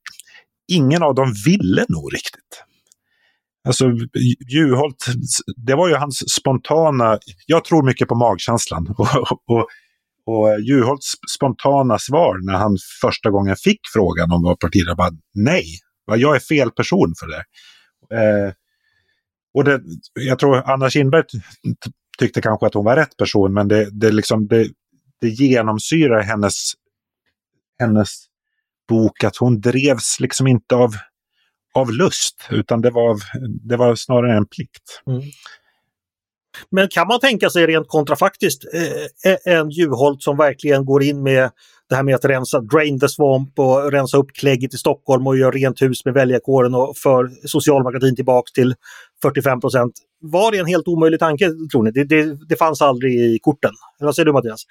ingen 0.72 1.04
av 1.04 1.16
dem 1.16 1.34
ville 1.46 1.86
nog 1.90 2.14
riktigt. 2.14 2.64
Alltså 3.68 3.86
Juholt, 4.50 5.06
det 5.56 5.76
var 5.76 5.90
ju 5.90 5.96
hans 5.96 6.32
spontana, 6.32 7.20
jag 7.46 7.66
tror 7.66 7.86
mycket 7.86 8.08
på 8.08 8.16
magkänslan. 8.16 8.88
Och, 8.98 9.32
och, 9.58 9.68
och 10.26 10.50
eh, 10.50 10.60
Juholts 10.60 11.12
spontana 11.38 12.00
svar 12.00 12.46
när 12.46 12.54
han 12.54 12.78
första 13.02 13.30
gången 13.30 13.56
fick 13.56 13.80
frågan 13.94 14.32
om 14.32 14.44
vad 14.44 14.60
partiledare 14.60 14.96
var 14.96 15.12
nej, 15.34 15.66
jag 16.06 16.36
är 16.36 16.40
fel 16.40 16.72
person 16.72 17.14
för 17.20 17.28
det. 17.28 17.44
Eh, 18.15 18.54
och 19.54 19.63
det, 19.63 19.82
jag 20.13 20.40
tror 20.40 20.72
Anna 20.72 20.90
Kinberg 20.90 21.24
tyckte 22.17 22.42
kanske 22.42 22.65
att 22.65 22.74
hon 22.74 22.86
var 22.86 22.96
rätt 22.96 23.17
person, 23.17 23.54
men 23.54 23.67
det, 23.67 23.90
det, 23.92 24.12
liksom, 24.12 24.48
det, 24.48 24.67
det 25.22 25.30
genomsyrar 25.30 26.22
hennes, 26.22 26.74
hennes 27.80 28.10
bok 28.90 29.24
att 29.24 29.38
hon 29.38 29.62
drevs 29.62 30.19
liksom 30.19 30.48
inte 30.48 30.76
av, 30.76 30.92
av 31.74 31.92
lust, 31.92 32.48
utan 32.50 32.82
det 32.82 32.90
var, 32.90 33.17
det 33.67 33.78
var 33.78 33.96
snarare 33.96 34.38
en 34.38 34.48
plikt. 34.48 35.02
Mm. 35.08 35.22
Men 36.71 36.87
kan 36.87 37.08
man 37.08 37.19
tänka 37.19 37.49
sig 37.49 37.67
rent 37.67 37.87
kontrafaktiskt 37.87 38.63
eh, 38.73 39.31
eh, 39.31 39.58
en 39.58 39.69
Juholt 39.69 40.23
som 40.23 40.37
verkligen 40.37 40.85
går 40.85 41.04
in 41.04 41.23
med 41.23 41.52
det 41.89 41.95
här 41.95 42.04
med 42.04 42.15
att 42.15 42.25
rensa, 42.25 42.60
drain 42.60 42.99
the 42.99 43.10
swamp 43.10 43.60
och 43.60 43.91
rensa 43.91 44.17
upp 44.17 44.31
klägget 44.33 44.73
i 44.73 44.77
Stockholm 44.77 45.27
och 45.27 45.37
göra 45.37 45.52
rent 45.52 45.81
hus 45.81 46.06
med 46.06 46.13
väljarkåren 46.13 46.75
och 46.75 46.97
för 46.97 47.47
socialdemokratin 47.47 48.15
tillbaks 48.15 48.52
till 48.52 48.75
45 49.21 49.62
procent. 49.62 49.93
var 50.21 50.52
det 50.52 50.58
en 50.58 50.65
helt 50.65 50.87
omöjlig 50.87 51.19
tanke, 51.19 51.49
tror 51.71 51.83
ni? 51.83 51.91
Det, 51.91 52.04
det, 52.04 52.37
det 52.49 52.56
fanns 52.56 52.81
aldrig 52.81 53.13
i 53.13 53.39
korten. 53.41 53.71
Vad 53.99 54.15
säger 54.15 54.25
du 54.25 54.33
Mattias? 54.33 54.65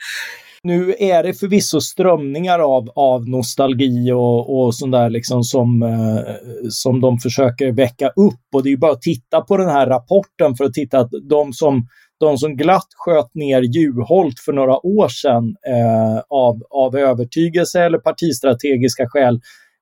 Nu 0.63 0.95
är 0.99 1.23
det 1.23 1.35
förvisso 1.35 1.81
strömningar 1.81 2.59
av, 2.59 2.91
av 2.95 3.29
nostalgi 3.29 4.13
och, 4.13 4.61
och 4.61 4.75
sånt 4.75 4.93
där 4.93 5.11
liksom 5.11 5.43
som, 5.45 5.83
eh, 5.83 6.35
som 6.69 7.01
de 7.01 7.19
försöker 7.19 7.73
väcka 7.73 8.09
upp. 8.09 8.55
Och 8.55 8.63
det 8.63 8.69
är 8.69 8.71
ju 8.71 8.77
bara 8.77 8.93
att 8.93 9.03
titta 9.03 9.41
på 9.41 9.57
den 9.57 9.69
här 9.69 9.87
rapporten 9.87 10.57
för 10.57 10.65
att 10.65 10.75
titta 10.75 10.99
att 10.99 11.11
de 11.31 11.53
som, 11.53 11.87
de 12.21 12.39
som 12.39 12.57
glatt 12.57 12.89
sköt 12.97 13.35
ner 13.35 13.63
Juholt 13.63 14.41
för 14.45 14.53
några 14.53 14.87
år 14.87 15.09
sedan 15.09 15.57
eh, 15.69 16.23
av, 16.29 16.63
av 16.71 16.97
övertygelse 16.97 17.83
eller 17.83 17.99
partistrategiska 17.99 19.09
skäl, 19.09 19.41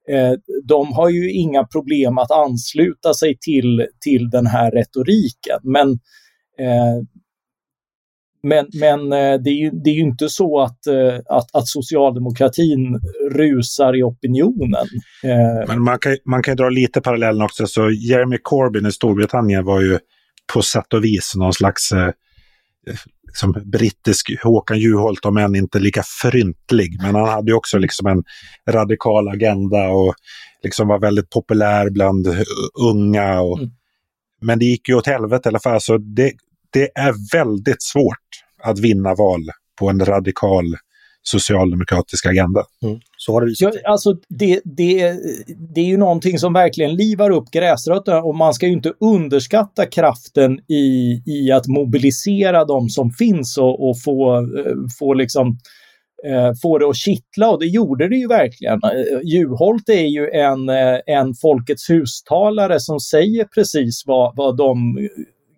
eh, 0.08 0.32
de 0.64 0.92
har 0.92 1.08
ju 1.08 1.32
inga 1.32 1.64
problem 1.64 2.18
att 2.18 2.30
ansluta 2.30 3.14
sig 3.14 3.38
till, 3.40 3.86
till 4.00 4.30
den 4.30 4.46
här 4.46 4.70
retoriken. 4.70 5.58
Men 5.62 5.90
eh, 6.58 7.02
men, 8.42 8.66
men 8.80 9.12
eh, 9.12 9.40
det, 9.40 9.50
är 9.50 9.54
ju, 9.54 9.70
det 9.70 9.90
är 9.90 9.94
ju 9.94 10.00
inte 10.00 10.28
så 10.28 10.60
att, 10.60 10.86
eh, 10.86 11.36
att, 11.36 11.54
att 11.54 11.68
socialdemokratin 11.68 13.00
rusar 13.32 13.96
i 13.96 14.02
opinionen. 14.02 14.86
Eh, 15.24 15.68
men 15.68 15.82
man 15.82 15.98
kan, 15.98 16.16
man 16.24 16.42
kan 16.42 16.56
dra 16.56 16.68
lite 16.68 17.00
parallellen 17.00 17.42
också. 17.42 17.66
Så 17.66 17.90
Jeremy 17.90 18.38
Corbyn 18.42 18.86
i 18.86 18.92
Storbritannien 18.92 19.64
var 19.64 19.80
ju 19.80 19.98
på 20.54 20.62
sätt 20.62 20.94
och 20.94 21.04
vis 21.04 21.32
någon 21.36 21.52
slags 21.52 21.92
som 23.32 23.54
brittisk 23.64 24.42
Håkan 24.42 24.78
Juholt, 24.78 25.24
om 25.24 25.36
än 25.36 25.56
inte 25.56 25.78
lika 25.78 26.02
fryntlig. 26.22 27.02
Men 27.02 27.14
han 27.14 27.28
hade 27.28 27.50
ju 27.50 27.54
också 27.54 27.78
liksom 27.78 28.06
en 28.06 28.24
radikal 28.70 29.28
agenda 29.28 29.88
och 29.88 30.14
liksom 30.62 30.88
var 30.88 30.98
väldigt 30.98 31.30
populär 31.30 31.90
bland 31.90 32.26
unga. 32.80 33.40
Och, 33.40 33.58
mm. 33.58 33.70
Men 34.40 34.58
det 34.58 34.64
gick 34.64 34.88
ju 34.88 34.94
åt 34.94 35.06
helvete 35.06 35.48
i 35.48 35.50
alla 35.50 35.60
fall. 35.60 35.80
Så 35.80 35.98
det, 35.98 36.32
det 36.72 36.90
är 36.94 37.14
väldigt 37.32 37.82
svårt 37.82 38.28
att 38.62 38.78
vinna 38.78 39.14
val 39.14 39.50
på 39.78 39.88
en 39.90 40.04
radikal 40.04 40.64
socialdemokratisk 41.22 42.26
agenda. 42.26 42.64
Mm, 42.82 43.00
så 43.16 43.32
har 43.32 43.40
det 43.40 43.46
visat 43.46 43.74
ja, 43.82 43.90
alltså 43.90 44.14
det, 44.28 44.60
det, 44.64 45.14
det 45.74 45.80
är 45.80 45.84
ju 45.84 45.96
någonting 45.96 46.38
som 46.38 46.52
verkligen 46.52 46.94
livar 46.94 47.30
upp 47.30 47.50
gräsrötterna 47.50 48.22
och 48.22 48.34
man 48.34 48.54
ska 48.54 48.66
ju 48.66 48.72
inte 48.72 48.92
underskatta 49.00 49.86
kraften 49.86 50.58
i, 50.68 51.22
i 51.26 51.52
att 51.52 51.66
mobilisera 51.66 52.64
de 52.64 52.88
som 52.88 53.10
finns 53.10 53.58
och, 53.58 53.88
och 53.88 54.02
få, 54.02 54.36
eh, 54.36 54.74
få 54.98 55.14
liksom 55.14 55.58
eh, 56.26 56.52
få 56.62 56.78
det 56.78 56.88
att 56.88 56.96
kittla 56.96 57.50
och 57.50 57.60
det 57.60 57.66
gjorde 57.66 58.08
det 58.08 58.16
ju 58.16 58.28
verkligen. 58.28 58.80
Eh, 58.82 59.20
Juholt 59.24 59.88
är 59.88 60.06
ju 60.06 60.30
en, 60.30 60.68
en 61.06 61.34
Folkets 61.34 61.90
hustalare 61.90 62.80
som 62.80 63.00
säger 63.00 63.44
precis 63.44 64.02
vad, 64.06 64.36
vad 64.36 64.56
de 64.56 64.98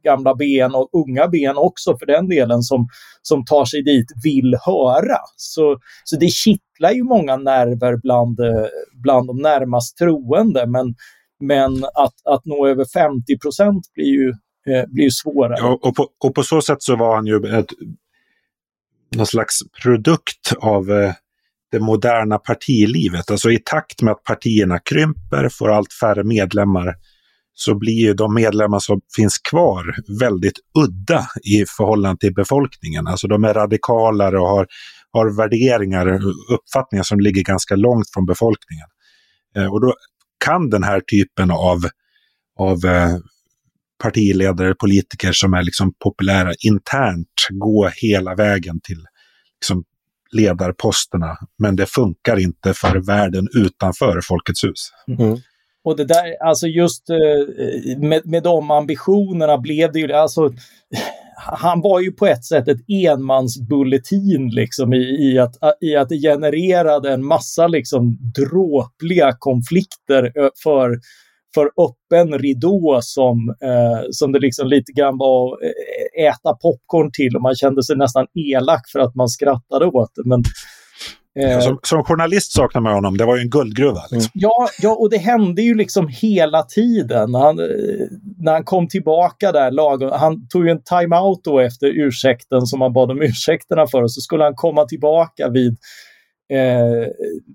gamla 0.05 0.35
ben 0.35 0.75
och 0.75 0.89
unga 0.93 1.29
ben 1.29 1.57
också 1.57 1.99
för 1.99 2.07
den 2.07 2.29
delen 2.29 2.63
som, 2.63 2.89
som 3.23 3.45
tar 3.45 3.65
sig 3.65 3.83
dit 3.83 4.07
vill 4.25 4.57
höra. 4.67 5.19
Så, 5.37 5.79
så 6.05 6.17
det 6.17 6.29
kittlar 6.29 6.91
ju 6.91 7.05
många 7.05 7.37
nerver 7.37 7.97
bland, 7.97 8.41
eh, 8.41 8.67
bland 9.03 9.27
de 9.27 9.37
närmast 9.37 9.97
troende 9.97 10.67
men, 10.67 10.95
men 11.41 11.85
att, 11.85 12.15
att 12.25 12.45
nå 12.45 12.67
över 12.67 12.85
50 12.85 13.39
procent 13.39 13.83
blir 13.95 14.07
ju, 14.07 14.29
eh, 14.69 14.85
blir 14.89 15.05
ju 15.05 15.11
svårare. 15.11 15.57
Ja, 15.59 15.79
och, 15.83 15.97
på, 15.97 16.09
och 16.25 16.35
på 16.35 16.43
så 16.43 16.63
sätt 16.63 16.83
så 16.83 16.97
var 16.97 17.15
han 17.15 17.27
ju 17.27 17.59
ett, 17.59 17.71
någon 19.17 19.27
slags 19.27 19.59
produkt 19.83 20.53
av 20.59 20.91
eh, 20.91 21.13
det 21.71 21.81
moderna 21.81 22.39
partilivet. 22.39 23.31
Alltså 23.31 23.51
i 23.51 23.59
takt 23.65 24.03
med 24.03 24.13
att 24.13 24.25
partierna 24.25 24.79
krymper, 24.79 25.49
får 25.49 25.73
allt 25.73 25.93
färre 25.93 26.25
medlemmar, 26.25 26.95
så 27.63 27.75
blir 27.75 28.07
ju 28.07 28.15
de 28.15 28.35
medlemmar 28.35 28.79
som 28.79 29.01
finns 29.17 29.39
kvar 29.39 29.95
väldigt 30.21 30.59
udda 30.79 31.27
i 31.43 31.65
förhållande 31.77 32.21
till 32.21 32.35
befolkningen. 32.35 33.07
Alltså 33.07 33.29
de 33.29 33.45
är 33.45 33.55
radikalare 33.55 34.39
och 34.39 34.49
har, 34.49 34.67
har 35.13 35.37
värderingar 35.37 36.07
och 36.07 36.55
uppfattningar 36.55 37.03
som 37.03 37.21
ligger 37.21 37.43
ganska 37.43 37.77
långt 37.77 38.11
från 38.15 38.27
befolkningen. 38.27 38.87
Eh, 39.57 39.73
och 39.73 39.81
då 39.81 39.95
kan 40.45 40.71
den 40.71 40.83
här 40.83 41.01
typen 41.01 41.51
av, 41.51 41.79
av 42.59 42.85
eh, 42.85 43.17
partiledare, 44.03 44.75
politiker 44.75 45.33
som 45.33 45.55
är 45.55 45.63
liksom 45.63 45.93
populära 46.05 46.53
internt 46.67 47.49
gå 47.51 47.91
hela 48.03 48.35
vägen 48.35 48.81
till 48.83 49.05
liksom, 49.61 49.85
ledarposterna. 50.33 51.37
Men 51.59 51.77
det 51.77 51.87
funkar 51.87 52.37
inte 52.39 52.75
för 52.75 53.07
världen 53.07 53.49
utanför 53.55 54.21
Folkets 54.21 54.65
hus. 54.65 54.91
Mm. 55.09 55.39
Och 55.85 55.97
det 55.97 56.05
där, 56.05 56.43
alltså 56.43 56.66
just 56.66 57.11
eh, 57.11 57.99
med, 57.99 58.26
med 58.26 58.43
de 58.43 58.70
ambitionerna 58.70 59.59
blev 59.59 59.93
det 59.93 59.99
ju, 59.99 60.12
alltså 60.12 60.53
han 61.43 61.81
var 61.81 62.01
ju 62.01 62.12
på 62.12 62.26
ett 62.26 62.45
sätt 62.45 62.68
ett 62.68 62.81
enmansbulletin 62.89 64.49
liksom 64.49 64.93
i, 64.93 64.99
i, 64.99 65.39
att, 65.39 65.55
i 65.81 65.97
att 65.97 66.09
det 66.09 66.18
genererade 66.18 67.12
en 67.12 67.24
massa 67.24 67.66
liksom 67.66 68.18
dråpliga 68.35 69.33
konflikter 69.39 70.33
för, 70.62 70.99
för 71.55 71.66
öppen 71.66 72.39
ridå 72.39 72.99
som, 73.03 73.55
eh, 73.62 74.01
som 74.11 74.33
det 74.33 74.39
liksom 74.39 74.68
lite 74.68 74.93
grann 74.93 75.18
var 75.18 75.53
att 75.53 75.62
eh, 75.62 76.26
äta 76.26 76.55
popcorn 76.62 77.11
till 77.12 77.37
och 77.37 77.43
man 77.43 77.55
kände 77.55 77.83
sig 77.83 77.97
nästan 77.97 78.26
elak 78.35 78.83
för 78.93 78.99
att 79.01 79.14
man 79.14 79.28
skrattade 79.28 79.87
åt 79.87 80.11
det. 80.14 80.22
Men, 80.24 80.43
Eh, 81.39 81.61
som, 81.61 81.78
som, 81.83 82.05
journalist 82.05 82.53
saknar 82.53 82.81
man 82.81 82.95
honom, 82.95 83.16
det 83.16 83.24
var 83.24 83.37
ju 83.37 83.43
en 83.43 83.51
guldgruva. 83.51 84.03
Liksom. 84.11 84.31
Ja, 84.35 84.68
ja, 84.83 84.95
och 84.95 85.11
det 85.11 85.18
hände 85.18 85.62
ju 85.62 85.74
liksom 85.74 86.09
hela 86.09 86.62
tiden. 86.62 87.35
Han, 87.35 87.59
eh, 87.59 87.66
när 88.39 88.53
han 88.53 88.64
kom 88.64 88.89
tillbaka 88.89 89.53
där, 89.53 89.70
lag, 89.70 90.03
han 90.03 90.49
tog 90.49 90.64
ju 90.64 90.70
en 90.70 90.83
timeout 90.83 91.45
då 91.45 91.61
efter 91.61 91.87
ursäkten 91.87 92.66
som 92.66 92.81
han 92.81 92.93
bad 92.93 93.11
om 93.11 93.22
ursäkterna 93.22 93.87
för, 93.87 94.03
och 94.03 94.12
så 94.12 94.20
skulle 94.20 94.45
han 94.45 94.55
komma 94.55 94.85
tillbaka 94.85 95.49
vid, 95.49 95.76
eh, 96.53 97.09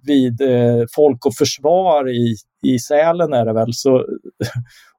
vid 0.04 0.42
eh, 0.42 0.86
Folk 0.96 1.26
och 1.26 1.36
Försvar 1.36 2.10
i, 2.10 2.36
i 2.66 2.80
Sälen 2.80 3.34
är 3.34 3.46
det 3.46 3.54
väl. 3.54 3.74
Så, 3.74 4.06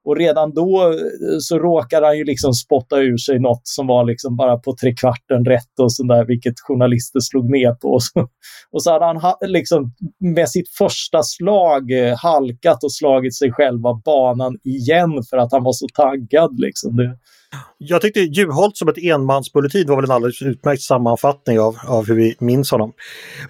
och 0.07 0.17
redan 0.17 0.53
då 0.53 0.83
eh, 0.83 1.37
så 1.39 1.59
råkade 1.59 2.05
han 2.05 2.17
ju 2.17 2.23
liksom 2.23 2.53
spotta 2.53 2.99
ur 2.99 3.17
sig 3.17 3.39
något 3.39 3.61
som 3.63 3.87
var 3.87 4.05
liksom 4.05 4.35
bara 4.37 4.57
på 4.57 4.75
trekvarten 4.81 5.45
rätt 5.45 5.79
och 5.79 5.93
sådär, 5.93 6.25
vilket 6.25 6.59
journalister 6.59 7.19
slog 7.19 7.49
ner 7.51 7.71
på. 7.73 7.87
Och 7.87 8.03
så, 8.03 8.27
och 8.71 8.83
så 8.83 8.91
hade 8.91 9.05
han 9.05 9.33
liksom 9.41 9.93
med 10.19 10.49
sitt 10.49 10.69
första 10.77 11.23
slag 11.23 11.91
eh, 11.91 12.17
halkat 12.17 12.83
och 12.83 12.93
slagit 12.93 13.35
sig 13.35 13.51
själv 13.51 13.87
av 13.87 14.01
banan 14.01 14.57
igen 14.63 15.23
för 15.29 15.37
att 15.37 15.51
han 15.51 15.63
var 15.63 15.73
så 15.73 15.87
taggad. 15.93 16.59
Liksom. 16.59 16.95
Det, 16.95 17.17
jag 17.77 18.01
tyckte 18.01 18.19
Juholt 18.19 18.77
som 18.77 18.89
ett 18.89 18.97
enmansbulletin 18.97 19.87
var 19.87 19.95
väl 19.95 20.05
en 20.05 20.11
alldeles 20.11 20.41
utmärkt 20.41 20.81
sammanfattning 20.81 21.59
av, 21.59 21.77
av 21.87 22.07
hur 22.07 22.15
vi 22.15 22.35
minns 22.39 22.71
honom. 22.71 22.93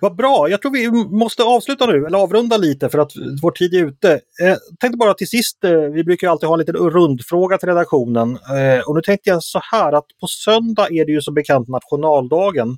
Vad 0.02 0.16
bra, 0.16 0.50
jag 0.50 0.62
tror 0.62 0.72
vi 0.72 0.92
måste 1.18 1.44
avsluta 1.44 1.86
nu, 1.86 2.06
eller 2.06 2.18
avrunda 2.18 2.58
lite 2.58 2.90
för 2.90 3.00
att 3.00 3.12
vår 3.42 3.52
tid 3.52 3.74
är 3.74 3.86
ute. 3.86 4.12
Eh, 4.14 4.56
tänkte 4.80 4.98
bara 4.98 5.14
till 5.14 5.30
sist, 5.30 5.64
eh, 5.64 5.72
vi 5.72 6.04
brukar 6.04 6.30
alltid 6.30 6.48
ha 6.48 6.56
en 6.56 6.60
liten 6.60 6.76
rundfråga 6.76 7.58
till 7.58 7.70
redaktionen. 7.70 8.32
Eh, 8.32 8.88
och 8.88 8.96
nu 8.96 9.02
tänkte 9.02 9.30
jag 9.30 9.44
så 9.44 9.60
här 9.72 9.94
att 9.94 10.06
på 10.22 10.28
söndag 10.28 10.88
är 10.92 11.06
det 11.06 11.12
ju 11.12 11.22
som 11.22 11.34
bekant 11.34 11.68
nationaldagen. 11.68 12.78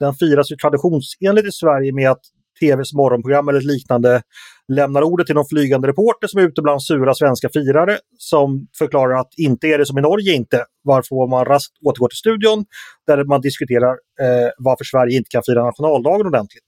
Den 0.00 0.14
firas 0.14 0.52
ju 0.52 0.56
traditionsenligt 0.56 1.48
i 1.48 1.52
Sverige 1.52 1.92
med 1.92 2.10
att 2.10 2.22
tvs 2.60 2.92
morgonprogram 2.92 3.48
eller 3.48 3.60
liknande 3.60 4.22
lämnar 4.68 5.02
ordet 5.02 5.26
till 5.26 5.34
någon 5.34 5.48
flygande 5.48 5.88
reporter 5.88 6.28
som 6.28 6.40
är 6.40 6.44
ute 6.44 6.62
bland 6.62 6.82
sura 6.82 7.14
svenska 7.14 7.48
firare 7.48 7.98
som 8.18 8.66
förklarar 8.78 9.20
att 9.20 9.28
inte 9.36 9.66
är 9.66 9.78
det 9.78 9.86
som 9.86 9.98
i 9.98 10.00
Norge 10.00 10.34
inte, 10.34 10.64
varför 10.82 11.30
man 11.30 11.44
raskt 11.44 11.72
återgår 11.86 12.08
till 12.08 12.16
studion 12.16 12.64
där 13.06 13.24
man 13.24 13.40
diskuterar 13.40 13.90
eh, 14.20 14.50
varför 14.58 14.84
Sverige 14.84 15.16
inte 15.16 15.28
kan 15.28 15.42
fira 15.46 15.64
nationaldagen 15.64 16.26
ordentligt. 16.26 16.64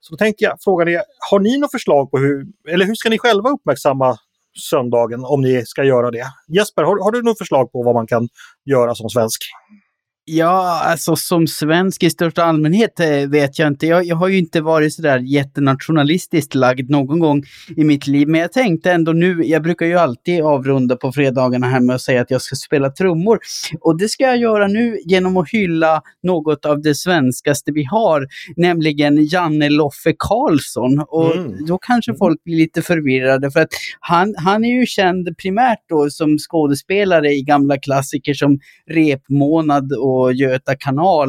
Så 0.00 0.14
då 0.14 0.16
tänkte 0.16 0.44
jag, 0.44 0.56
frågan 0.60 0.88
är, 0.88 1.02
har 1.30 1.38
ni 1.38 1.58
något 1.58 1.70
förslag 1.70 2.10
på 2.10 2.18
hur, 2.18 2.46
eller 2.68 2.86
hur 2.86 2.94
ska 2.94 3.10
ni 3.10 3.18
själva 3.18 3.50
uppmärksamma 3.50 4.16
söndagen 4.70 5.24
om 5.24 5.40
ni 5.40 5.66
ska 5.66 5.84
göra 5.84 6.10
det? 6.10 6.26
Jesper, 6.48 6.82
har, 6.82 7.04
har 7.04 7.12
du 7.12 7.22
något 7.22 7.38
förslag 7.38 7.72
på 7.72 7.82
vad 7.82 7.94
man 7.94 8.06
kan 8.06 8.28
göra 8.64 8.94
som 8.94 9.08
svensk? 9.10 9.42
Ja, 10.26 10.82
alltså 10.84 11.16
som 11.16 11.46
svensk 11.46 12.02
i 12.02 12.10
största 12.10 12.44
allmänhet 12.44 13.00
eh, 13.00 13.28
vet 13.28 13.58
jag 13.58 13.68
inte. 13.68 13.86
Jag, 13.86 14.04
jag 14.04 14.16
har 14.16 14.28
ju 14.28 14.38
inte 14.38 14.60
varit 14.60 14.94
sådär 14.94 15.18
jättenationalistiskt 15.18 16.54
lagd 16.54 16.90
någon 16.90 17.18
gång 17.18 17.42
i 17.76 17.84
mitt 17.84 18.06
liv, 18.06 18.28
men 18.28 18.40
jag 18.40 18.52
tänkte 18.52 18.92
ändå 18.92 19.12
nu, 19.12 19.42
jag 19.44 19.62
brukar 19.62 19.86
ju 19.86 19.98
alltid 19.98 20.42
avrunda 20.42 20.96
på 20.96 21.12
fredagarna 21.12 21.66
här 21.66 21.80
med 21.80 21.94
att 21.94 22.00
säga 22.00 22.20
att 22.20 22.30
jag 22.30 22.42
ska 22.42 22.56
spela 22.56 22.90
trummor. 22.90 23.38
Och 23.80 23.98
det 23.98 24.08
ska 24.08 24.24
jag 24.24 24.36
göra 24.36 24.66
nu 24.66 24.98
genom 25.04 25.36
att 25.36 25.50
hylla 25.50 26.02
något 26.22 26.64
av 26.64 26.82
det 26.82 26.94
svenskaste 26.94 27.72
vi 27.72 27.84
har, 27.84 28.26
nämligen 28.56 29.24
Janne 29.24 29.70
Loffe 29.70 30.14
Karlsson. 30.18 31.04
Och 31.08 31.36
mm. 31.36 31.66
då 31.66 31.78
kanske 31.78 32.10
mm. 32.10 32.18
folk 32.18 32.44
blir 32.44 32.56
lite 32.56 32.82
förvirrade, 32.82 33.50
för 33.50 33.60
att 33.60 33.70
han, 34.00 34.34
han 34.36 34.64
är 34.64 34.80
ju 34.80 34.86
känd 34.86 35.36
primärt 35.38 35.80
då 35.88 36.10
som 36.10 36.38
skådespelare 36.38 37.32
i 37.32 37.42
gamla 37.42 37.78
klassiker 37.78 38.34
som 38.34 38.58
Repmånad 38.90 39.92
och 39.92 40.13
på 40.14 40.32
Göta 40.32 40.74
kanal. 40.76 41.28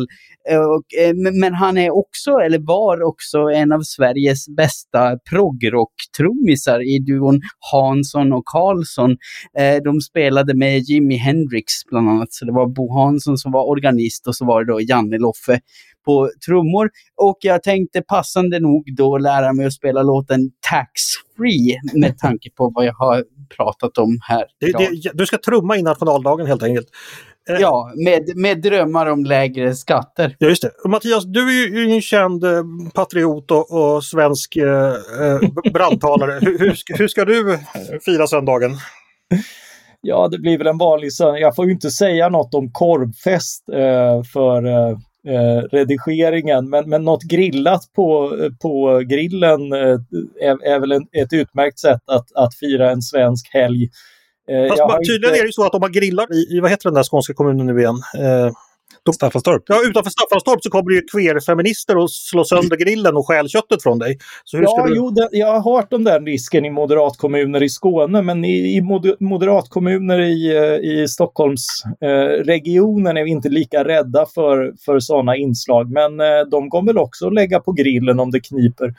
Och, 0.50 1.00
eh, 1.00 1.14
men 1.42 1.54
han 1.54 1.78
är 1.78 1.98
också, 1.98 2.32
eller 2.32 2.60
var 2.60 3.02
också, 3.02 3.38
en 3.38 3.72
av 3.72 3.82
Sveriges 3.82 4.50
bästa 4.50 5.18
proggrock-trummisar 5.30 6.80
i 6.80 7.00
duon 7.00 7.42
Hansson 7.72 8.34
och 8.34 8.46
Karlsson. 8.46 9.12
Eh, 9.58 9.84
de 9.84 10.02
spelade 10.02 10.54
med 10.54 10.80
Jimi 10.80 11.16
Hendrix 11.16 11.66
bland 11.90 12.10
annat, 12.10 12.34
så 12.34 12.46
det 12.46 12.52
var 12.52 12.68
Bo 12.68 12.94
Hansson 12.94 13.38
som 13.38 13.52
var 13.52 13.70
organist 13.70 14.28
och 14.28 14.36
så 14.36 14.46
var 14.46 14.64
det 14.64 14.74
då 14.74 14.82
Janne 14.82 15.18
Loffe 15.18 15.60
på 16.06 16.30
trummor. 16.46 16.90
Och 17.22 17.38
jag 17.42 17.64
tänkte 17.64 18.02
passande 18.02 18.60
nog 18.60 18.84
då 18.98 19.18
lära 19.18 19.54
mig 19.54 19.66
att 19.66 19.74
spela 19.74 20.04
låten 20.04 20.40
Tax 20.70 20.90
Free 21.38 21.80
med 21.94 22.18
tanke 22.18 22.50
på 22.58 22.72
vad 22.76 22.86
jag 22.86 22.94
har 22.94 23.24
pratat 23.58 23.98
om 23.98 24.20
här. 24.22 24.46
Det, 24.60 24.72
det, 24.72 25.12
du 25.14 25.26
ska 25.26 25.38
trumma 25.38 25.78
i 25.78 25.82
nationaldagen 25.82 26.48
helt 26.48 26.64
enkelt. 26.64 26.88
Eh, 27.50 27.56
ja, 27.60 27.92
med, 27.96 28.38
med 28.38 28.62
drömmar 28.62 29.06
om 29.06 29.26
lägre 29.26 29.76
skatter. 29.76 30.36
Ja, 30.40 30.48
just 30.48 30.62
det. 30.62 30.90
Mattias, 30.90 31.26
du 31.26 31.64
är 31.64 31.68
ju 31.68 31.94
en 31.94 32.02
känd 32.02 32.44
eh, 32.44 32.64
patriot 32.94 33.52
och, 33.52 33.72
och 33.72 34.04
svensk 34.04 34.56
eh, 34.56 34.94
eh 35.22 35.72
brandtalare. 35.74 36.40
hur, 36.42 36.60
hur, 36.60 36.74
ska, 36.74 36.96
hur 36.96 37.08
ska 37.08 37.26
du 37.26 37.60
fira 38.06 38.28
söndagen? 38.28 38.72
Ja, 40.02 40.28
det 40.28 40.38
blir 40.38 40.58
väl 40.58 40.68
en 40.68 40.78
vanlig 40.78 41.14
söndag. 41.14 41.40
Jag 41.40 41.56
får 41.56 41.66
ju 41.66 41.72
inte 41.72 41.90
säga 41.90 42.30
något 42.30 42.54
om 42.54 42.72
korvfest 42.72 43.70
eh, 43.70 44.24
för 44.34 44.66
eh, 44.66 44.98
eh, 45.28 45.62
redigeringen. 45.72 46.70
Men, 46.70 46.90
men 46.90 47.04
något 47.04 47.24
grillat 47.24 47.82
på, 47.96 48.38
på 48.62 49.00
grillen 49.06 49.74
eh, 49.74 50.00
är, 50.42 50.66
är 50.66 50.80
väl 50.80 50.92
en, 50.92 51.08
ett 51.12 51.34
utmärkt 51.34 51.80
sätt 51.80 52.02
att, 52.06 52.36
att 52.36 52.56
fira 52.56 52.92
en 52.92 53.02
svensk 53.02 53.54
helg. 53.54 53.90
Eh, 54.52 54.68
Fast 54.68 55.08
tydligen 55.08 55.34
inte... 55.34 55.40
är 55.40 55.44
det 55.44 55.48
ju 55.48 55.52
så 55.52 55.66
att 55.66 55.76
om 55.76 55.82
man 55.82 55.92
grillar 55.92 56.34
i, 56.34 56.58
i, 56.58 56.60
vad 56.60 56.72
heter 56.72 56.90
den 56.90 56.94
där 56.94 57.04
skånska 57.04 57.34
kommunen 57.34 57.66
nu 57.66 57.80
igen? 57.80 57.96
Eh, 57.96 58.52
Staffanstorp? 59.14 59.64
Ja, 59.66 59.82
utanför 59.90 60.10
Staffanstorp 60.10 60.64
så 60.64 60.70
kommer 60.70 60.90
det 60.90 60.96
ju 60.96 61.02
queerfeminister 61.02 61.98
och 61.98 62.12
slå 62.12 62.44
sönder 62.44 62.78
grillen 62.78 63.18
och 63.18 63.28
stjäl 63.28 63.50
köttet 63.50 63.84
från 63.84 64.00
dig. 64.00 64.18
Så 64.44 64.58
hur 64.58 64.64
ja, 64.64 64.86
du... 64.88 64.96
jo, 64.96 65.10
det, 65.10 65.30
jag 65.32 65.60
har 65.60 65.76
hört 65.76 65.94
om 65.94 66.04
den 66.04 66.26
risken 66.26 66.66
i 66.66 66.70
moderatkommuner 66.70 67.64
i 67.64 67.70
Skåne, 67.70 68.22
men 68.22 68.46
i, 68.46 68.78
i 68.78 68.82
moderatkommuner 69.20 70.20
i, 70.20 70.58
eh, 70.58 70.76
i 70.92 71.08
Stockholmsregionen 71.08 73.18
eh, 73.18 73.22
är 73.22 73.26
vi 73.26 73.32
inte 73.32 73.50
lika 73.50 73.84
rädda 73.84 74.26
för, 74.26 74.74
för 74.86 75.00
sådana 75.00 75.36
inslag. 75.36 75.92
Men 75.92 76.20
eh, 76.20 76.42
de 76.52 76.70
kommer 76.70 76.94
väl 76.94 77.02
också 77.02 77.30
lägga 77.30 77.60
på 77.60 77.72
grillen 77.72 78.20
om 78.20 78.32
det 78.32 78.40
kniper. 78.40 78.94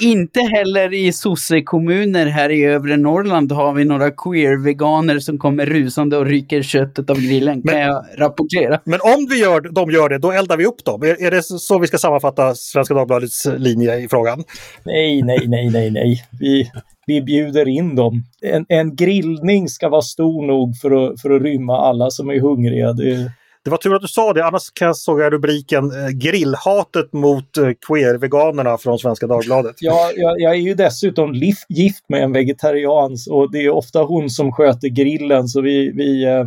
Inte 0.00 0.40
heller 0.40 0.94
i 0.94 1.12
sossekommuner 1.12 2.26
här 2.26 2.50
i 2.50 2.64
övre 2.64 2.96
Norrland 2.96 3.52
har 3.52 3.72
vi 3.72 3.84
några 3.84 4.10
queer-veganer 4.10 5.18
som 5.18 5.38
kommer 5.38 5.66
rusande 5.66 6.16
och 6.16 6.26
ryker 6.26 6.62
köttet 6.62 7.10
av 7.10 7.16
grillen, 7.16 7.60
men, 7.64 7.74
kan 7.74 7.80
jag 7.80 8.04
rapportera. 8.16 8.80
Men 8.84 9.00
om 9.02 9.26
vi 9.30 9.40
gör, 9.40 9.60
de 9.60 9.90
gör 9.90 10.08
det, 10.08 10.18
då 10.18 10.32
eldar 10.32 10.56
vi 10.56 10.66
upp 10.66 10.84
dem. 10.84 11.02
Är, 11.02 11.22
är 11.22 11.30
det 11.30 11.42
så 11.42 11.78
vi 11.78 11.86
ska 11.86 11.98
sammanfatta 11.98 12.54
Svenska 12.54 12.94
Dagbladets 12.94 13.46
linje 13.56 13.98
i 13.98 14.08
frågan? 14.08 14.44
Nej, 14.84 15.22
nej, 15.22 15.46
nej, 15.46 15.70
nej, 15.70 15.90
nej. 15.90 16.24
Vi, 16.40 16.70
vi 17.06 17.22
bjuder 17.22 17.68
in 17.68 17.94
dem. 17.94 18.24
En, 18.42 18.66
en 18.68 18.96
grillning 18.96 19.68
ska 19.68 19.88
vara 19.88 20.02
stor 20.02 20.46
nog 20.46 20.76
för 20.76 20.90
att, 20.90 21.20
för 21.20 21.30
att 21.30 21.42
rymma 21.42 21.76
alla 21.76 22.10
som 22.10 22.30
är 22.30 22.40
hungriga. 22.40 22.92
Det, 22.92 23.32
det 23.64 23.70
var 23.70 23.78
tur 23.78 23.94
att 23.94 24.02
du 24.02 24.08
sa 24.08 24.32
det, 24.32 24.44
annars 24.44 24.70
kan 24.74 24.86
jag 24.86 24.96
såg 24.96 25.20
jag 25.20 25.32
rubriken 25.32 25.84
eh, 25.84 26.08
Grillhatet 26.08 27.12
mot 27.12 27.56
eh, 27.56 27.70
queer-veganerna 27.88 28.78
från 28.78 28.98
Svenska 28.98 29.26
Dagbladet. 29.26 29.76
Ja, 29.80 30.10
jag, 30.16 30.40
jag 30.40 30.52
är 30.52 30.60
ju 30.60 30.74
dessutom 30.74 31.32
gift 31.68 32.04
med 32.08 32.22
en 32.22 32.32
vegetarian 32.32 33.16
och 33.30 33.52
det 33.52 33.58
är 33.58 33.70
ofta 33.70 34.02
hon 34.02 34.30
som 34.30 34.52
sköter 34.52 34.88
grillen 34.88 35.48
så 35.48 35.60
vi, 35.60 35.92
vi, 35.92 36.24
eh, 36.24 36.44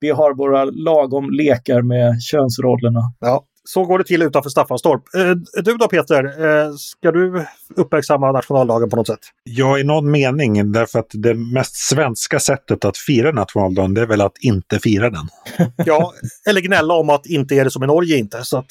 vi 0.00 0.10
har 0.10 0.34
våra 0.34 0.64
lagom 0.64 1.30
lekar 1.30 1.82
med 1.82 2.22
könsrollerna. 2.22 3.00
Ja, 3.20 3.44
så 3.72 3.84
går 3.84 3.98
det 3.98 4.04
till 4.04 4.22
utanför 4.22 4.50
Staffanstorp. 4.50 5.14
Eh, 5.14 5.62
du 5.62 5.76
då 5.76 5.88
Peter, 5.88 6.24
eh, 6.24 6.72
ska 6.74 7.12
du 7.12 7.46
uppmärksamma 7.76 8.32
nationaldagen 8.32 8.90
på 8.90 8.96
något 8.96 9.06
sätt? 9.06 9.18
Ja, 9.44 9.78
i 9.78 9.84
någon 9.84 10.10
mening. 10.10 10.72
Därför 10.72 10.98
att 10.98 11.10
det 11.12 11.34
mest 11.34 11.76
svenska 11.76 12.40
sättet 12.40 12.84
att 12.84 12.98
fira 12.98 13.32
nationaldagen 13.32 13.94
det 13.94 14.00
är 14.00 14.06
väl 14.06 14.20
att 14.20 14.38
inte 14.40 14.78
fira 14.78 15.10
den. 15.10 15.28
ja, 15.86 16.12
eller 16.48 16.60
gnälla 16.60 16.94
om 16.94 17.10
att 17.10 17.26
inte 17.26 17.54
är 17.54 17.64
det 17.64 17.70
som 17.70 17.84
i 17.84 17.86
Norge 17.86 18.16
inte. 18.16 18.44
Så 18.44 18.58
att... 18.58 18.70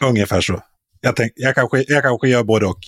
Ungefär 0.00 0.40
så. 0.40 0.60
Jag, 1.00 1.16
tänk, 1.16 1.32
jag, 1.36 1.54
kanske, 1.54 1.84
jag 1.88 2.02
kanske 2.02 2.28
gör 2.28 2.44
både 2.44 2.66
och. 2.66 2.80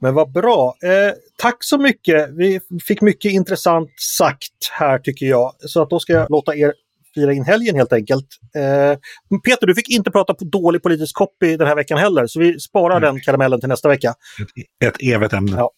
Men 0.00 0.14
vad 0.14 0.32
bra. 0.32 0.74
Eh, 0.82 1.14
tack 1.38 1.56
så 1.60 1.78
mycket. 1.78 2.30
Vi 2.30 2.60
fick 2.86 3.00
mycket 3.00 3.32
intressant 3.32 3.90
sagt 4.00 4.70
här 4.72 4.98
tycker 4.98 5.26
jag. 5.26 5.52
Så 5.58 5.82
att 5.82 5.90
då 5.90 6.00
ska 6.00 6.12
jag 6.12 6.30
låta 6.30 6.56
er 6.56 6.72
fira 7.16 7.32
in 7.32 7.44
helgen 7.44 7.76
helt 7.76 7.92
enkelt. 7.92 8.26
Eh, 8.56 8.98
Peter, 9.44 9.66
du 9.66 9.74
fick 9.74 9.88
inte 9.88 10.10
prata 10.10 10.34
på 10.34 10.44
dålig 10.44 10.82
politisk 10.82 11.16
copy 11.16 11.56
den 11.56 11.66
här 11.66 11.76
veckan 11.76 11.98
heller, 11.98 12.26
så 12.26 12.40
vi 12.40 12.60
sparar 12.60 12.96
mm. 12.96 13.02
den 13.02 13.20
karamellen 13.20 13.60
till 13.60 13.68
nästa 13.68 13.88
vecka. 13.88 14.14
Ett, 14.84 14.94
ett 14.94 15.02
evigt 15.02 15.32
ämne. 15.32 15.56
Ja. 15.56 15.70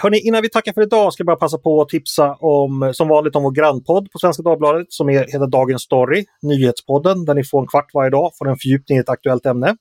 Hörrni, 0.00 0.18
innan 0.18 0.42
vi 0.42 0.50
tackar 0.50 0.72
för 0.72 0.82
idag 0.82 1.12
ska 1.12 1.20
jag 1.20 1.26
bara 1.26 1.36
passa 1.36 1.58
på 1.58 1.82
att 1.82 1.88
tipsa 1.88 2.34
om, 2.34 2.90
som 2.94 3.08
vanligt 3.08 3.36
om 3.36 3.42
vår 3.42 3.52
grannpodd 3.52 4.10
på 4.12 4.18
Svenska 4.18 4.42
Dagbladet 4.42 4.86
som 4.88 5.08
är, 5.08 5.18
heter 5.18 5.50
Dagens 5.50 5.82
Story, 5.82 6.24
nyhetspodden 6.42 7.24
där 7.24 7.34
ni 7.34 7.44
får 7.44 7.60
en 7.60 7.66
kvart 7.66 7.90
varje 7.94 8.10
dag, 8.10 8.30
får 8.38 8.48
en 8.48 8.56
fördjupning 8.56 8.98
i 8.98 9.00
ett 9.00 9.08
aktuellt 9.08 9.46
ämne. 9.46 9.76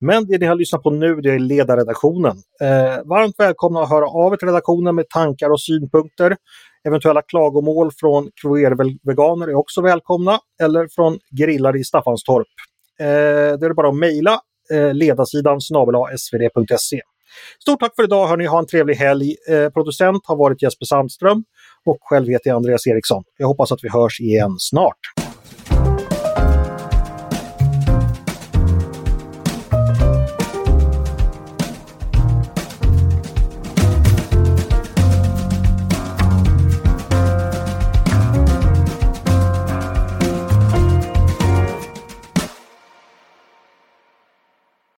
Men 0.00 0.26
det 0.26 0.38
ni 0.38 0.46
har 0.46 0.54
lyssnat 0.54 0.82
på 0.82 0.90
nu 0.90 1.14
det 1.14 1.30
är 1.30 1.38
ledarredaktionen. 1.38 2.36
Eh, 2.60 3.04
varmt 3.04 3.34
välkomna 3.38 3.82
att 3.82 3.90
höra 3.90 4.06
av 4.06 4.32
er 4.32 4.36
till 4.36 4.48
redaktionen 4.48 4.94
med 4.94 5.08
tankar 5.08 5.50
och 5.50 5.60
synpunkter. 5.60 6.36
Eventuella 6.84 7.22
klagomål 7.22 7.90
från 8.00 8.30
veganer 9.02 9.48
är 9.48 9.54
också 9.54 9.82
välkomna, 9.82 10.38
eller 10.62 10.88
från 10.88 11.18
grillare 11.30 11.78
i 11.78 11.84
Staffanstorp. 11.84 12.46
Eh, 13.00 13.06
det 13.58 13.66
är 13.66 13.74
bara 13.74 13.88
att 13.88 13.96
mejla 13.96 14.40
eh, 14.72 14.94
ledarsidan 14.94 15.60
svd.se. 15.60 17.00
Stort 17.62 17.80
tack 17.80 17.96
för 17.96 18.04
idag 18.04 18.26
hörni, 18.26 18.46
ha 18.46 18.58
en 18.58 18.66
trevlig 18.66 18.94
helg. 18.94 19.36
Eh, 19.48 19.68
producent 19.68 20.26
har 20.26 20.36
varit 20.36 20.62
Jesper 20.62 20.86
Sandström 20.86 21.44
och 21.84 21.98
själv 22.00 22.28
heter 22.28 22.50
jag 22.50 22.56
Andreas 22.56 22.86
Eriksson. 22.86 23.24
Jag 23.38 23.46
hoppas 23.46 23.72
att 23.72 23.84
vi 23.84 23.88
hörs 23.88 24.20
igen 24.20 24.56
snart. 24.58 24.98